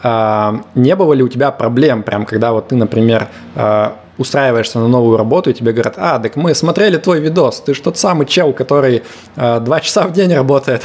[0.03, 4.87] А, не было ли у тебя проблем, прям когда вот ты, например, а, устраиваешься на
[4.87, 8.25] новую работу, и тебе говорят, а, так мы смотрели твой видос, ты же тот самый
[8.25, 9.03] чел, который
[9.35, 10.83] два часа в день работает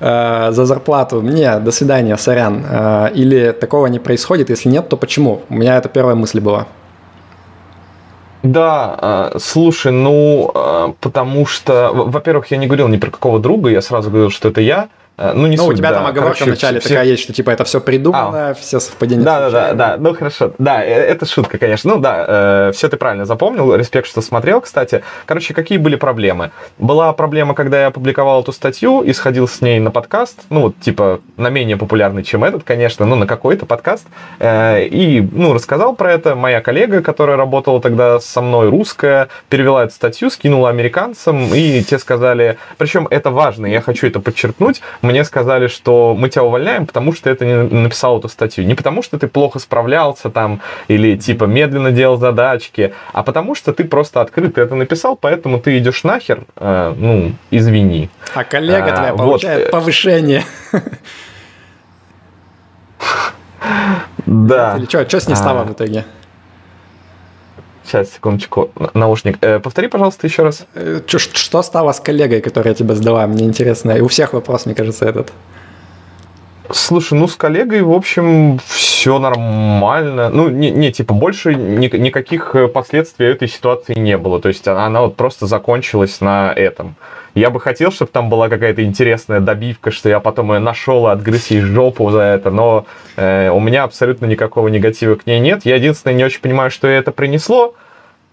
[0.00, 1.20] э, за зарплату.
[1.20, 2.64] Не, до свидания, сорян.
[2.68, 5.42] Э, или такого не происходит, если нет, то почему?
[5.48, 6.66] У меня это первая мысль была.
[8.44, 14.10] Да, слушай, ну, потому что, во-первых, я не говорил ни про какого друга, я сразу
[14.10, 15.96] говорил, что это я, Э, ну, не ну, суть, у тебя да.
[15.96, 16.88] там оговорка Короче, вначале все...
[16.88, 18.54] такая есть, что типа это все придумано, а.
[18.54, 19.24] все совпадения.
[19.24, 19.96] Да, да, да, да.
[19.96, 20.52] Ну хорошо.
[20.58, 21.94] Да, э, это шутка, конечно.
[21.94, 22.24] Ну да,
[22.68, 23.74] э, все ты правильно запомнил.
[23.76, 25.04] Респект, что смотрел, кстати.
[25.26, 26.50] Короче, какие были проблемы?
[26.78, 30.40] Была проблема, когда я опубликовал эту статью и сходил с ней на подкаст.
[30.50, 34.06] Ну, вот, типа, на менее популярный, чем этот, конечно, но на какой-то подкаст.
[34.40, 36.34] Э, и, ну, рассказал про это.
[36.34, 42.00] Моя коллега, которая работала тогда со мной, русская, перевела эту статью, скинула американцам, и те
[42.00, 42.58] сказали...
[42.78, 47.30] Причем это важно, я хочу это подчеркнуть мне сказали, что мы тебя увольняем, потому что
[47.30, 48.64] это не написал эту статью.
[48.64, 53.72] Не потому что ты плохо справлялся там или типа медленно делал задачки, а потому что
[53.72, 58.10] ты просто открыто это написал, поэтому ты идешь нахер, э, ну, извини.
[58.34, 59.18] А коллега а, твоя вот.
[59.18, 60.44] получает повышение.
[64.26, 64.76] Да.
[64.78, 65.64] Или что, что с ней стало а.
[65.64, 66.04] в итоге?
[67.84, 69.38] Сейчас, секундочку, наушник.
[69.42, 70.66] Э, повтори, пожалуйста, еще раз.
[70.74, 73.26] Э, что, что стало с коллегой, которая тебя сдала?
[73.26, 73.92] Мне интересно.
[73.92, 75.32] И у всех вопрос, мне кажется, этот.
[76.70, 80.30] Слушай, ну с коллегой, в общем, все нормально.
[80.30, 84.40] Ну, не, не типа, больше ни, никаких э, последствий этой ситуации не было.
[84.40, 86.96] То есть она, она вот просто закончилась на этом.
[87.34, 91.10] Я бы хотел, чтобы там была какая-то интересная добивка, что я потом ее нашел и
[91.10, 95.62] отгрыз ей жопу за это, но э, у меня абсолютно никакого негатива к ней нет.
[95.64, 97.74] Я единственное не очень понимаю, что это принесло,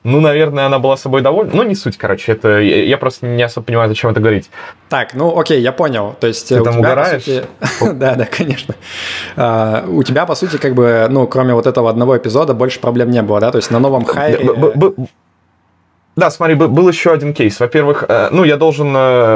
[0.04, 1.52] ну, наверное, она была собой довольна.
[1.54, 2.32] Ну, не суть, короче.
[2.32, 4.50] Это я просто не особо понимаю, зачем это говорить.
[4.90, 6.16] Так, ну окей, я понял.
[6.20, 7.24] То есть Ты у там тебя, угораешь?
[7.24, 7.44] Сути...
[7.94, 8.74] да, да, конечно.
[9.36, 13.12] Uh, у тебя, по сути, как бы, ну, кроме вот этого одного эпизода, больше проблем
[13.12, 13.52] не было, да?
[13.52, 14.40] То есть на новом хайре...
[16.18, 17.58] Да, смотри, был еще один кейс.
[17.60, 18.88] Во-первых, э, ну, я должен...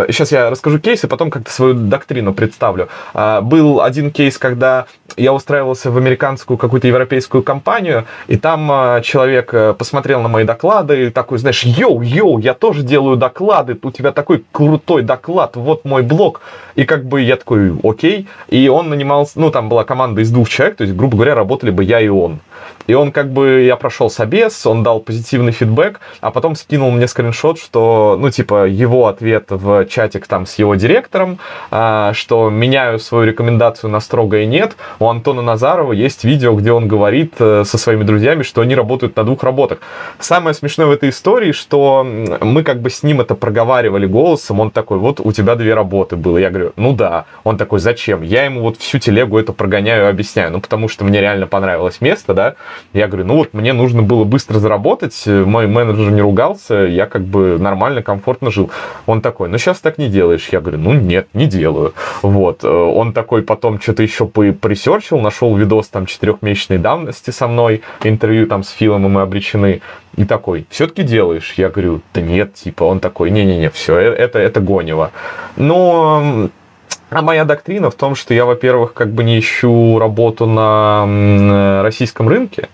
[0.09, 2.89] Сейчас э, я расскажу кейс, и потом как-то свою доктрину представлю.
[3.13, 9.01] А, был один кейс, когда я устраивался в американскую какую-то европейскую компанию, и там э,
[9.03, 13.91] человек посмотрел на мои доклады и такой, знаешь, yo, yo, я тоже делаю доклады, у
[13.91, 16.41] тебя такой крутой доклад, вот мой блог.
[16.76, 18.28] И как бы я такой, окей.
[18.49, 21.71] И он нанимался, ну, там была команда из двух человек, то есть, грубо говоря, работали
[21.71, 22.41] бы я и он.
[22.88, 27.08] И он как бы, я прошел собес, он дал позитивный фидбэк, а потом скинул мне
[27.08, 31.40] скриншот, что, ну, типа, его ответ в чатик там с его директором,
[31.72, 34.76] а, что меняю свою рекомендацию на строгое нет.
[35.00, 39.16] У Антона Назарова есть видео, где он говорит э, со своими друзьями, что они работают
[39.16, 39.80] на двух работах.
[40.20, 44.72] Самое смешное в этой истории, что мы как бы с ним это проговаривали голосом, он
[44.72, 46.38] такой, вот у тебя две работы было.
[46.38, 47.26] Я говорю, ну да.
[47.44, 48.22] Он такой, зачем?
[48.22, 50.52] Я ему вот всю телегу это прогоняю объясняю.
[50.52, 52.56] Ну, потому что мне реально понравилось место, да,
[52.93, 57.23] я говорю, ну вот мне нужно было быстро заработать, мой менеджер не ругался, я как
[57.23, 58.71] бы нормально, комфортно жил.
[59.05, 60.49] Он такой, ну сейчас так не делаешь.
[60.51, 61.93] Я говорю, ну нет, не делаю.
[62.21, 62.63] Вот.
[62.63, 67.47] Э, он такой потом что-то еще по research ил, нашел видос там четырехмесячной давности со
[67.47, 69.82] мной, интервью там с Филом, и Мы обречены.
[70.15, 71.53] И такой, все-таки делаешь?
[71.57, 75.11] Я говорю, да нет, типа, он такой, не-не-не, все, э, это, это гонево.
[75.57, 76.49] Но
[77.10, 82.28] а моя доктрина в том, что я, во-первых, как бы не ищу работу на российском
[82.28, 82.70] рынке,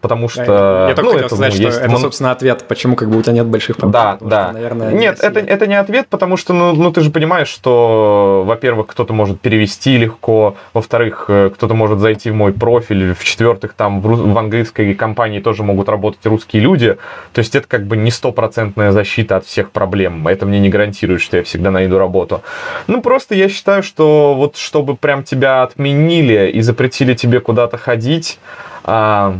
[0.00, 0.86] потому что...
[0.88, 3.22] Я только ну, хотел это, сказать, ну, что это, собственно, ответ, почему как бы у
[3.22, 3.92] тебя нет больших проблем.
[3.92, 4.44] Да, да.
[4.44, 8.44] Что, наверное, нет, это, это не ответ, потому что, ну, ну, ты же понимаешь, что,
[8.46, 14.00] во-первых, кто-то может перевести легко, во-вторых, э, кто-то может зайти в мой профиль, в-четвертых, там
[14.00, 16.96] в, в английской компании тоже могут работать русские люди,
[17.32, 21.20] то есть это как бы не стопроцентная защита от всех проблем, это мне не гарантирует,
[21.20, 22.42] что я всегда найду работу.
[22.86, 28.38] Ну, просто я считаю, что вот чтобы прям тебя отменили и запретили тебе куда-то ходить,
[28.84, 29.36] а,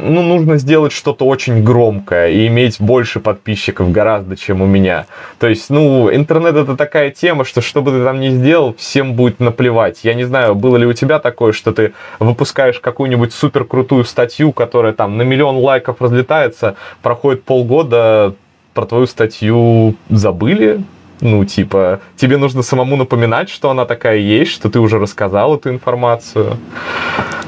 [0.00, 5.06] ну, нужно сделать что-то очень громкое и иметь больше подписчиков гораздо, чем у меня.
[5.38, 9.14] То есть, ну, интернет это такая тема, что что бы ты там ни сделал, всем
[9.14, 10.00] будет наплевать.
[10.04, 14.52] Я не знаю, было ли у тебя такое, что ты выпускаешь какую-нибудь супер крутую статью,
[14.52, 18.34] которая там на миллион лайков разлетается, проходит полгода,
[18.74, 20.84] про твою статью забыли,
[21.20, 25.70] ну, типа, тебе нужно самому напоминать, что она такая есть, что ты уже рассказал эту
[25.70, 26.56] информацию.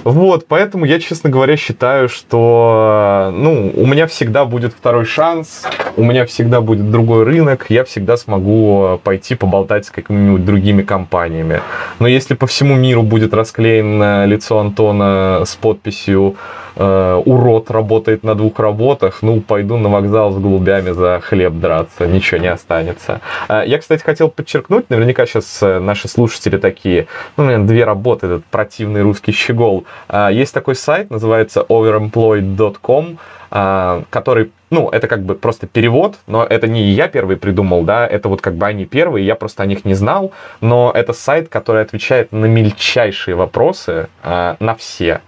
[0.03, 5.65] Вот, поэтому я, честно говоря, считаю, что, ну, у меня всегда будет второй шанс,
[5.97, 11.61] у меня всегда будет другой рынок, я всегда смогу пойти поболтать с какими-нибудь другими компаниями.
[11.99, 16.37] Но если по всему миру будет расклеено лицо Антона с подписью
[16.77, 22.07] э, урод работает на двух работах, ну, пойду на вокзал с голубями за хлеб драться,
[22.07, 23.21] ничего не останется.
[23.49, 27.07] Э, я, кстати, хотел подчеркнуть, наверняка сейчас э, наши слушатели такие,
[27.37, 29.85] ну, наверное, две работы, этот противный русский щегол.
[30.31, 33.19] Есть такой сайт, называется overemployed.com,
[34.11, 38.29] который ну, это как бы просто перевод, но это не я первый придумал, да, это
[38.29, 41.83] вот как бы они первые, я просто о них не знал, но это сайт, который
[41.83, 45.21] отвечает на мельчайшие вопросы, на все.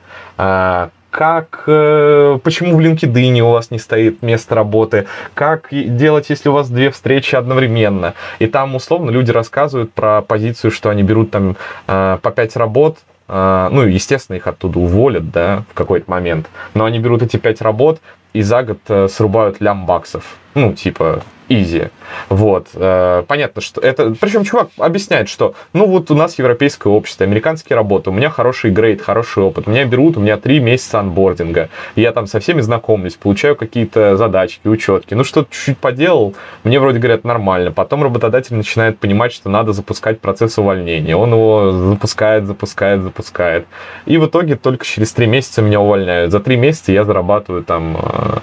[1.12, 6.52] Как, э, почему в LinkedIn у вас не стоит место работы, как делать, если у
[6.52, 8.14] вас две встречи одновременно.
[8.38, 11.56] И там, условно, люди рассказывают про позицию, что они берут там
[11.86, 12.96] э, по пять работ,
[13.28, 17.60] э, ну, естественно, их оттуда уволят, да, в какой-то момент, но они берут эти пять
[17.60, 18.00] работ
[18.32, 20.24] и за год срубают лям баксов.
[20.54, 21.22] Ну, типа,
[21.60, 21.88] изи.
[22.28, 22.68] Вот.
[22.74, 24.14] Э, понятно, что это...
[24.20, 28.70] Причем чувак объясняет, что, ну вот у нас европейское общество, американские работы, у меня хороший
[28.70, 33.14] грейд, хороший опыт, меня берут, у меня три месяца анбординга, я там со всеми знакомлюсь,
[33.14, 36.34] получаю какие-то задачки, учетки, ну что-то чуть-чуть поделал,
[36.64, 41.72] мне вроде говорят нормально, потом работодатель начинает понимать, что надо запускать процесс увольнения, он его
[41.90, 43.66] запускает, запускает, запускает,
[44.06, 47.96] и в итоге только через три месяца меня увольняют, за три месяца я зарабатываю там,
[47.96, 48.38] э,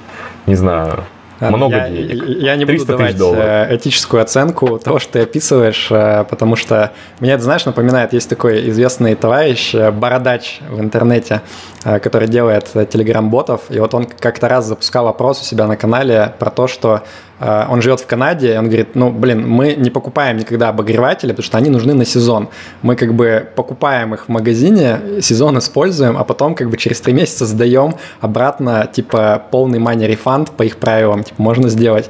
[0.48, 1.04] не знаю,
[1.40, 2.24] много я, денег.
[2.42, 3.46] Я не буду давать долларов.
[3.46, 8.30] Э, этическую оценку того, что ты описываешь, э, потому что мне это, знаешь, напоминает, есть
[8.30, 11.42] такой известный товарищ, э, Бородач в интернете,
[11.84, 16.50] который делает телеграм-ботов, и вот он как-то раз запускал вопрос у себя на канале про
[16.50, 17.04] то, что
[17.40, 21.46] он живет в Канаде, и он говорит, ну, блин, мы не покупаем никогда обогреватели, потому
[21.46, 22.50] что они нужны на сезон.
[22.82, 27.14] Мы как бы покупаем их в магазине, сезон используем, а потом как бы через три
[27.14, 32.10] месяца сдаем обратно, типа, полный money refund по их правилам, типа, можно сделать.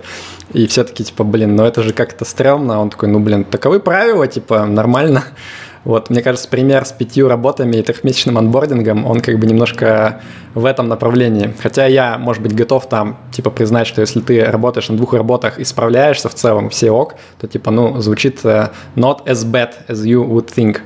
[0.54, 2.82] И все таки типа, блин, ну это же как-то стрёмно.
[2.82, 5.24] Он такой, ну, блин, таковы правила, типа, нормально.
[5.86, 10.22] Вот, мне кажется, пример с пятью работами и трехмесячным анбордингом, он как бы немножко
[10.54, 11.54] в этом направлении.
[11.62, 15.58] Хотя я, может быть, готов там, типа, признать, что если ты работаешь на двух работах
[15.60, 20.04] и справляешься в целом, все ок, то, типа, ну, звучит uh, not as bad as
[20.06, 20.82] you would think.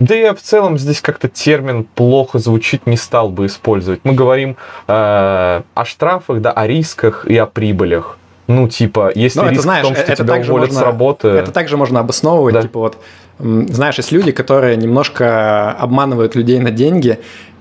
[0.00, 4.00] Да я в целом здесь как-то термин плохо звучит не стал бы использовать.
[4.04, 4.56] Мы говорим
[4.88, 8.18] э, о штрафах, да, о рисках и о прибылях.
[8.46, 10.82] Ну, типа, если Но риск это, знаешь, в том, что это тебя уволят можно, с
[10.82, 11.28] работы...
[11.28, 12.62] Это также можно обосновывать, Да.
[12.62, 12.98] типа вот,
[13.38, 17.18] знаешь, есть люди, которые немножко обманывают людей на деньги,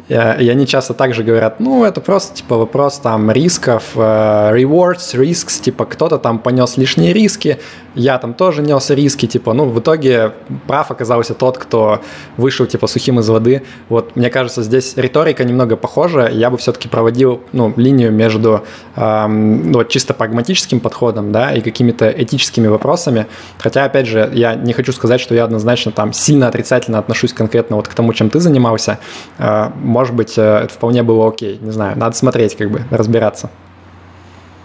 [0.09, 5.61] и они часто также говорят, ну, это просто, типа, вопрос там рисков, э, rewards, risks,
[5.61, 7.59] типа, кто-то там понес лишние риски,
[7.95, 10.33] я там тоже нес риски, типа, ну, в итоге
[10.67, 12.01] прав оказался тот, кто
[12.37, 13.63] вышел, типа, сухим из воды.
[13.89, 18.63] Вот, мне кажется, здесь риторика немного похожа, я бы все-таки проводил, ну, линию между,
[18.95, 23.27] эм, ну, вот, чисто прагматическим подходом, да, и какими-то этическими вопросами,
[23.57, 27.75] хотя, опять же, я не хочу сказать, что я однозначно там сильно отрицательно отношусь конкретно
[27.75, 28.99] вот к тому, чем ты занимался,
[29.37, 33.49] Э, может быть, э, это вполне было окей, не знаю, надо смотреть, как бы, разбираться.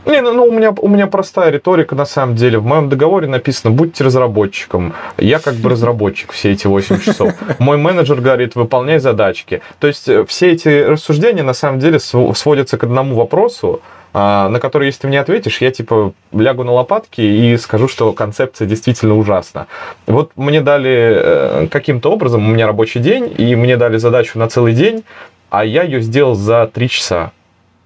[0.07, 2.59] Не, ну, ну, у, меня, у меня простая риторика на самом деле.
[2.59, 4.95] В моем договоре написано, будьте разработчиком.
[5.19, 7.35] Я как бы разработчик все эти 8 часов.
[7.59, 9.61] Мой менеджер говорит, выполняй задачки.
[9.81, 13.83] То есть э, все эти рассуждения на самом деле св- сводятся к одному вопросу,
[14.19, 18.67] на который, если ты мне ответишь, я типа лягу на лопатки и скажу, что концепция
[18.67, 19.67] действительно ужасна.
[20.07, 24.49] Вот мне дали э, каким-то образом, у меня рабочий день, и мне дали задачу на
[24.49, 25.05] целый день,
[25.51, 27.33] а я ее сделал за 3 часа.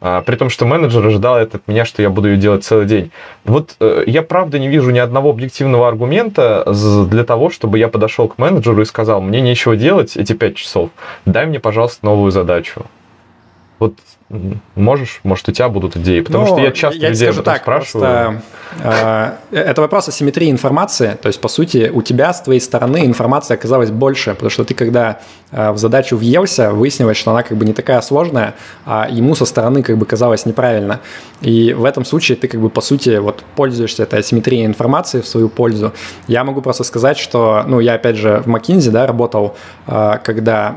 [0.01, 2.87] А, При том, что менеджер ожидал это от меня, что я буду ее делать целый
[2.87, 3.13] день.
[3.45, 6.65] Вот э, я правда не вижу ни одного объективного аргумента
[7.09, 10.91] для того, чтобы я подошел к менеджеру и сказал, мне нечего делать эти пять часов,
[11.25, 12.87] дай мне, пожалуйста, новую задачу.
[13.79, 13.95] Вот
[14.75, 17.43] можешь, может, у тебя будут идеи, потому Ну, что я часто я людей об скажу
[17.43, 18.41] этом так, спрашиваю.
[18.81, 21.17] просто, э, это вопрос о симметрии информации.
[21.21, 24.75] То есть, по сути, у тебя с твоей стороны информация оказалась больше, потому что ты,
[24.75, 25.19] когда
[25.51, 28.55] э, в задачу въелся, выяснилось, что она как бы не такая сложная,
[28.87, 31.01] а ему со стороны как бы казалось неправильно.
[31.41, 35.27] И в этом случае ты как бы, по сути, вот пользуешься этой асимметрией информации в
[35.27, 35.93] свою пользу.
[36.29, 39.57] Я могу просто сказать, что, ну, я, опять же, в McKinsey, да, работал,
[39.87, 40.75] э, когда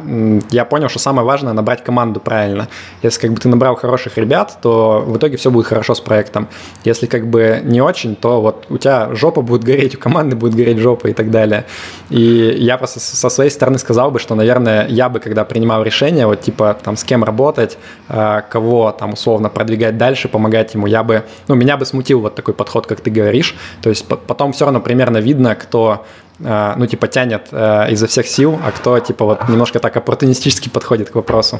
[0.51, 2.67] я понял, что самое важное набрать команду правильно.
[3.01, 6.47] Если как бы ты набрал хороших ребят, то в итоге все будет хорошо с проектом.
[6.83, 10.55] Если как бы не очень, то вот у тебя жопа будет гореть, у команды будет
[10.55, 11.65] гореть жопа и так далее.
[12.09, 16.25] И я просто со своей стороны сказал бы, что, наверное, я бы, когда принимал решение,
[16.25, 17.77] вот типа там с кем работать,
[18.09, 22.33] э, кого там условно продвигать дальше, помогать ему, я бы, ну, меня бы смутил вот
[22.33, 23.55] такой подход, как ты говоришь.
[23.83, 26.03] То есть по- потом все равно примерно видно, кто
[26.39, 30.69] э, ну, типа, тянет э, изо всех сил, а кто, типа, вот немножко так оппортунистически
[30.69, 31.59] подходит к вопросу.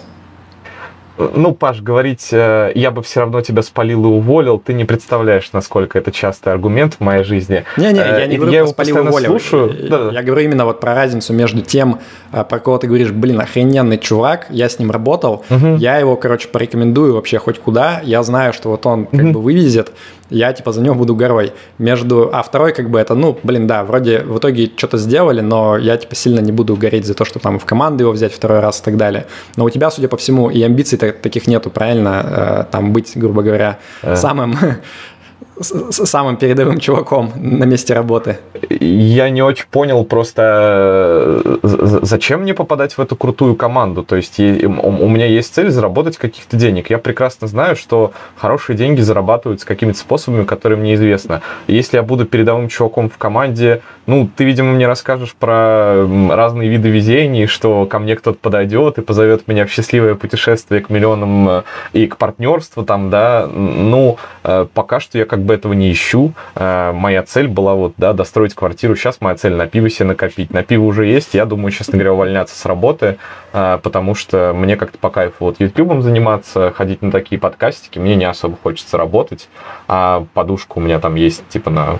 [1.17, 5.49] Ну, Паш, говорить, э, я бы все равно тебя спалил и уволил, ты не представляешь,
[5.53, 7.63] насколько это частый аргумент в моей жизни.
[7.77, 9.29] Не-не, я Э, не и говорю я про спалил постоянно уволил.
[9.39, 9.75] слушаю.
[9.83, 10.11] Я- Да-да.
[10.11, 11.99] Я говорю именно вот про разницу между тем,
[12.31, 15.77] про кого ты говоришь, блин, охрененный чувак, я с ним работал, Мгм.
[15.77, 19.31] я его, короче, порекомендую вообще хоть куда, я знаю, что вот он как Мгм.
[19.31, 19.93] бы вывезет,
[20.35, 21.53] я типа за него буду горой.
[21.79, 25.77] Между, а второй как бы это, ну, блин, да, вроде в итоге что-то сделали, но
[25.77, 28.59] я типа сильно не буду гореть за то, что там в команду его взять второй
[28.59, 29.25] раз и так далее.
[29.57, 33.11] Но у тебя, судя по всему, и амбиций та- таких нету, правильно, э, там быть,
[33.15, 34.15] грубо говоря, Э.
[34.15, 34.55] самым
[35.59, 38.39] самым передовым чуваком на месте работы.
[38.69, 44.03] Я не очень понял просто, э, зачем мне попадать в эту крутую команду.
[44.03, 46.89] То есть у меня есть цель заработать каких-то денег.
[46.89, 51.41] Я прекрасно знаю, что хорошие деньги зарабатываются какими-то способами, которые мне известны.
[51.67, 56.89] Если я буду передовым чуваком в команде, ну, ты, видимо, мне расскажешь про разные виды
[56.89, 61.63] везений, что ко мне кто-то подойдет и позовет меня в счастливое путешествие к миллионам э,
[61.93, 63.47] и к партнерству там, да.
[63.51, 66.33] Ну, э, пока что я как бы этого не ищу.
[66.55, 68.95] Э, Моя цель была вот, да, достроить квартиру.
[68.95, 70.51] Сейчас моя цель на пиво себе накопить.
[70.51, 71.33] На пиво уже есть.
[71.33, 73.17] Я думаю, честно говоря, увольняться с работы,
[73.53, 77.99] э, потому что мне как-то по кайфу вот ютубом заниматься, ходить на такие подкастики.
[77.99, 79.49] Мне не особо хочется работать.
[79.87, 81.99] А подушка у меня там есть, типа, на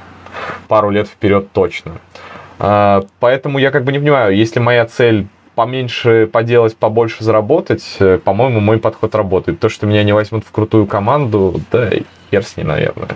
[0.67, 1.93] пару лет вперед точно.
[2.59, 8.20] А, Поэтому я как бы не понимаю, если моя цель поменьше поделать, побольше заработать, э,
[8.24, 9.60] по-моему, мой подход работает.
[9.60, 11.89] То, что меня не возьмут в крутую команду, да,
[12.32, 13.10] хер с ней, наверное.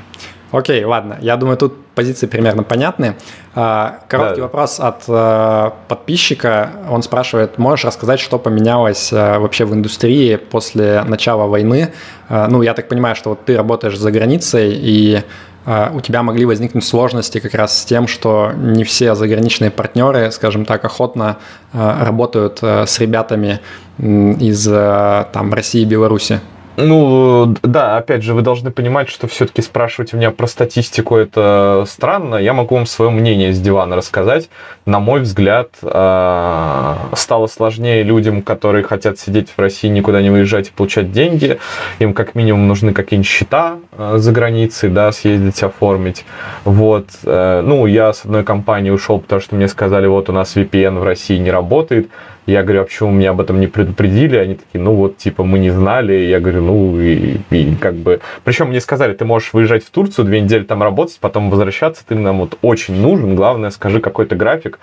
[0.51, 1.17] Окей, ладно.
[1.21, 3.15] Я думаю, тут позиции примерно понятны.
[3.53, 4.43] А, Короткий Да.
[4.43, 6.71] вопрос от э, подписчика.
[6.89, 11.93] Он спрашивает, можешь рассказать, что поменялось э, вообще в индустрии после начала войны?
[12.29, 15.23] Ну, я так понимаю, что вот ты работаешь за границей, и
[15.65, 20.65] у тебя могли возникнуть сложности как раз с тем, что не все заграничные партнеры, скажем
[20.65, 21.37] так, охотно
[21.73, 23.59] а, работают а, с ребятами
[23.97, 26.39] из там, России и Беларуси?
[26.81, 31.83] Ну, да, опять же, вы должны понимать, что все-таки спрашивать у меня про статистику это
[31.87, 32.35] странно.
[32.35, 34.49] Я могу вам свое мнение с дивана рассказать.
[34.85, 40.69] На мой взгляд, а, стало сложнее людям, которые хотят сидеть в России, никуда не выезжать
[40.69, 41.59] и получать деньги.
[41.99, 46.25] Им как минимум нужны какие-нибудь счета за границей, да, съездить, оформить.
[46.63, 47.07] Вот.
[47.25, 50.99] Э, ну, я с одной компании ушел, потому что мне сказали, вот у нас VPN
[50.99, 52.09] в России не работает.
[52.45, 54.37] Я говорю, а почему меня об этом не предупредили?
[54.37, 56.13] Они такие, ну вот, типа, мы не знали.
[56.13, 58.21] Я говорю, ну и, и как бы...
[58.43, 62.15] Причем мне сказали, ты можешь выезжать в Турцию, две недели там работать, потом возвращаться, ты
[62.15, 64.79] нам вот очень нужен, главное, скажи какой-то график.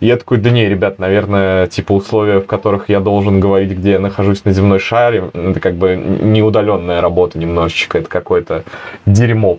[0.00, 3.92] И я такой, да не, ребят, наверное, типа условия, в которых я должен говорить, где
[3.92, 8.64] я нахожусь на земной шаре, это как бы неудаленная работа немножечко, это какое-то
[9.06, 9.58] дерьмо.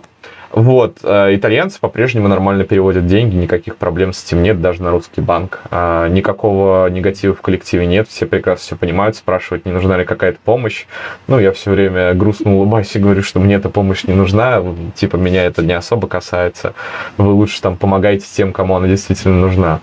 [0.52, 5.20] Вот, э, итальянцы по-прежнему нормально переводят деньги, никаких проблем с этим нет, даже на русский
[5.20, 5.60] банк.
[5.70, 10.38] А, никакого негатива в коллективе нет, все прекрасно все понимают, спрашивают, не нужна ли какая-то
[10.44, 10.86] помощь.
[11.28, 14.60] Ну, я все время грустно улыбаюсь и говорю, что мне эта помощь не нужна,
[14.96, 16.74] типа меня это не особо касается.
[17.16, 19.80] Вы лучше там помогайте тем, кому она действительно нужна.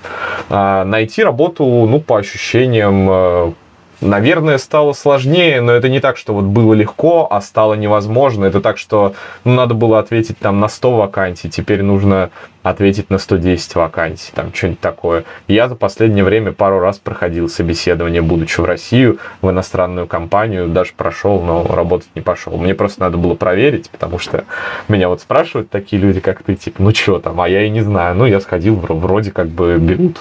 [0.50, 3.52] А, найти работу, ну, по ощущениям, э,
[4.00, 8.46] Наверное, стало сложнее, но это не так, что вот было легко, а стало невозможно.
[8.46, 12.30] Это так, что ну, надо было ответить там на 100 вакансий, теперь нужно
[12.62, 15.24] ответить на 110 вакансий, там что-нибудь такое.
[15.48, 20.92] Я за последнее время пару раз проходил собеседование, будучи в Россию, в иностранную компанию, даже
[20.96, 22.56] прошел, но работать не пошел.
[22.58, 24.46] Мне просто надо было проверить, потому что
[24.88, 27.82] меня вот спрашивают такие люди, как ты, типа, ну что там, а я и не
[27.82, 28.16] знаю.
[28.16, 30.20] Ну, я сходил, вроде как бы берут.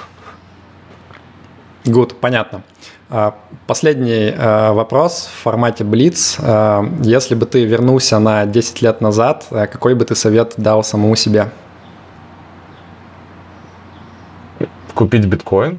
[1.84, 2.62] Гуд, понятно.
[3.08, 3.36] А,
[3.66, 6.36] последний а, вопрос в формате Блиц.
[6.40, 11.14] А, если бы ты вернулся на 10 лет назад, какой бы ты совет дал самому
[11.14, 11.48] себе?
[14.94, 15.78] Купить биткоин?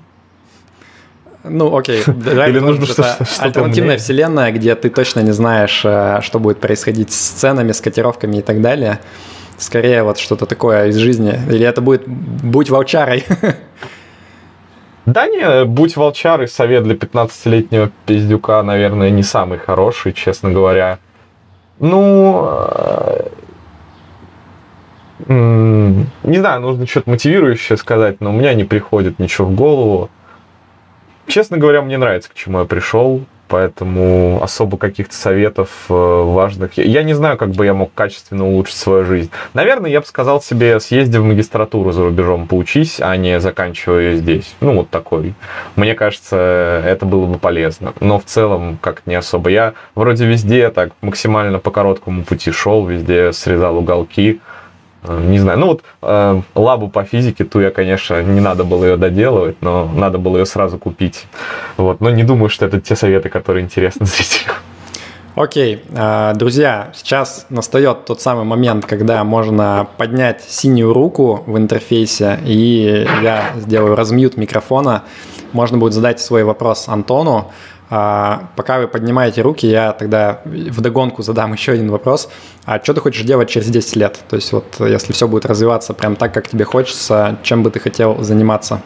[1.43, 2.01] Ну, окей.
[2.07, 7.71] Или нужно что-то Альтернативная вселенная, где ты точно не знаешь, что будет происходить с ценами,
[7.71, 8.99] с котировками и так далее.
[9.57, 11.39] Скорее вот что-то такое из жизни.
[11.49, 13.25] Или это будет «Будь волчарой».
[15.07, 20.99] Да не, будь волчары, совет для 15-летнего пиздюка, наверное, не самый хороший, честно говоря.
[21.79, 23.29] Ну, э,
[25.29, 30.09] не знаю, нужно что-то мотивирующее сказать, но у меня не приходит ничего в голову.
[31.25, 36.77] Честно говоря, мне нравится, к чему я пришел поэтому особо каких-то советов э, важных.
[36.77, 39.31] Я не знаю, как бы я мог качественно улучшить свою жизнь.
[39.53, 44.55] Наверное, я бы сказал себе, съезди в магистратуру за рубежом, поучись, а не заканчивая здесь.
[44.61, 45.33] Ну, вот такой.
[45.75, 47.93] Мне кажется, это было бы полезно.
[47.99, 49.49] Но в целом, как не особо.
[49.49, 54.41] Я вроде везде так максимально по короткому пути шел, везде срезал уголки.
[55.03, 58.85] Э, не знаю, ну вот э, лабу по физике, ту я, конечно, не надо было
[58.85, 61.25] ее доделывать, но надо было ее сразу купить.
[61.77, 64.55] Вот, но не думаю, что это те советы, которые интересны зрителям.
[65.35, 72.39] Окей, э, друзья, сейчас настает тот самый момент, когда можно поднять синюю руку в интерфейсе,
[72.43, 75.03] и я сделаю размьют микрофона.
[75.53, 77.51] Можно будет задать свой вопрос Антону.
[77.89, 82.29] А, пока вы поднимаете руки, я тогда вдогонку задам еще один вопрос.
[82.65, 84.19] А что ты хочешь делать через 10 лет?
[84.29, 87.79] То есть вот если все будет развиваться прям так, как тебе хочется, чем бы ты
[87.79, 88.81] хотел заниматься?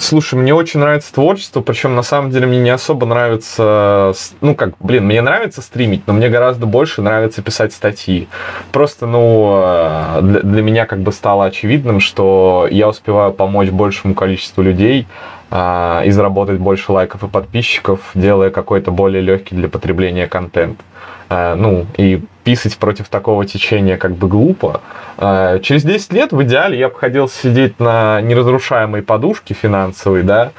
[0.00, 4.70] Слушай, мне очень нравится творчество, причем на самом деле мне не особо нравится, ну как,
[4.80, 8.26] блин, мне нравится стримить, но мне гораздо больше нравится писать статьи.
[8.72, 14.14] Просто, ну, э, для, для меня как бы стало очевидным, что я успеваю помочь большему
[14.14, 15.06] количеству людей,
[15.50, 20.80] а, и заработать больше лайков и подписчиков, делая какой-то более легкий для потребления контент.
[21.28, 24.80] А, ну, и писать против такого течения как бы глупо.
[25.18, 30.52] А, через 10 лет в идеале я бы хотел сидеть на неразрушаемой подушке финансовой, да,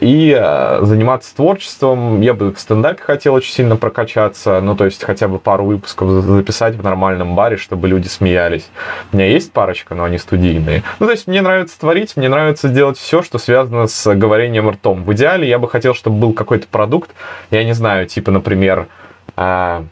[0.00, 2.20] и а, заниматься творчеством.
[2.20, 6.10] Я бы в стендапе хотел очень сильно прокачаться, ну, то есть хотя бы пару выпусков
[6.24, 8.68] записать в нормальном баре, чтобы люди смеялись.
[9.12, 10.82] У меня есть парочка, но они студийные.
[11.00, 15.04] Ну, то есть мне нравится творить, мне нравится делать все, что связано с говорением ртом.
[15.04, 17.10] В идеале я бы хотел, чтобы был какой-то продукт,
[17.50, 18.88] я не знаю, типа, например,
[19.36, 19.84] а,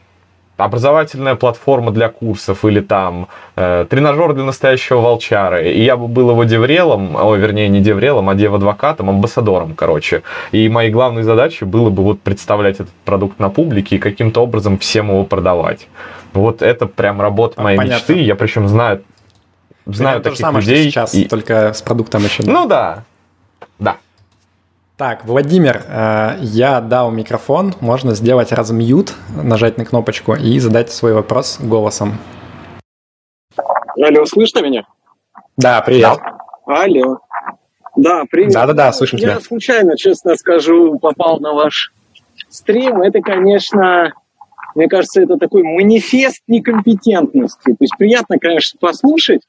[0.64, 5.62] образовательная платформа для курсов или там э, тренажер для настоящего волчара.
[5.62, 10.22] И я бы был его деврелом, о, вернее, не деврелом, а дев-адвокатом, амбассадором, короче.
[10.52, 14.78] И моей главной задачей было бы вот представлять этот продукт на публике и каким-то образом
[14.78, 15.88] всем его продавать.
[16.32, 18.12] Вот это прям работа моей Понятно.
[18.12, 18.22] мечты.
[18.22, 19.02] Я причем знаю,
[19.86, 20.82] знаю таких то же самое, людей.
[20.82, 21.24] Что сейчас, и...
[21.24, 22.42] только с продуктом еще.
[22.44, 23.04] Ну да,
[23.78, 23.96] да.
[25.00, 31.14] Так, Владимир, э, я дал микрофон, можно сделать размьют, нажать на кнопочку и задать свой
[31.14, 32.18] вопрос голосом.
[33.96, 34.86] Алло, слышно меня?
[35.56, 36.18] Да, привет.
[36.66, 37.16] Алло.
[37.96, 38.52] Да, привет.
[38.52, 39.40] Да-да-да, слышим Я тебя.
[39.40, 41.94] случайно, честно скажу, попал на ваш
[42.50, 43.00] стрим.
[43.00, 44.12] Это, конечно,
[44.74, 47.70] мне кажется, это такой манифест некомпетентности.
[47.70, 49.40] То есть приятно, конечно, послушать.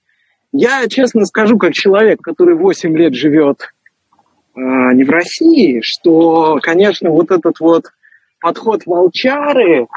[0.54, 3.68] Я, честно скажу, как человек, который 8 лет живет
[4.56, 7.86] не в России, что, конечно, вот этот вот
[8.40, 9.88] подход волчары,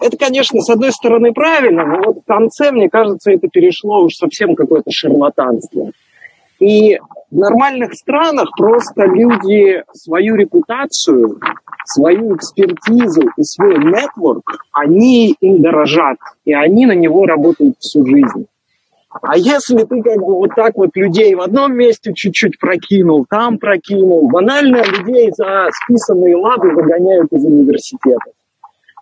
[0.00, 4.14] это, конечно, с одной стороны правильно, но вот в конце, мне кажется, это перешло уж
[4.14, 5.92] совсем какое-то шарлатанство.
[6.58, 6.98] И
[7.30, 11.40] в нормальных странах просто люди свою репутацию,
[11.86, 18.46] свою экспертизу и свой нетворк, они им дорожат, и они на него работают всю жизнь.
[19.22, 23.58] А если ты как бы вот так вот людей в одном месте чуть-чуть прокинул, там
[23.58, 28.32] прокинул, банально людей за списанные лады выгоняют из университета.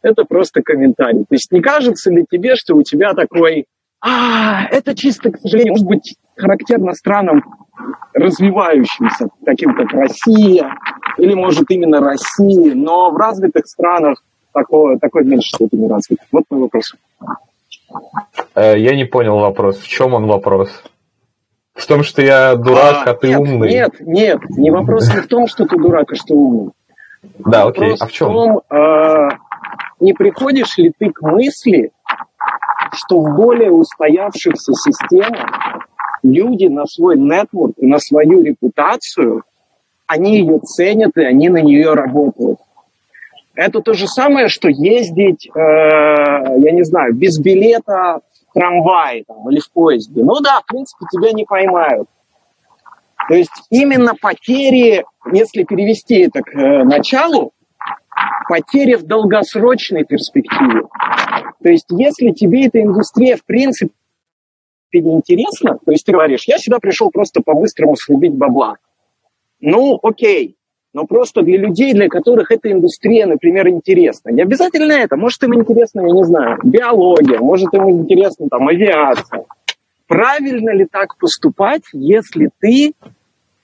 [0.03, 1.21] Это просто комментарий.
[1.21, 3.67] То есть не кажется ли тебе, что у тебя такой,
[4.01, 7.43] а, это чисто, к сожалению, может быть характерно странам
[8.13, 10.75] развивающимся, таким как Россия,
[11.19, 14.23] или может именно России, но в развитых странах
[14.53, 16.23] такое, такое в меньшей степени развито.
[16.33, 16.95] Вот мой вопрос.
[18.55, 19.79] Э, Я не понял вопрос.
[19.79, 20.83] В чем он вопрос?
[21.75, 23.69] В том, что я дурак, а, ты нет, умный.
[23.71, 26.73] Нет, нет, не вопрос не в том, что ты дурак, а что умный.
[27.39, 27.91] Да, окей.
[27.91, 28.29] Вопрос А в чем?
[28.29, 29.29] в том, э,
[30.01, 31.93] не приходишь ли ты к мысли,
[32.93, 35.49] что в более устоявшихся системах
[36.23, 39.43] люди на свой нетворк и на свою репутацию,
[40.07, 42.59] они ее ценят и они на нее работают.
[43.55, 49.49] Это то же самое, что ездить, э, я не знаю, без билета в трамвае там,
[49.51, 50.23] или в поезде.
[50.23, 52.09] Ну да, в принципе, тебя не поймают.
[53.29, 57.53] То есть именно потери, если перевести это к э, началу,
[58.49, 60.83] потери в долгосрочной перспективе.
[61.63, 63.93] То есть если тебе эта индустрия в принципе
[64.93, 68.77] не интересна, то есть ты говоришь, я сюда пришел просто по-быстрому срубить бабла.
[69.61, 70.57] Ну, окей,
[70.95, 74.31] но просто для людей, для которых эта индустрия, например, интересна.
[74.31, 75.17] Не обязательно это.
[75.17, 79.45] Может, им интересно, я не знаю, биология, может, им интересно там авиация.
[80.07, 82.93] Правильно ли так поступать, если ты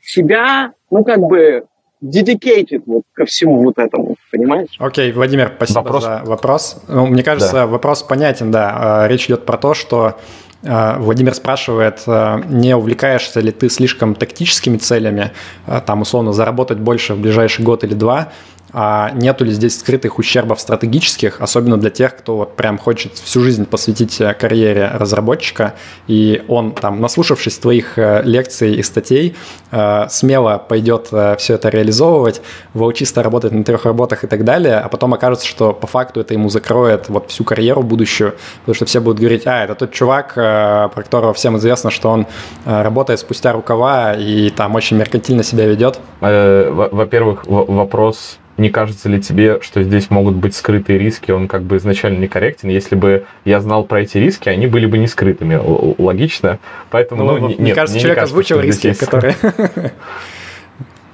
[0.00, 1.64] себя, ну, как бы,
[2.02, 4.68] dedicated вот ко всему вот этому, понимаешь?
[4.78, 6.04] Окей, Владимир, спасибо Вопрос?
[6.04, 6.82] за вопрос.
[6.88, 7.66] Ну, мне кажется, Да.
[7.66, 9.04] вопрос понятен, да.
[9.04, 10.16] Э, Речь идет про то, что
[10.62, 15.30] Владимир спрашивает, э, не увлекаешься ли ты слишком тактическими целями,
[15.66, 18.32] э, там, условно, заработать больше в ближайший год или два,
[18.72, 23.40] а нету ли здесь скрытых ущербов стратегических, особенно для тех, кто вот прям хочет всю
[23.40, 25.74] жизнь посвятить э, карьере разработчика,
[26.06, 29.36] и он там, наслушавшись твоих э, лекций и статей,
[29.70, 31.08] э, смело пойдет
[31.38, 32.42] все это реализовывать,
[32.74, 36.34] волчисто работать на трех работах и так далее, а потом окажется, что по факту это
[36.34, 40.34] ему закроет вот всю карьеру будущую, потому что все будут говорить, а, это тот чувак,
[40.34, 42.26] про которого всем известно, что он
[42.64, 45.98] работает спустя рукава и там очень меркантильно себя ведет.
[46.20, 51.62] Во- Во-первых, вопрос, не кажется ли тебе, что здесь могут быть скрытые риски, он как
[51.62, 52.68] бы изначально некорректен.
[52.68, 55.54] Если бы я знал про эти риски, они были бы не скрытыми.
[55.54, 56.58] Л- Логично.
[56.90, 59.34] Поэтому, ну, Ну, не- мне нет, кажется, мне не человек кажется, озвучил риски, есть- которые...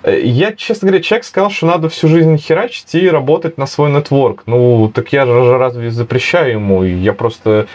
[0.03, 3.91] Э, Я, честно говоря, человек сказал, что надо всю жизнь херачить и работать на свой
[3.91, 4.43] нетворк.
[4.47, 6.83] Ну, так я же разве запрещаю ему?
[6.83, 7.67] Я просто...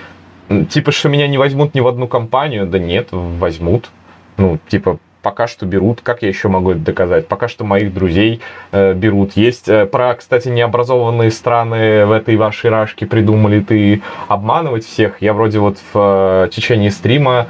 [0.69, 2.65] Типа, что меня не возьмут ни в одну компанию?
[2.65, 3.89] Да нет, возьмут.
[4.37, 4.99] Ну, типа,
[5.29, 6.01] пока что берут.
[6.01, 7.27] Как я еще могу это доказать?
[7.27, 8.39] Пока что моих друзей
[8.71, 9.33] э, берут.
[9.33, 15.21] Есть э, про, кстати, необразованные страны в этой вашей рашке придумали ты обманывать всех.
[15.21, 17.45] Я вроде вот в э, течение стрима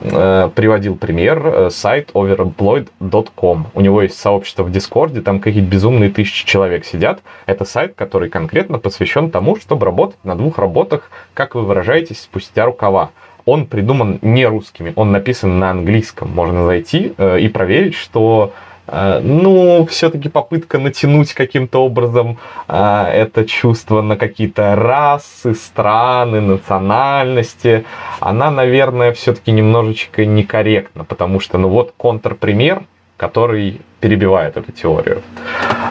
[0.00, 3.68] э, приводил пример, э, сайт overemployed.com.
[3.74, 7.20] У него есть сообщество в Дискорде, там какие-то безумные тысячи человек сидят.
[7.46, 12.64] Это сайт, который конкретно посвящен тому, чтобы работать на двух работах, как вы выражаетесь, спустя
[12.64, 13.10] рукава.
[13.50, 16.30] Он придуман не русскими, он написан на английском.
[16.30, 18.52] Можно зайти э, и проверить, что
[18.86, 27.84] э, ну, все-таки попытка натянуть каким-то образом э, это чувство на какие-то расы, страны, национальности,
[28.20, 32.84] она, наверное, все-таки немножечко некорректна, потому что, ну вот, контрпример,
[33.16, 35.22] который перебивает эту теорию.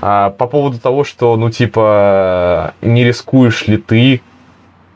[0.01, 4.21] А, по поводу того, что, ну, типа, не рискуешь ли ты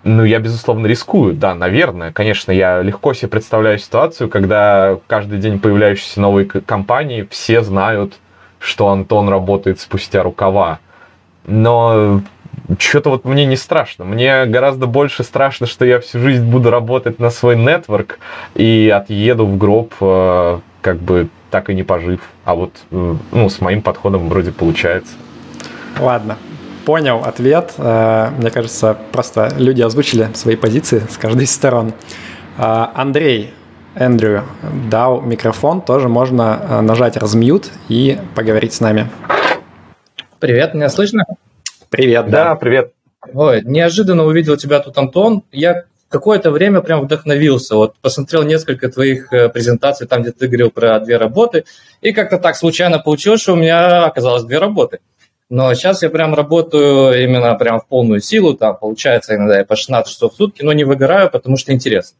[0.03, 2.11] ну, я, безусловно, рискую, да, наверное.
[2.11, 8.15] Конечно, я легко себе представляю ситуацию, когда каждый день появляющиеся новые компании, все знают,
[8.59, 10.80] что Антон работает спустя рукава.
[11.45, 12.21] Но
[12.80, 14.03] что-то вот мне не страшно.
[14.03, 18.19] Мне гораздо больше страшно, что я всю жизнь буду работать на свой нетворк
[18.55, 22.21] и отъеду в гроб, э, как бы так и не пожив.
[22.45, 25.13] А вот, э, ну, с моим подходом вроде получается.
[25.99, 26.38] Ладно,
[26.85, 27.73] понял ответ.
[27.77, 31.93] Э, Мне кажется, просто люди озвучили свои позиции с каждой из сторон.
[32.57, 33.53] А, Андрей,
[33.95, 34.43] Эндрю
[34.89, 39.10] дал микрофон, тоже можно э, нажать размьют и поговорить с нами.
[40.39, 41.26] Привет, меня слышно?
[41.89, 42.45] Привет, да.
[42.45, 42.93] Да, привет.
[43.34, 45.43] Ой, неожиданно увидел тебя тут, Антон.
[45.51, 47.76] Я какое-то время прям вдохновился.
[47.76, 51.65] Вот посмотрел несколько твоих э, презентаций, там, где ты говорил про две работы,
[52.01, 54.99] и как-то так случайно получилось, что у меня оказалось две работы.
[55.53, 59.75] Но сейчас я прям работаю именно прям в полную силу, там получается иногда я по
[59.75, 62.17] 16 часов в сутки, но не выгораю, потому что интересно.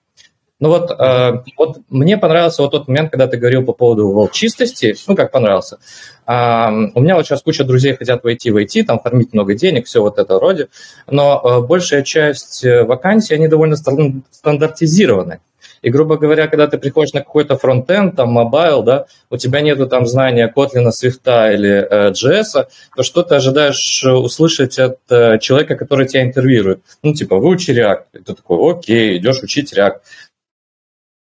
[0.60, 4.96] Ну вот, э, вот мне понравился вот тот момент, когда ты говорил по поводу волчистости,
[5.08, 5.80] ну как понравился.
[6.28, 9.86] Э, у меня вот сейчас куча друзей хотят войти в IT, там фармить много денег,
[9.88, 10.68] все вот это вроде,
[11.08, 15.40] но э, большая часть э, вакансий, они довольно стандартизированы.
[15.84, 19.86] И, грубо говоря, когда ты приходишь на какой-то frontend, там, mobile, да, у тебя нету
[19.86, 25.76] там знания Kotlin, Swift или э, JS, то что ты ожидаешь услышать от э, человека,
[25.76, 26.80] который тебя интервьюирует?
[27.04, 28.04] Ну, типа, выучи React.
[28.14, 29.98] И ты такой, окей, идешь учить React.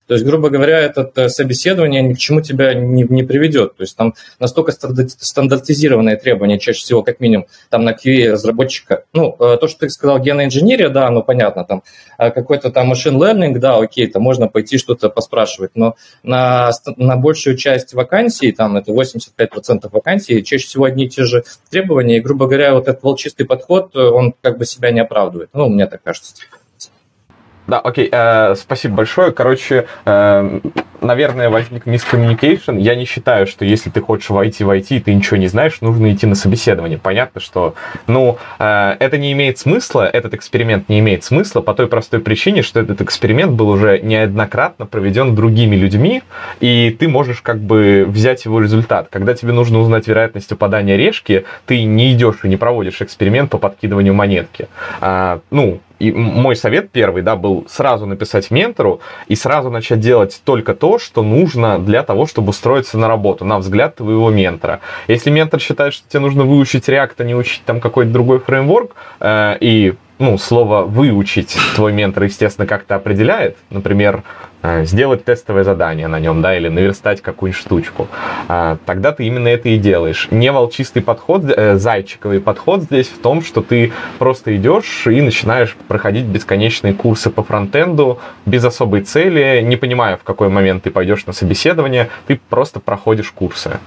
[0.06, 3.76] То есть, грубо говоря, это э, собеседование ни к чему тебя не, не приведет.
[3.76, 9.04] То есть там настолько стандартизированные требования, чаще всего, как минимум, там на QA разработчика.
[9.14, 10.50] Ну, э, то, что ты сказал, генная
[10.90, 11.82] да, ну, понятно, там
[12.18, 17.16] э, какой-то там машин learning, да, окей, там можно пойти что-то поспрашивать, но на, на
[17.16, 22.20] большую часть вакансий, там это 85% вакансий, чаще всего одни и те же требования, и,
[22.20, 25.48] грубо говоря, вот этот волчистый подход, он как бы себя не оправдывает.
[25.54, 26.34] Ну, мне так кажется.
[27.66, 29.32] Да, окей, э, спасибо большое.
[29.32, 30.60] Короче, э,
[31.00, 32.76] наверное, возник мискоммуникейшн.
[32.76, 36.12] Я не считаю, что если ты хочешь войти в IT, ты ничего не знаешь, нужно
[36.12, 36.98] идти на собеседование.
[36.98, 37.74] Понятно, что,
[38.06, 42.62] ну, э, это не имеет смысла, этот эксперимент не имеет смысла по той простой причине,
[42.62, 46.22] что этот эксперимент был уже неоднократно проведен другими людьми,
[46.60, 49.08] и ты можешь как бы взять его результат.
[49.10, 53.56] Когда тебе нужно узнать вероятность упадания решки, ты не идешь и не проводишь эксперимент по
[53.56, 54.68] подкидыванию монетки.
[55.00, 60.40] А, ну, и мой совет первый, да, был сразу написать ментору и сразу начать делать
[60.44, 64.80] только то, что нужно для того, чтобы устроиться на работу, на взгляд твоего ментора.
[65.08, 68.92] Если ментор считает, что тебе нужно выучить React, а не учить там какой-то другой фреймворк,
[69.20, 73.56] э, и ну, слово «выучить» твой ментор, естественно, как-то определяет.
[73.70, 74.22] Например,
[74.62, 78.08] э, сделать тестовое задание на нем, да, или наверстать какую-нибудь штучку.
[78.48, 80.28] А, тогда ты именно это и делаешь.
[80.30, 85.76] Не волчистый подход, э, зайчиковый подход здесь в том, что ты просто идешь и начинаешь
[85.88, 91.26] проходить бесконечные курсы по фронтенду без особой цели, не понимая, в какой момент ты пойдешь
[91.26, 93.80] на собеседование, ты просто проходишь курсы.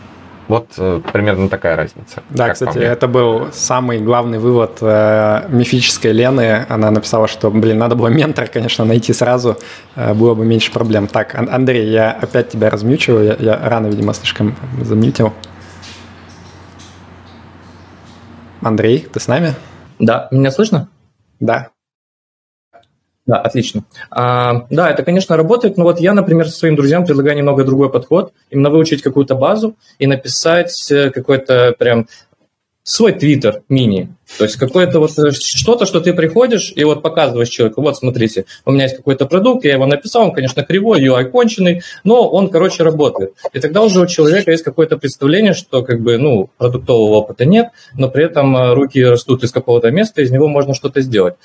[0.48, 2.24] Вот э, примерно такая разница.
[2.30, 6.66] Да, кстати, это был самый главный вывод э, мифической Лены.
[6.70, 9.58] Она написала, что, блин, надо было ментор, конечно, найти сразу,
[9.96, 11.08] э, было бы меньше проблем.
[11.08, 15.34] Так, Андрей, я опять тебя размьючиваю, я, я рано, видимо, слишком замьютил.
[18.62, 19.54] Андрей, ты с нами?
[20.00, 20.90] Да, меня слышно?
[21.40, 21.70] Да.
[23.28, 23.84] Да, отлично.
[24.10, 28.32] А, да, это, конечно, работает, но вот я, например, своим друзьям предлагаю немного другой подход,
[28.50, 32.08] именно выучить какую-то базу и написать э, какой-то прям
[32.84, 34.16] свой твиттер мини.
[34.38, 38.46] То есть какое-то вот э, что-то, что ты приходишь и вот показываешь человеку, вот смотрите,
[38.64, 42.48] у меня есть какой-то продукт, я его написал, он, конечно, кривой, UI конченый, но он,
[42.48, 43.34] короче, работает.
[43.52, 47.72] И тогда уже у человека есть какое-то представление, что как бы, ну, продуктового опыта нет,
[47.94, 51.36] но при этом э, руки растут из какого-то места, из него можно что-то сделать.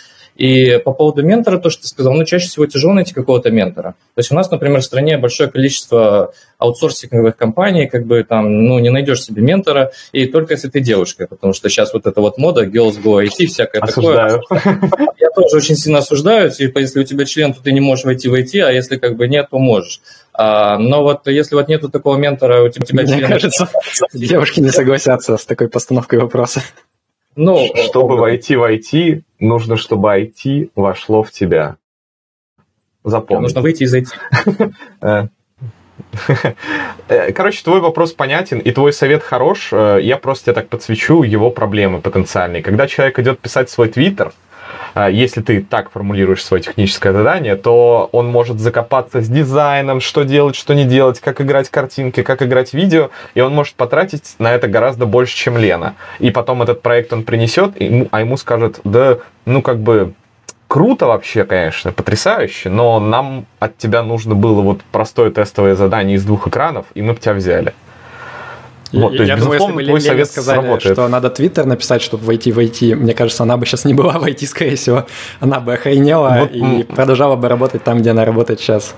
[0.43, 3.95] И по поводу ментора, то, что ты сказал, ну, чаще всего тяжело найти какого-то ментора.
[4.17, 8.81] То есть у нас, например, в стране большое количество аутсорсинговых компаний, как бы там, ну,
[8.81, 12.39] не найдешь себе ментора, и только если ты девушка, потому что сейчас вот эта вот
[12.39, 14.41] мода, girls go IT, всякое Осуждаю.
[14.41, 15.13] такое.
[15.21, 18.29] Я тоже очень сильно осуждаю, типа, если у тебя член, то ты не можешь войти
[18.29, 20.01] в IT, а если как бы нет, то можешь.
[20.35, 23.29] А, но вот если вот нету такого ментора, у тебя Мне член...
[23.29, 23.69] кажется,
[24.13, 26.63] девушки не согласятся с такой постановкой вопроса.
[27.37, 31.77] Ну, чтобы войти в IT, нужно, чтобы IT вошло в тебя.
[33.05, 33.43] Запомни.
[33.43, 34.09] Нужно выйти из IT.
[35.01, 35.29] Э.
[37.09, 39.71] Э, короче, твой вопрос понятен, и твой совет хорош.
[39.73, 42.63] Э, я просто тебе так подсвечу его проблемы потенциальные.
[42.63, 44.33] Когда человек идет писать свой твиттер, а,
[45.11, 50.57] если ты так формулируешь свое техническое задание, то он может закопаться с дизайном, что делать,
[50.57, 54.69] что не делать, как играть картинки, как играть видео, и он может потратить на это
[54.69, 55.95] гораздо больше, чем Лена.
[56.19, 57.75] И потом этот проект он принесет,
[58.11, 60.15] а ему скажет, да, ну как бы
[60.69, 66.25] круто вообще, конечно, потрясающе, но нам от тебя нужно было вот простое тестовое задание из
[66.25, 67.75] двух экранов, и мы бы тебя взяли.
[68.93, 70.95] Вот, есть, я думаю, если бы совет сказали, сработает.
[70.95, 74.47] что надо Твиттер написать, чтобы войти войти, мне кажется, она бы сейчас не была войти,
[74.47, 75.07] скорее всего.
[75.41, 78.95] Она бы охренела вот, и продолжала бы работать там, где она работает сейчас.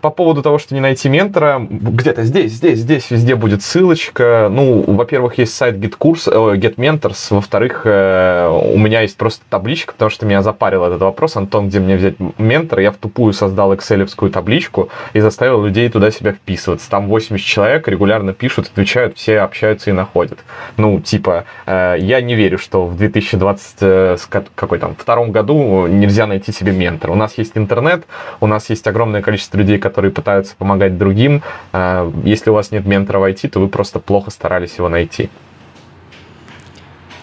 [0.00, 4.48] По поводу того, что не найти ментора, где-то здесь, здесь, здесь везде будет ссылочка.
[4.50, 10.10] Ну, во-первых, есть сайт GetCourse, э, GetMentors, во-вторых, э, у меня есть просто табличка, потому
[10.10, 11.36] что меня запарил этот вопрос.
[11.36, 12.82] Антон, где мне взять ментора?
[12.82, 16.88] Я в тупую создал excel табличку и заставил людей туда себя вписываться.
[16.88, 20.38] Там 80 человек регулярно пишут, отвечают, все общаются и находят.
[20.76, 24.20] Ну, типа, э, я не верю, что в 2020
[24.54, 27.12] какой там, втором году нельзя найти себе ментора.
[27.12, 28.06] У нас есть интернет,
[28.40, 31.42] у нас есть огромное количество людей, которые пытаются помогать другим.
[31.72, 35.30] А, если у вас нет ментора в IT, то вы просто плохо старались его найти.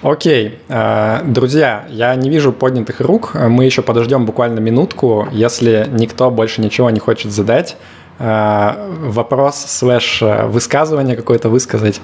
[0.01, 3.35] Окей, а, друзья, я не вижу поднятых рук.
[3.35, 5.27] Мы еще подождем буквально минутку.
[5.31, 7.77] Если никто больше ничего не хочет задать,
[8.19, 12.01] а, вопрос слэш высказывание какое-то высказать,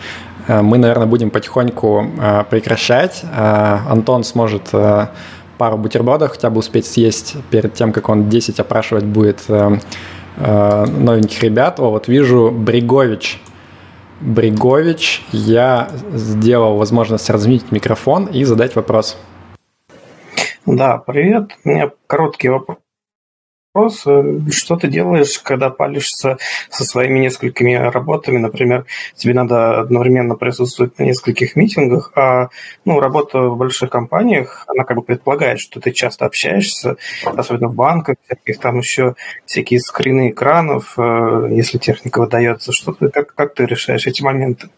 [0.47, 2.07] мы, наверное, будем потихоньку
[2.49, 3.21] прекращать.
[3.31, 4.71] Антон сможет
[5.59, 9.77] пару бутербродов хотя бы успеть съесть перед тем, как он 10 опрашивать будет Э,
[10.39, 11.79] новеньких ребят.
[11.79, 13.41] О, вот вижу Бригович.
[14.21, 19.17] Бригович, я сделал возможность размить микрофон и задать вопрос.
[20.65, 21.51] Да, привет.
[21.63, 22.77] У меня короткий вопрос
[23.73, 26.37] вопрос, э, что ты делаешь, когда палишься
[26.69, 28.85] со своими несколькими работами, например,
[29.15, 32.49] тебе надо одновременно присутствовать на нескольких митингах, а
[32.85, 37.75] ну, работа в больших компаниях, она как бы предполагает, что ты часто общаешься, особенно в
[37.75, 39.15] банках, всяких там еще
[39.45, 44.69] всякие скрины экранов, э, если техника выдается, что ты, как, как ты решаешь эти моменты?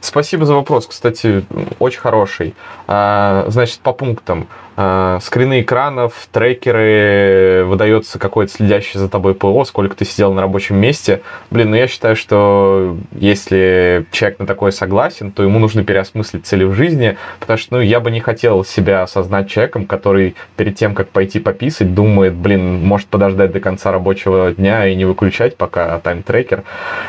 [0.00, 1.42] Спасибо за вопрос, кстати,
[1.78, 2.54] очень хороший.
[2.86, 4.48] А, значит, по пунктам.
[4.76, 10.76] А, скрины экранов, трекеры, выдается какой-то следящий за тобой ПО, сколько ты сидел на рабочем
[10.76, 11.22] месте.
[11.50, 16.64] Блин, ну я считаю, что если человек на такое согласен, то ему нужно переосмыслить цели
[16.64, 20.94] в жизни, потому что, ну, я бы не хотел себя осознать человеком, который перед тем,
[20.94, 25.98] как пойти пописать, думает, блин, может подождать до конца рабочего дня и не выключать пока
[26.00, 26.64] тайм-трекер.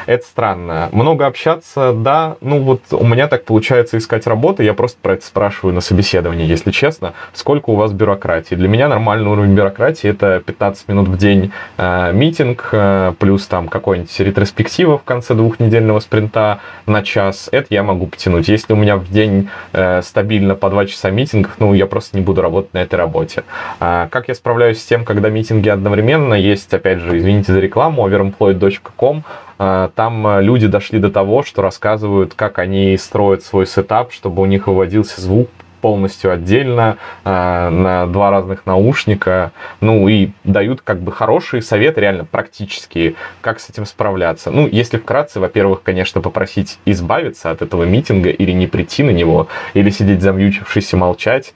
[0.06, 0.88] Это странно.
[0.94, 5.26] Много общаться, да, ну вот у меня так получается искать работу, я просто про это
[5.26, 8.54] спрашиваю на собеседовании, если честно, сколько сколько у вас бюрократии.
[8.54, 13.68] Для меня нормальный уровень бюрократии это 15 минут в день э, митинг, э, плюс там
[13.68, 17.50] какой-нибудь ретроспектива в конце двухнедельного спринта на час.
[17.52, 18.48] Это я могу потянуть.
[18.48, 22.24] Если у меня в день э, стабильно по 2 часа митингов, ну, я просто не
[22.24, 23.44] буду работать на этой работе.
[23.80, 26.36] А как я справляюсь с тем, когда митинги одновременно?
[26.36, 29.24] Есть, опять же, извините за рекламу, overemployed.com,
[29.58, 34.44] э, там э, люди дошли до того, что рассказывают, как они строят свой сетап, чтобы
[34.44, 35.50] у них выводился звук
[35.88, 37.30] полностью отдельно, э,
[37.70, 43.70] на два разных наушника, ну и дают как бы хорошие советы, реально практические, как с
[43.70, 44.52] этим справляться.
[44.52, 49.48] Ну, если вкратце, во-первых, конечно, попросить избавиться от этого митинга или не прийти на него,
[49.76, 51.54] или сидеть замьючившись и молчать,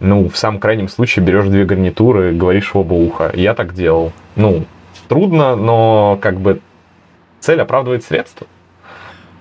[0.00, 3.32] ну, в самом крайнем случае берешь две гарнитуры, говоришь в оба уха.
[3.34, 4.12] Я так делал.
[4.34, 4.64] Ну,
[5.08, 6.60] трудно, но как бы
[7.40, 8.46] цель оправдывает средства.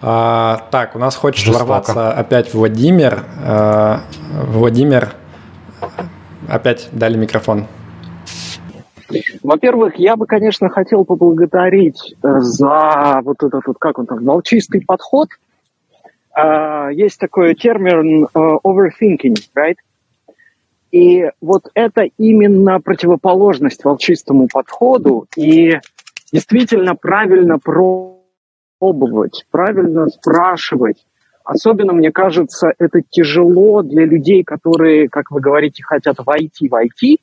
[0.05, 1.59] А, так, у нас хочет Жестоко.
[1.65, 3.23] ворваться опять Владимир.
[3.41, 4.01] А,
[4.33, 5.13] Владимир,
[6.49, 7.67] опять дали микрофон.
[9.43, 14.81] Во-первых, я бы, конечно, хотел поблагодарить э, за вот этот, вот, как он там, волчистый
[14.81, 15.29] подход.
[16.35, 19.75] Uh, есть такой термин uh, overthinking, right?
[20.91, 25.77] И вот это именно противоположность волчистому подходу и
[26.31, 28.22] действительно правильно про
[28.83, 31.05] пробовать, правильно спрашивать.
[31.45, 37.17] Особенно, мне кажется, это тяжело для людей, которые, как вы говорите, хотят войти в IT.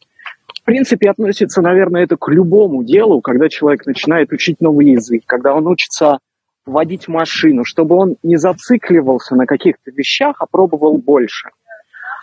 [0.60, 5.54] В принципе, относится, наверное, это к любому делу, когда человек начинает учить новый язык, когда
[5.54, 6.18] он учится
[6.64, 11.50] водить машину, чтобы он не зацикливался на каких-то вещах, а пробовал больше.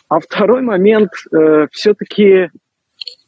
[0.10, 2.50] А второй момент э, все-таки э,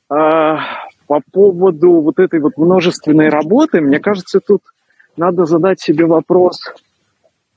[0.10, 4.62] по поводу вот этой вот множественной работы, мне кажется, тут
[5.20, 6.60] надо задать себе вопрос,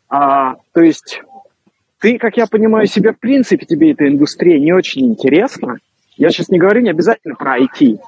[0.08, 1.22] а, то есть
[2.00, 5.76] ты, как я понимаю себе, в принципе, тебе эта индустрия не очень интересна.
[6.16, 7.98] Я сейчас не говорю не обязательно про IT,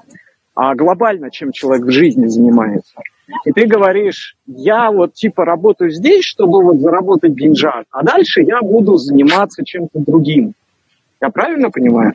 [0.53, 2.99] а глобально, чем человек в жизни занимается.
[3.45, 8.59] И ты говоришь, я вот типа работаю здесь, чтобы вот заработать деньжат, а дальше я
[8.61, 10.53] буду заниматься чем-то другим.
[11.21, 12.13] Я правильно понимаю?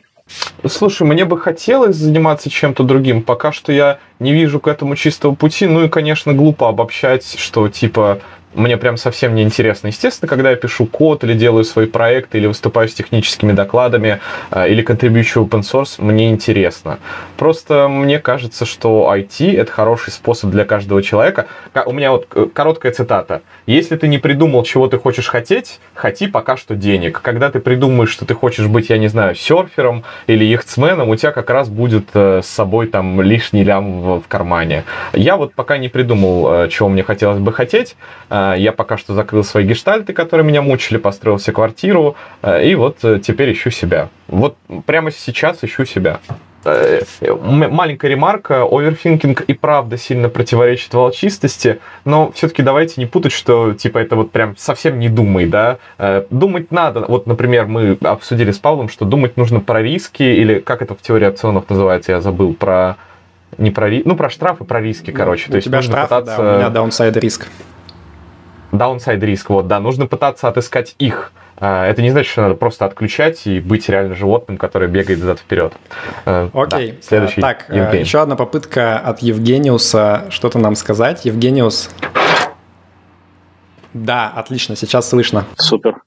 [0.65, 3.23] Слушай, мне бы хотелось заниматься чем-то другим.
[3.23, 5.67] Пока что я не вижу к этому чистого пути.
[5.67, 8.19] Ну и, конечно, глупо обобщать, что типа
[8.53, 9.87] мне прям совсем не интересно.
[9.87, 14.19] Естественно, когда я пишу код или делаю свои проекты, или выступаю с техническими докладами,
[14.51, 16.99] э, или контрибьючу open source, мне интересно.
[17.37, 21.47] Просто мне кажется, что IT— это хороший способ для каждого человека.
[21.85, 23.41] У меня вот э, короткая цитата.
[23.67, 27.21] Если ты не придумал, чего ты хочешь хотеть, хоти пока что денег.
[27.21, 31.31] Когда ты придумаешь, что ты хочешь быть, я не знаю, серфером или яхтсменом, у тебя
[31.31, 34.83] как раз будет э, с собой там лишний лям в, кармане.
[35.13, 37.95] Я вот пока не придумал, чего мне хотелось бы хотеть,
[38.57, 42.97] я пока что закрыл свои гештальты, которые меня мучили, построил себе квартиру, а, и вот
[43.03, 44.09] э, теперь ищу себя.
[44.27, 46.19] Вот прямо сейчас ищу себя.
[46.63, 53.73] Э, маленькая ремарка, оверфинкинг и правда сильно противоречит волчистости, но все-таки давайте не путать, что
[53.73, 55.79] типа это вот прям совсем не думай, да.
[55.97, 57.05] Э, думать надо.
[57.07, 61.01] Вот, например, мы обсудили с Павлом, что думать нужно про риски, или как это в
[61.01, 62.97] теории опционов называется, я забыл, про
[63.57, 65.45] не про ну про штрафы, про риски, короче.
[65.47, 66.37] Ну, То у есть тебя штрафы, пытаться...
[66.37, 67.47] да, у меня даунсайд риск
[68.71, 71.31] downside риск, вот, да, нужно пытаться отыскать их.
[71.57, 75.39] А, это не значит, что надо просто отключать и быть реально животным, которое бегает взад
[75.39, 75.73] вперед.
[76.25, 76.93] Э, Окей.
[76.93, 77.41] Да, следующий.
[77.41, 78.03] Так, э, Евгений.
[78.03, 81.23] еще одна попытка от Евгениуса что-то нам сказать.
[81.25, 81.91] Евгениус.
[83.93, 85.45] Да, отлично, сейчас слышно.
[85.57, 86.01] Супер.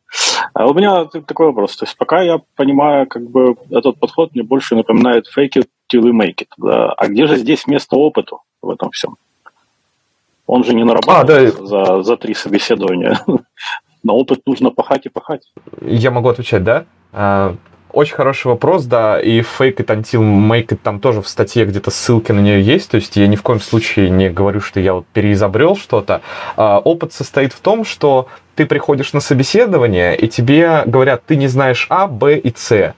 [0.55, 1.77] А у меня такой вопрос.
[1.77, 6.03] То есть пока я понимаю, как бы этот подход мне больше напоминает fake it till
[6.03, 6.49] you make it.
[6.57, 6.93] Да?
[6.93, 9.17] А где же здесь место опыту в этом всем?
[10.47, 11.67] Он же не нарабатывает а, да.
[11.67, 13.21] за, за три собеседования.
[14.03, 15.53] На опыт нужно пахать и пахать.
[15.81, 16.85] Я могу отвечать, да?
[17.13, 17.57] А,
[17.95, 21.91] очень хороший вопрос, да, и fake it until make it там тоже в статье где-то
[21.91, 24.95] ссылки на нее есть, то есть я ни в коем случае не говорю, что я
[24.95, 26.21] вот переизобрел что-то.
[26.57, 28.27] А, опыт состоит в том, что
[28.57, 32.95] ты приходишь на собеседование, и тебе говорят, ты не знаешь А, Б и С.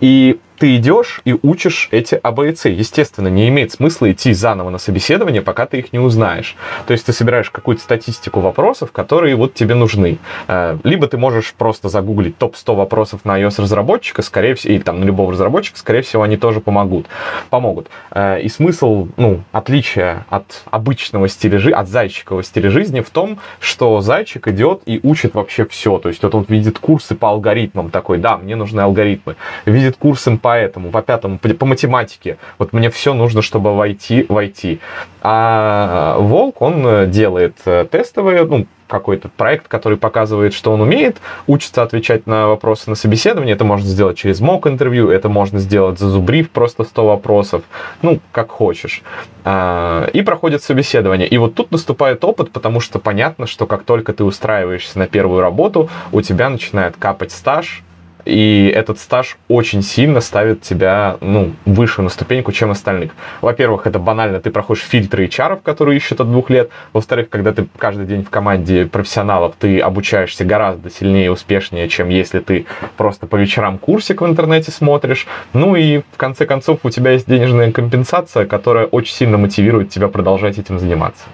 [0.00, 2.66] И ты идешь и учишь эти А, С.
[2.70, 6.56] Естественно, не имеет смысла идти заново на собеседование, пока ты их не узнаешь.
[6.86, 10.16] То есть ты собираешь какую-то статистику вопросов, которые вот тебе нужны.
[10.48, 15.04] Э, либо ты можешь просто загуглить топ-100 вопросов на iOS-разработчика, скорее всего, или там на
[15.04, 17.08] любого разработчика, скорее всего, они тоже помогут.
[17.50, 17.88] помогут.
[18.10, 23.38] Э, и смысл, ну, отличия от обычного стиля жизни, от зайчикового стиля жизни в том,
[23.60, 25.98] что зайчик идет и учит вообще все.
[25.98, 29.36] То есть вот он видит курсы по алгоритмам такой, да, мне нужны алгоритмы.
[29.66, 32.38] Видит курсы по этому, по пятому, по, математике.
[32.58, 34.80] Вот мне все нужно, чтобы войти, войти.
[35.22, 41.82] А Волк, он делает э, тестовые, ну, какой-то проект, который показывает, что он умеет, учится
[41.82, 43.54] отвечать на вопросы на собеседовании.
[43.54, 47.62] Это можно сделать через мок интервью, это можно сделать зазубрив просто 100 вопросов,
[48.02, 49.02] ну, как хочешь.
[49.44, 51.26] А, и проходит собеседование.
[51.26, 55.40] И вот тут наступает опыт, потому что понятно, что как только ты устраиваешься на первую
[55.40, 57.82] работу, у тебя начинает капать стаж,
[58.24, 63.12] и этот стаж очень сильно ставит тебя, ну, выше на ступеньку, чем остальных.
[63.40, 66.70] Во-первых, это банально, ты проходишь фильтры HR, которые ищут от двух лет.
[66.92, 72.08] Во-вторых, когда ты каждый день в команде профессионалов, ты обучаешься гораздо сильнее и успешнее, чем
[72.08, 75.26] если ты просто по вечерам курсик в интернете смотришь.
[75.52, 80.08] Ну и в конце концов у тебя есть денежная компенсация, которая очень сильно мотивирует тебя
[80.08, 81.24] продолжать этим заниматься.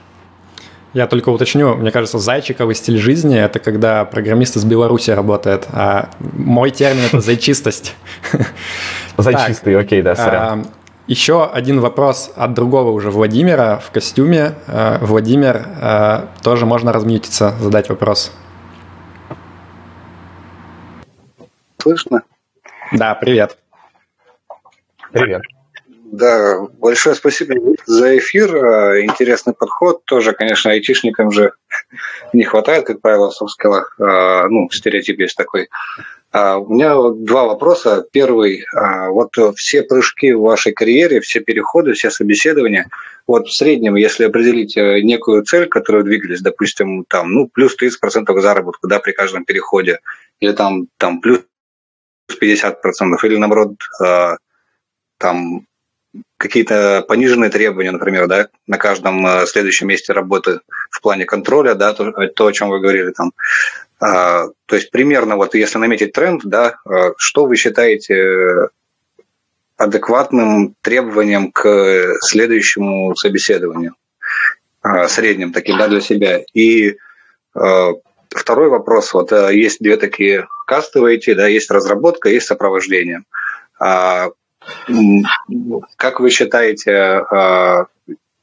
[0.93, 6.11] Я только уточню, мне кажется, зайчиковый стиль жизни– это когда программист из Беларуси работает, а
[6.19, 7.95] мой термин– это зайчистость.
[9.17, 10.67] Зайчистый, окей, да, сорян.
[11.07, 14.55] Еще один вопрос от другого уже Владимира в костюме.
[14.67, 18.33] А, Владимир, а, тоже можно размьютиться, задать вопрос.
[21.79, 22.23] Слышно?
[22.93, 23.59] Да, привет.
[25.13, 25.43] Привет.
[26.13, 27.55] Да, большое спасибо
[27.87, 28.57] за эфир.
[28.57, 30.05] А, интересный подход.
[30.05, 31.53] Тоже, конечно, айтишникам же
[32.33, 33.95] не хватает, как правило, в софт-скиллах.
[34.01, 35.69] А, ну, стереотип есть такой.
[36.33, 38.05] А, у меня два вопроса.
[38.11, 38.65] Первый.
[38.73, 42.89] Вот все прыжки в вашей карьере, все переходы, все собеседования,
[43.29, 48.41] вот в среднем, если определить э, некую цель, которую двигались, допустим, там, ну, плюс 30%
[48.41, 50.01] заработка, да, при каждом переходе,
[50.41, 51.41] или там, там плюс
[52.43, 52.75] 50%,
[53.23, 53.75] или наоборот,
[55.19, 55.67] там
[56.37, 60.61] какие-то пониженные требования, например, да, на каждом э, следующем месте работы
[60.91, 63.33] в плане контроля, да, то, то о чем вы говорили там.
[64.01, 68.69] А, то есть примерно вот если наметить тренд, да, э, что вы считаете
[69.77, 73.95] адекватным требованием к следующему собеседованию,
[74.83, 76.41] а, средним таким, да, для себя.
[76.55, 76.97] И
[77.55, 77.89] э,
[78.31, 83.23] второй вопрос, вот есть две такие кастовые IT, да, есть разработка, есть сопровождение.
[83.79, 84.31] А
[85.97, 87.87] как вы считаете, а,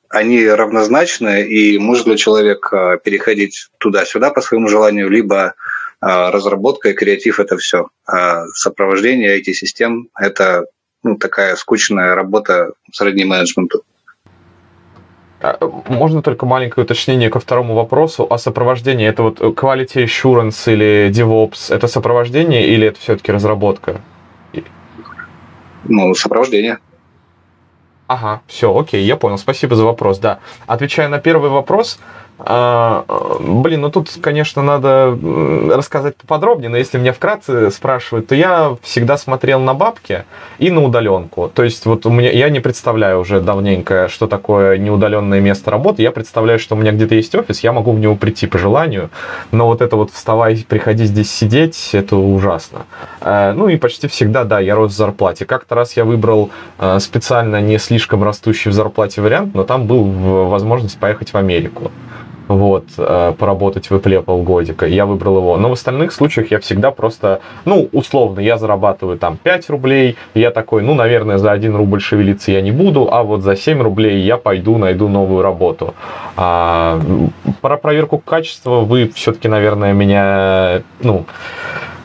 [0.09, 5.53] они равнозначны, и может ли человек а, переходить туда-сюда по своему желанию, либо
[5.99, 7.87] а, разработка и креатив– это все.
[8.05, 10.65] А сопровождение IT-систем– это
[11.03, 13.83] ну, такая скучная работа сродни менеджменту.
[15.87, 19.07] Можно только маленькое уточнение ко второму вопросу о сопровождении.
[19.07, 24.01] Это вот quality assurance или DevOps, это сопровождение или это все-таки разработка?
[25.87, 26.79] Ну, сопровождение.
[28.07, 29.37] Ага, все, окей, я понял.
[29.37, 30.39] Спасибо за вопрос, да.
[30.65, 31.99] Отвечая на первый вопрос,
[32.39, 33.03] а,
[33.39, 35.17] блин, ну тут, конечно, надо
[35.73, 40.25] рассказать поподробнее, но если меня вкратце спрашивают, то я всегда смотрел на бабки
[40.59, 41.51] и на удаленку.
[41.53, 46.03] То есть вот у меня, я не представляю уже давненько, что такое неудаленное место работы.
[46.03, 49.09] Я представляю, что у меня где-то есть офис, я могу в него прийти по желанию,
[49.51, 52.85] но вот это вот вставай, приходи здесь сидеть, это ужасно.
[53.19, 55.45] А, ну и почти всегда, да, я рос в зарплате.
[55.45, 60.03] Как-то раз я выбрал а, специально не слишком растущий в зарплате вариант, но там был
[60.49, 61.91] возможность поехать в Америку
[62.47, 64.85] вот, э, поработать в Apple полгодика.
[64.85, 65.57] Я выбрал его.
[65.57, 70.51] Но в остальных случаях я всегда просто, ну, условно, я зарабатываю там 5 рублей, я
[70.51, 74.21] такой, ну, наверное, за 1 рубль шевелиться я не буду, а вот за 7 рублей
[74.21, 75.93] я пойду найду новую работу.
[76.35, 76.99] А,
[77.61, 81.25] про проверку качества вы все-таки, наверное, меня, ну,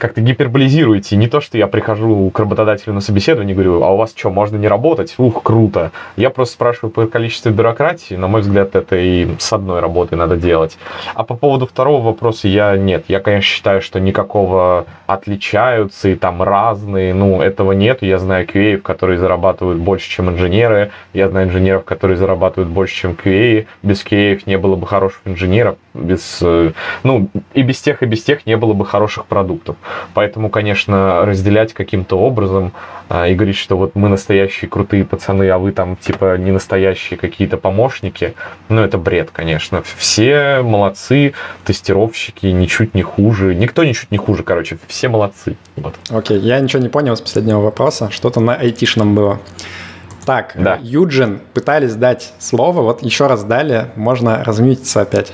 [0.02, 1.14] как-то гиперболизируете.
[1.14, 4.30] Не то, что я прихожу к работодателю на собеседование и говорю, а у вас что,
[4.30, 5.14] можно не работать?
[5.16, 5.92] Ух, круто.
[6.16, 8.16] Я просто спрашиваю по количеству бюрократии.
[8.16, 10.76] На мой взгляд, это и с одной работой надо делать.
[11.14, 13.04] А по поводу второго вопроса я нет.
[13.06, 17.14] Я, конечно, считаю, что никакого отличаются и там разные.
[17.14, 18.02] Ну, этого нет.
[18.02, 20.90] Я знаю QA, которые зарабатывают больше, чем инженеры.
[21.14, 23.66] Я знаю инженеров, которые зарабатывают больше, чем QA.
[23.84, 25.76] Без QA не было бы хороших инженеров.
[25.94, 29.77] Без, э, ну, и без тех, и без тех не было бы хороших продуктов.
[30.14, 32.73] Поэтому, конечно, разделять каким-то образом
[33.09, 37.19] а, и говорить, что вот мы настоящие крутые пацаны, а вы там типа не настоящие
[37.19, 38.35] какие-то помощники,
[38.70, 39.82] ну это бред, конечно.
[39.97, 41.35] Все молодцы,
[41.66, 45.59] тестировщики ничуть не хуже, никто ничуть не хуже, короче, все молодцы.
[45.77, 45.94] Вот.
[46.09, 49.40] Окей, я ничего не понял с последнего вопроса, что-то на айтишном было.
[50.24, 50.78] Так, да.
[50.81, 55.32] Юджин пытались дать слово, вот еще раз дали, можно размьютиться опять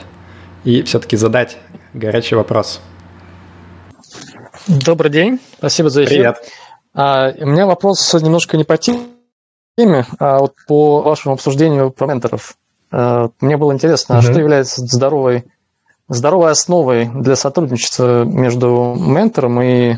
[0.69, 1.57] и все-таки задать
[1.95, 2.83] горячий вопрос.
[4.67, 6.19] Добрый день, спасибо за эфир.
[6.19, 6.37] Привет.
[6.93, 12.57] А, у меня вопрос немножко не по теме, а вот по вашему обсуждению про менторов.
[12.91, 14.25] А, мне было интересно, угу.
[14.25, 15.47] что является здоровой,
[16.07, 19.97] здоровой основой для сотрудничества между ментором и,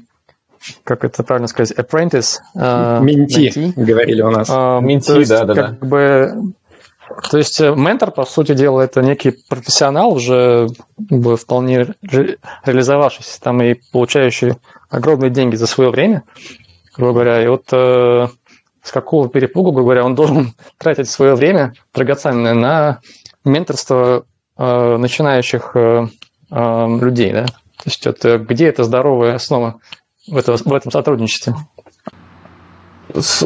[0.84, 2.36] как это правильно сказать, apprentice?
[2.54, 4.46] А, менти, говорили у нас.
[4.48, 5.86] А, Менти, да, да, как да.
[5.86, 6.52] бы
[7.30, 10.68] то есть э, ментор, по сути дела, это некий профессионал, уже
[11.36, 11.94] вполне
[12.64, 14.54] реализовавшийся там и получающий
[14.88, 16.22] огромные деньги за свое время,
[16.96, 17.42] грубо говоря.
[17.42, 18.28] И вот э,
[18.82, 23.00] с какого перепугу, грубо говоря, он должен тратить свое время драгоценное на
[23.44, 24.24] менторство
[24.56, 26.06] э, начинающих э,
[26.50, 27.46] э, людей, да?
[27.46, 29.80] То есть это, где это здоровая основа
[30.28, 31.54] в, это, в этом сотрудничестве?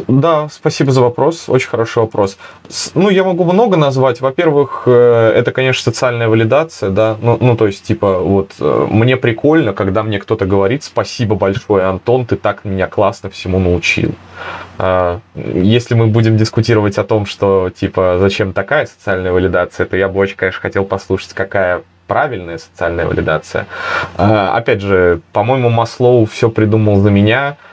[0.07, 1.49] Да, спасибо за вопрос.
[1.49, 2.37] Очень хороший вопрос.
[2.93, 4.21] Ну, я могу много назвать.
[4.21, 7.17] Во-первых, э, это, конечно, социальная валидация, да.
[7.21, 11.85] Ну, ну, то есть, типа, вот, э, мне прикольно, когда мне кто-то говорит, спасибо большое,
[11.85, 14.13] Антон, ты так меня классно всему научил.
[14.77, 20.07] А, если мы будем дискутировать о том, что, типа, зачем такая социальная валидация, то я
[20.09, 23.67] бы очень, конечно, хотел послушать, какая правильная социальная валидация.
[24.17, 27.57] А, опять же, по-моему, Маслоу все придумал за меня–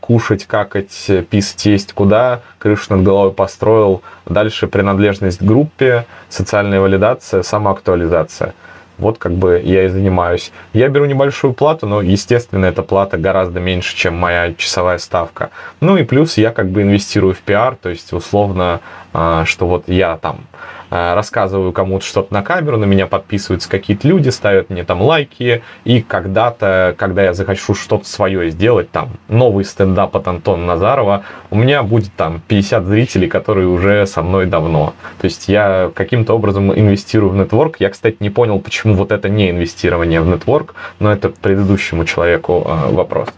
[0.00, 4.02] кушать, какать, писать, есть куда, крышу над головой построил.
[4.26, 8.54] Дальше принадлежность к группе, социальная валидация, самоактуализация.
[8.98, 10.52] Вот как бы я и занимаюсь.
[10.74, 15.48] Я беру небольшую плату, но, естественно, эта плата гораздо меньше, чем моя часовая ставка.
[15.80, 18.80] Ну и плюс я как бы инвестирую в пиар, то есть условно,
[19.12, 20.46] что вот я там
[20.90, 25.62] Э, рассказываю кому-то что-то на камеру, на меня подписываются какие-то люди, ставят мне там лайки,
[25.84, 31.56] и когда-то, когда я захочу что-то свое сделать, там, новый стендап от Антона Назарова, у
[31.56, 34.94] меня будет там 50 зрителей, которые уже со мной давно.
[35.20, 37.76] То есть я каким-то образом инвестирую в нетворк.
[37.78, 42.66] Я, кстати, не понял, почему вот это не инвестирование в нетворк, но это предыдущему человеку
[42.66, 43.28] э, вопрос.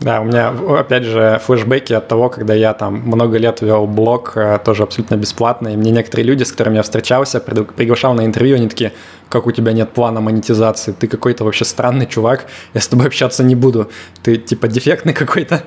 [0.00, 4.36] Да, у меня, опять же, флешбеки от того, когда я там много лет вел блог,
[4.36, 8.56] э, тоже абсолютно бесплатно, и мне некоторые люди, с которыми я встречался, приглашал на интервью,
[8.56, 8.92] они такие,
[9.28, 13.42] как у тебя нет плана монетизации, ты какой-то вообще странный чувак, я с тобой общаться
[13.42, 13.90] не буду,
[14.22, 15.64] ты типа дефектный какой-то.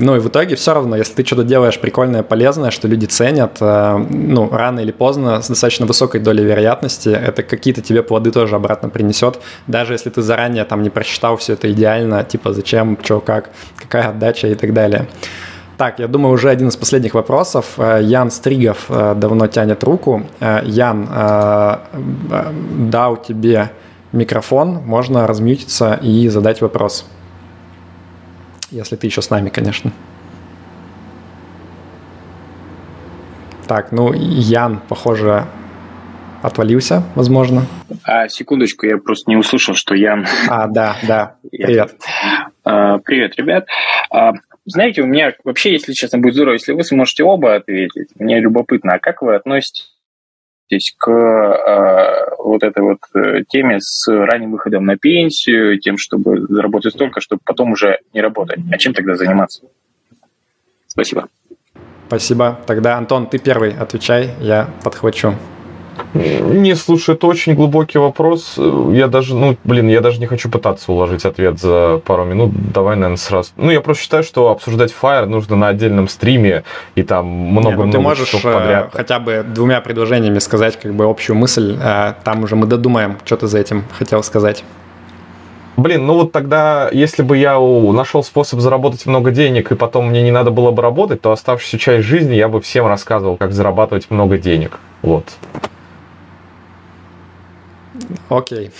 [0.00, 3.56] Ну и в итоге все равно, если ты что-то делаешь прикольное, полезное, что люди ценят,
[3.60, 8.56] э, ну, рано или поздно, с достаточно высокой долей вероятности, это какие-то тебе плоды тоже
[8.56, 13.20] обратно принесет, даже если ты заранее там не просчитал все это идеально, типа зачем, что,
[13.20, 15.08] как, какая отдача и так далее.
[15.76, 17.74] Так, я думаю, уже один из последних вопросов.
[17.78, 20.22] Э, Ян Стригов э, давно тянет руку.
[20.64, 21.08] Ян,
[22.90, 23.70] дал тебе
[24.12, 27.06] микрофон, можно размьютиться и задать вопрос.
[28.76, 29.90] Если ты еще с нами, конечно.
[33.66, 35.46] Так, ну, Ян, похоже,
[36.42, 37.64] отвалился, возможно.
[38.04, 40.26] А, секундочку, я просто не услышал, что Ян...
[40.48, 41.96] А, да, да, привет.
[42.64, 43.66] А, привет, ребят.
[44.10, 44.32] А,
[44.66, 48.10] знаете, у меня вообще, если честно, будет здорово, если вы сможете оба ответить.
[48.16, 49.95] Мне любопытно, а как вы относитесь
[50.98, 56.92] к э, вот этой вот э, теме с ранним выходом на пенсию, тем, чтобы заработать
[56.92, 58.58] столько, чтобы потом уже не работать.
[58.70, 59.66] А чем тогда заниматься?
[60.86, 61.28] Спасибо.
[62.08, 62.60] Спасибо.
[62.66, 65.34] Тогда, Антон, ты первый отвечай, я подхвачу.
[66.14, 68.54] Не, слушай, это очень глубокий вопрос.
[68.56, 72.52] Я даже, ну, блин, я даже не хочу пытаться уложить ответ за пару минут.
[72.72, 73.50] Давай, наверное, сразу.
[73.56, 76.64] Ну, я просто считаю, что обсуждать Fire нужно на отдельном стриме,
[76.94, 78.90] и там много-много ну, Ты можешь э, подряд.
[78.92, 83.36] хотя бы двумя предложениями сказать как бы общую мысль, а там уже мы додумаем, что
[83.36, 84.64] ты за этим хотел сказать.
[85.76, 90.22] Блин, ну вот тогда, если бы я нашел способ заработать много денег, и потом мне
[90.22, 94.10] не надо было бы работать, то оставшуюся часть жизни я бы всем рассказывал, как зарабатывать
[94.10, 94.78] много денег.
[95.02, 95.24] Вот.
[98.28, 98.70] Окей.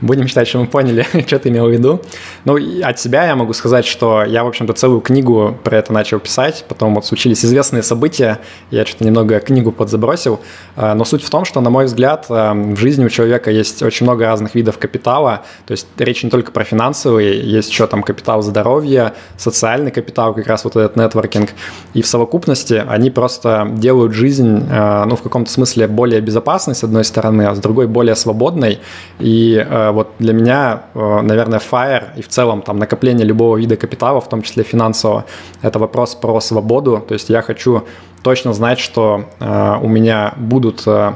[0.00, 2.02] Будем считать, что мы поняли, что ты имел в виду.
[2.44, 6.18] Ну, от себя я могу сказать, что я, в общем-то, целую книгу про это начал
[6.18, 6.64] писать.
[6.68, 8.40] Потом вот случились известные события.
[8.70, 10.40] Я что-то немного книгу подзабросил.
[10.76, 13.82] А, но суть в том, что, на мой взгляд, а, в жизни у человека есть
[13.82, 15.44] очень много разных видов капитала.
[15.66, 20.46] То есть речь не только про финансовый, есть еще там капитал здоровья, социальный капитал, как
[20.46, 21.50] раз вот этот нетворкинг.
[21.94, 26.84] И в совокупности они просто делают жизнь, а, ну, в каком-то смысле более безопасной, с
[26.84, 28.80] одной стороны, а с другой более свободной свободной.
[29.20, 33.76] И э, вот для меня, э, наверное, FIRE и в целом там накопление любого вида
[33.76, 35.24] капитала, в том числе финансового,
[35.62, 37.02] это вопрос про свободу.
[37.08, 37.82] То есть я хочу
[38.22, 41.14] точно знать, что э, у меня будут э,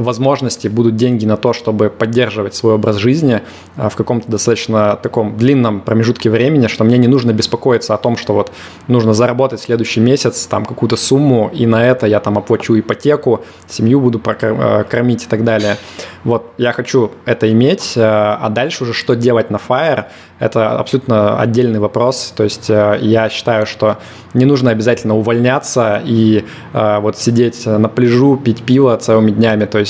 [0.00, 3.42] возможности, будут деньги на то, чтобы поддерживать свой образ жизни
[3.76, 8.16] а, в каком-то достаточно таком длинном промежутке времени, что мне не нужно беспокоиться о том,
[8.16, 8.52] что вот
[8.88, 13.44] нужно заработать в следующий месяц там какую-то сумму, и на это я там оплачу ипотеку,
[13.68, 15.76] семью буду э, кормить и так далее.
[16.24, 20.06] Вот я хочу это иметь, э, а дальше уже что делать на Fire,
[20.38, 22.32] это абсолютно отдельный вопрос.
[22.36, 23.98] То есть э, я считаю, что
[24.34, 26.44] не нужно обязательно увольняться и
[26.74, 29.64] вот сидеть на пляжу, пить пиво целыми днями.
[29.64, 29.85] То есть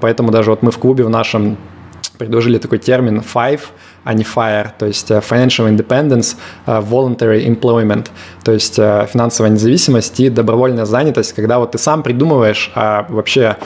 [0.00, 1.56] поэтому даже вот мы в клубе в нашем
[2.18, 3.60] предложили такой термин five,
[4.04, 8.08] а не fire, то есть financial independence, voluntary employment,
[8.42, 13.56] то есть финансовая независимость и добровольная занятость, когда вот ты сам придумываешь, а вообще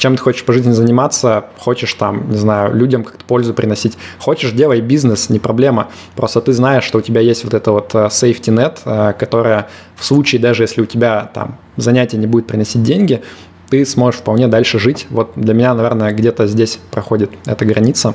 [0.00, 4.52] чем ты хочешь по жизни заниматься, хочешь там, не знаю, людям как-то пользу приносить, хочешь,
[4.52, 5.88] делай бизнес, не проблема.
[6.16, 9.68] Просто ты знаешь, что у тебя есть вот это вот э, safety net, э, которая
[9.96, 13.22] в случае, даже если у тебя там занятие не будет приносить деньги,
[13.70, 15.06] ты сможешь вполне дальше жить.
[15.10, 18.14] Вот для меня, наверное, где-то здесь проходит эта граница.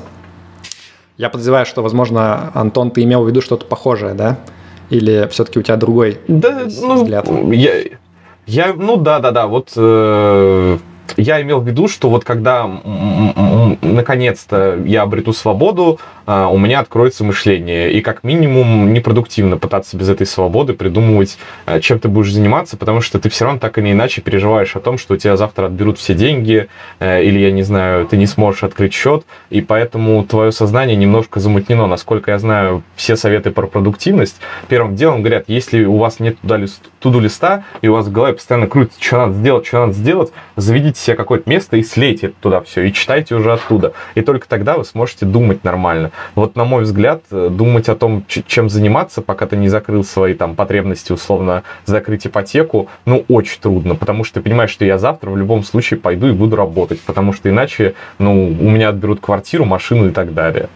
[1.16, 4.38] Я подозреваю, что, возможно, Антон, ты имел в виду что-то похожее, да?
[4.90, 7.26] Или все-таки у тебя другой да, взгляд?
[7.26, 7.72] Ну, я,
[8.46, 9.46] я, ну да, да, да.
[9.46, 10.78] Вот э,
[11.16, 12.66] я имел в виду, что вот когда
[13.80, 17.92] наконец-то я обрету свободу, а, у меня откроется мышление.
[17.92, 23.00] И как минимум непродуктивно пытаться без этой свободы придумывать, а, чем ты будешь заниматься, потому
[23.00, 25.98] что ты все равно так или иначе переживаешь о том, что у тебя завтра отберут
[25.98, 26.68] все деньги,
[26.98, 31.38] э, или, я не знаю, ты не сможешь открыть счет, и поэтому твое сознание немножко
[31.38, 31.86] замутнено.
[31.86, 34.36] Насколько я знаю, все советы про продуктивность
[34.68, 36.36] первым делом говорят, если у вас нет
[37.00, 40.32] туду листа, и у вас в голове постоянно крутится, что надо сделать, что надо сделать,
[40.56, 43.92] заведите себе какое-то место и слейте туда все, и читайте уже оттуда.
[44.14, 46.10] И только тогда вы сможете думать нормально.
[46.34, 50.34] Вот, на мой взгляд, э, думать о том, чем заниматься, пока ты не закрыл свои
[50.34, 55.30] там потребности, условно, закрыть ипотеку, ну, очень трудно, потому что ты понимаешь, что я завтра
[55.30, 59.64] в любом случае пойду и буду работать, потому что иначе, ну, у меня отберут квартиру,
[59.64, 60.68] машину и так далее.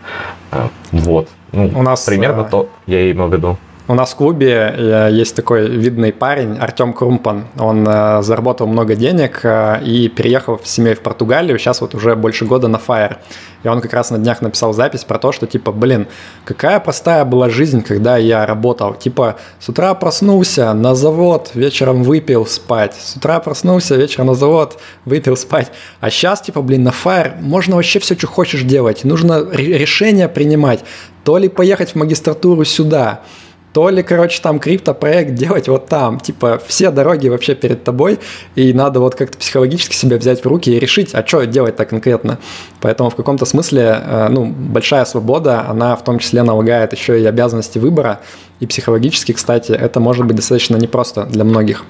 [0.50, 1.28] А, вот.
[1.52, 2.44] Ну, у нас примерно а...
[2.44, 3.58] то я имел в виду.
[3.90, 7.46] У нас в клубе э, есть такой видный парень, Артем Крумпан.
[7.58, 11.58] Он э, заработал много денег э, и переехал в семей в Португалию.
[11.58, 13.16] Сейчас вот уже больше года на Fire.
[13.64, 16.06] И он как раз на днях написал запись про то, что типа, блин,
[16.44, 18.94] какая простая была жизнь, когда я работал.
[18.94, 22.94] Типа, с утра проснулся, на завод, вечером выпил, спать.
[22.94, 25.72] С утра проснулся, вечером на завод, выпил, спать.
[25.98, 29.02] А сейчас, типа, блин, на Fire можно вообще все, что хочешь делать.
[29.02, 30.84] Нужно решение принимать.
[31.24, 33.22] То ли поехать в магистратуру сюда,
[33.72, 36.18] то ли, короче, там криптопроект делать вот там.
[36.18, 38.18] Типа все дороги вообще перед тобой,
[38.54, 42.38] и надо вот как-то психологически себя взять в руки и решить, а что делать-то конкретно.
[42.80, 47.24] Поэтому в каком-то смысле, э, ну, большая свобода, она в том числе налагает еще и
[47.24, 48.20] обязанности выбора,
[48.58, 51.84] и психологически, кстати, это может быть достаточно непросто для многих.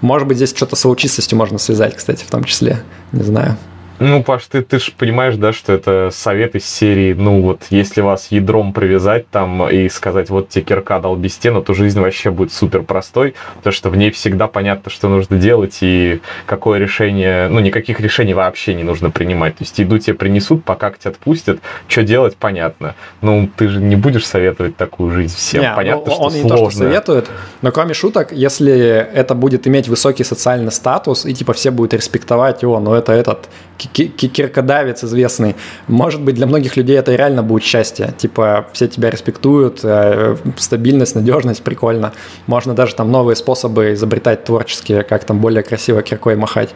[0.00, 2.82] Может быть, здесь что-то с аутистостью можно связать, кстати, в том числе,
[3.12, 3.56] не знаю.
[4.02, 8.00] Ну, Паш, ты, ты же понимаешь, да, что это совет из серии, ну вот, если
[8.00, 12.52] вас ядром привязать там и сказать, вот тебе кирка долби стену, то жизнь вообще будет
[12.52, 17.60] супер простой, потому что в ней всегда понятно, что нужно делать и какое решение, ну,
[17.60, 19.56] никаких решений вообще не нужно принимать.
[19.58, 22.96] То есть еду тебе принесут, пока тебя отпустят, что делать, понятно.
[23.20, 25.62] Ну, ты же не будешь советовать такую жизнь всем.
[25.62, 26.42] Не, понятно, ну, что он сложно.
[26.42, 27.30] не то, что советует,
[27.62, 28.74] но кроме шуток, если
[29.14, 33.48] это будет иметь высокий социальный статус, и типа все будут респектовать его, но это этот
[33.78, 35.56] киркодавец известный.
[35.88, 38.14] Может быть, для многих людей это реально будет счастье.
[38.16, 42.12] Типа, все тебя респектуют, э, стабильность, надежность, прикольно.
[42.46, 46.70] Можно даже там новые способы изобретать творческие, как там более красиво киркой махать.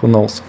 [0.00, 0.42] Who knows?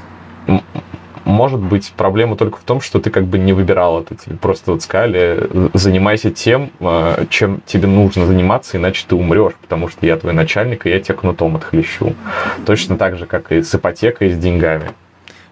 [1.26, 4.16] Может быть, проблема только в том, что ты как бы не выбирал это.
[4.16, 9.88] Тебе просто вот сказали, занимайся тем, э, чем тебе нужно заниматься, иначе ты умрешь, потому
[9.88, 12.14] что я твой начальник, и я тебя кнутом отхлещу.
[12.66, 14.90] Точно так же, как и с ипотекой, и с деньгами.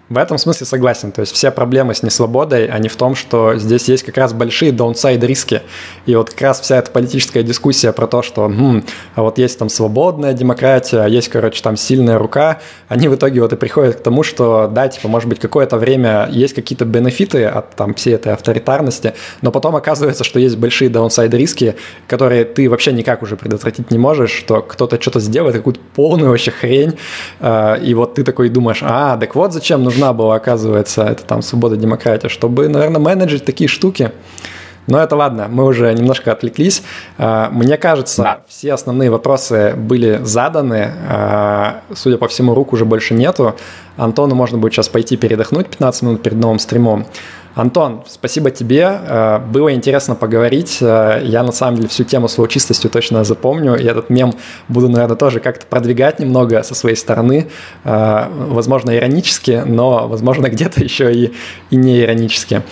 [0.08, 1.10] В этом смысле согласен.
[1.10, 4.70] То есть все проблемы с несвободой, они в том, что здесь есть как раз большие
[4.70, 5.62] даунсайд риски.
[6.04, 8.84] И вот как раз вся эта политическая дискуссия про то, что хм,
[9.14, 13.40] а вот есть там свободная демократия, а есть, короче, там сильная рука, они в итоге
[13.40, 17.44] вот и приходят к тому, что да, типа, может быть, какое-то время есть какие-то бенефиты
[17.46, 21.76] от там всей этой авторитарности, но потом оказывается, что есть большие даунсайд риски,
[22.06, 26.50] которые ты вообще никак уже предотвратить не можешь, что кто-то что-то сделает, какую-то полную вообще
[26.50, 26.98] хрень,
[27.40, 31.24] а, и вот ты такой думаешь, а, так вот зачем нужно нужна была, оказывается, это
[31.24, 34.12] там свобода, демократия, чтобы, наверное, менеджить такие штуки.
[34.88, 36.82] Но это ладно, мы уже немножко отвлеклись.
[37.16, 38.40] А, мне кажется, да.
[38.48, 40.92] все основные вопросы были заданы.
[41.08, 43.54] А, судя по всему, рук уже больше нету.
[43.96, 47.06] Антону можно будет сейчас пойти передохнуть 15 минут перед новым стримом.
[47.54, 48.98] Антон, спасибо тебе.
[49.06, 50.78] Э, было интересно поговорить.
[50.80, 53.74] Э, я на самом деле всю тему с чистостью точно запомню.
[53.76, 54.32] И этот мем
[54.68, 57.48] буду, наверное, тоже как-то продвигать немного со своей стороны.
[57.84, 61.32] Э, возможно, иронически, но, возможно, где-то еще и,
[61.70, 62.62] и не иронически.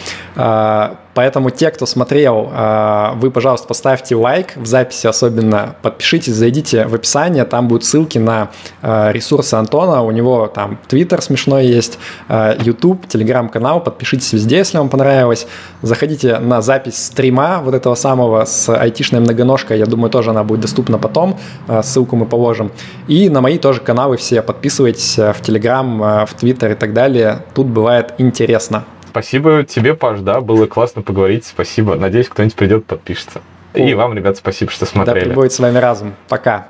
[1.21, 6.95] Поэтому те, кто смотрел, а, вы, пожалуйста, поставьте лайк в записи особенно, подпишитесь, зайдите в
[6.95, 8.49] описание, там будут ссылки на
[8.81, 11.99] а, ресурсы Антона, у него там Твиттер смешной есть,
[12.31, 15.47] YouTube, Телеграм-канал, подпишитесь везде, если вам понравилось.
[15.83, 20.61] Заходите на запись стрима вот этого самого с айтишной многоножкой, я думаю, тоже она будет
[20.61, 21.39] доступна потом,
[21.83, 22.73] ссылку мы положим.
[23.09, 27.67] И на мои тоже каналы все подписывайтесь в Телеграм, в Твиттер и так далее, тут
[27.67, 28.85] бывает интересно.
[29.11, 31.97] Спасибо тебе, Паш, да, было классно поговорить, спасибо.
[31.97, 33.41] Надеюсь, кто-нибудь придет, подпишется.
[33.75, 35.29] И вам, ребят, спасибо, что смотрели.
[35.29, 36.15] Да, будет с вами разум.
[36.29, 36.69] Пока.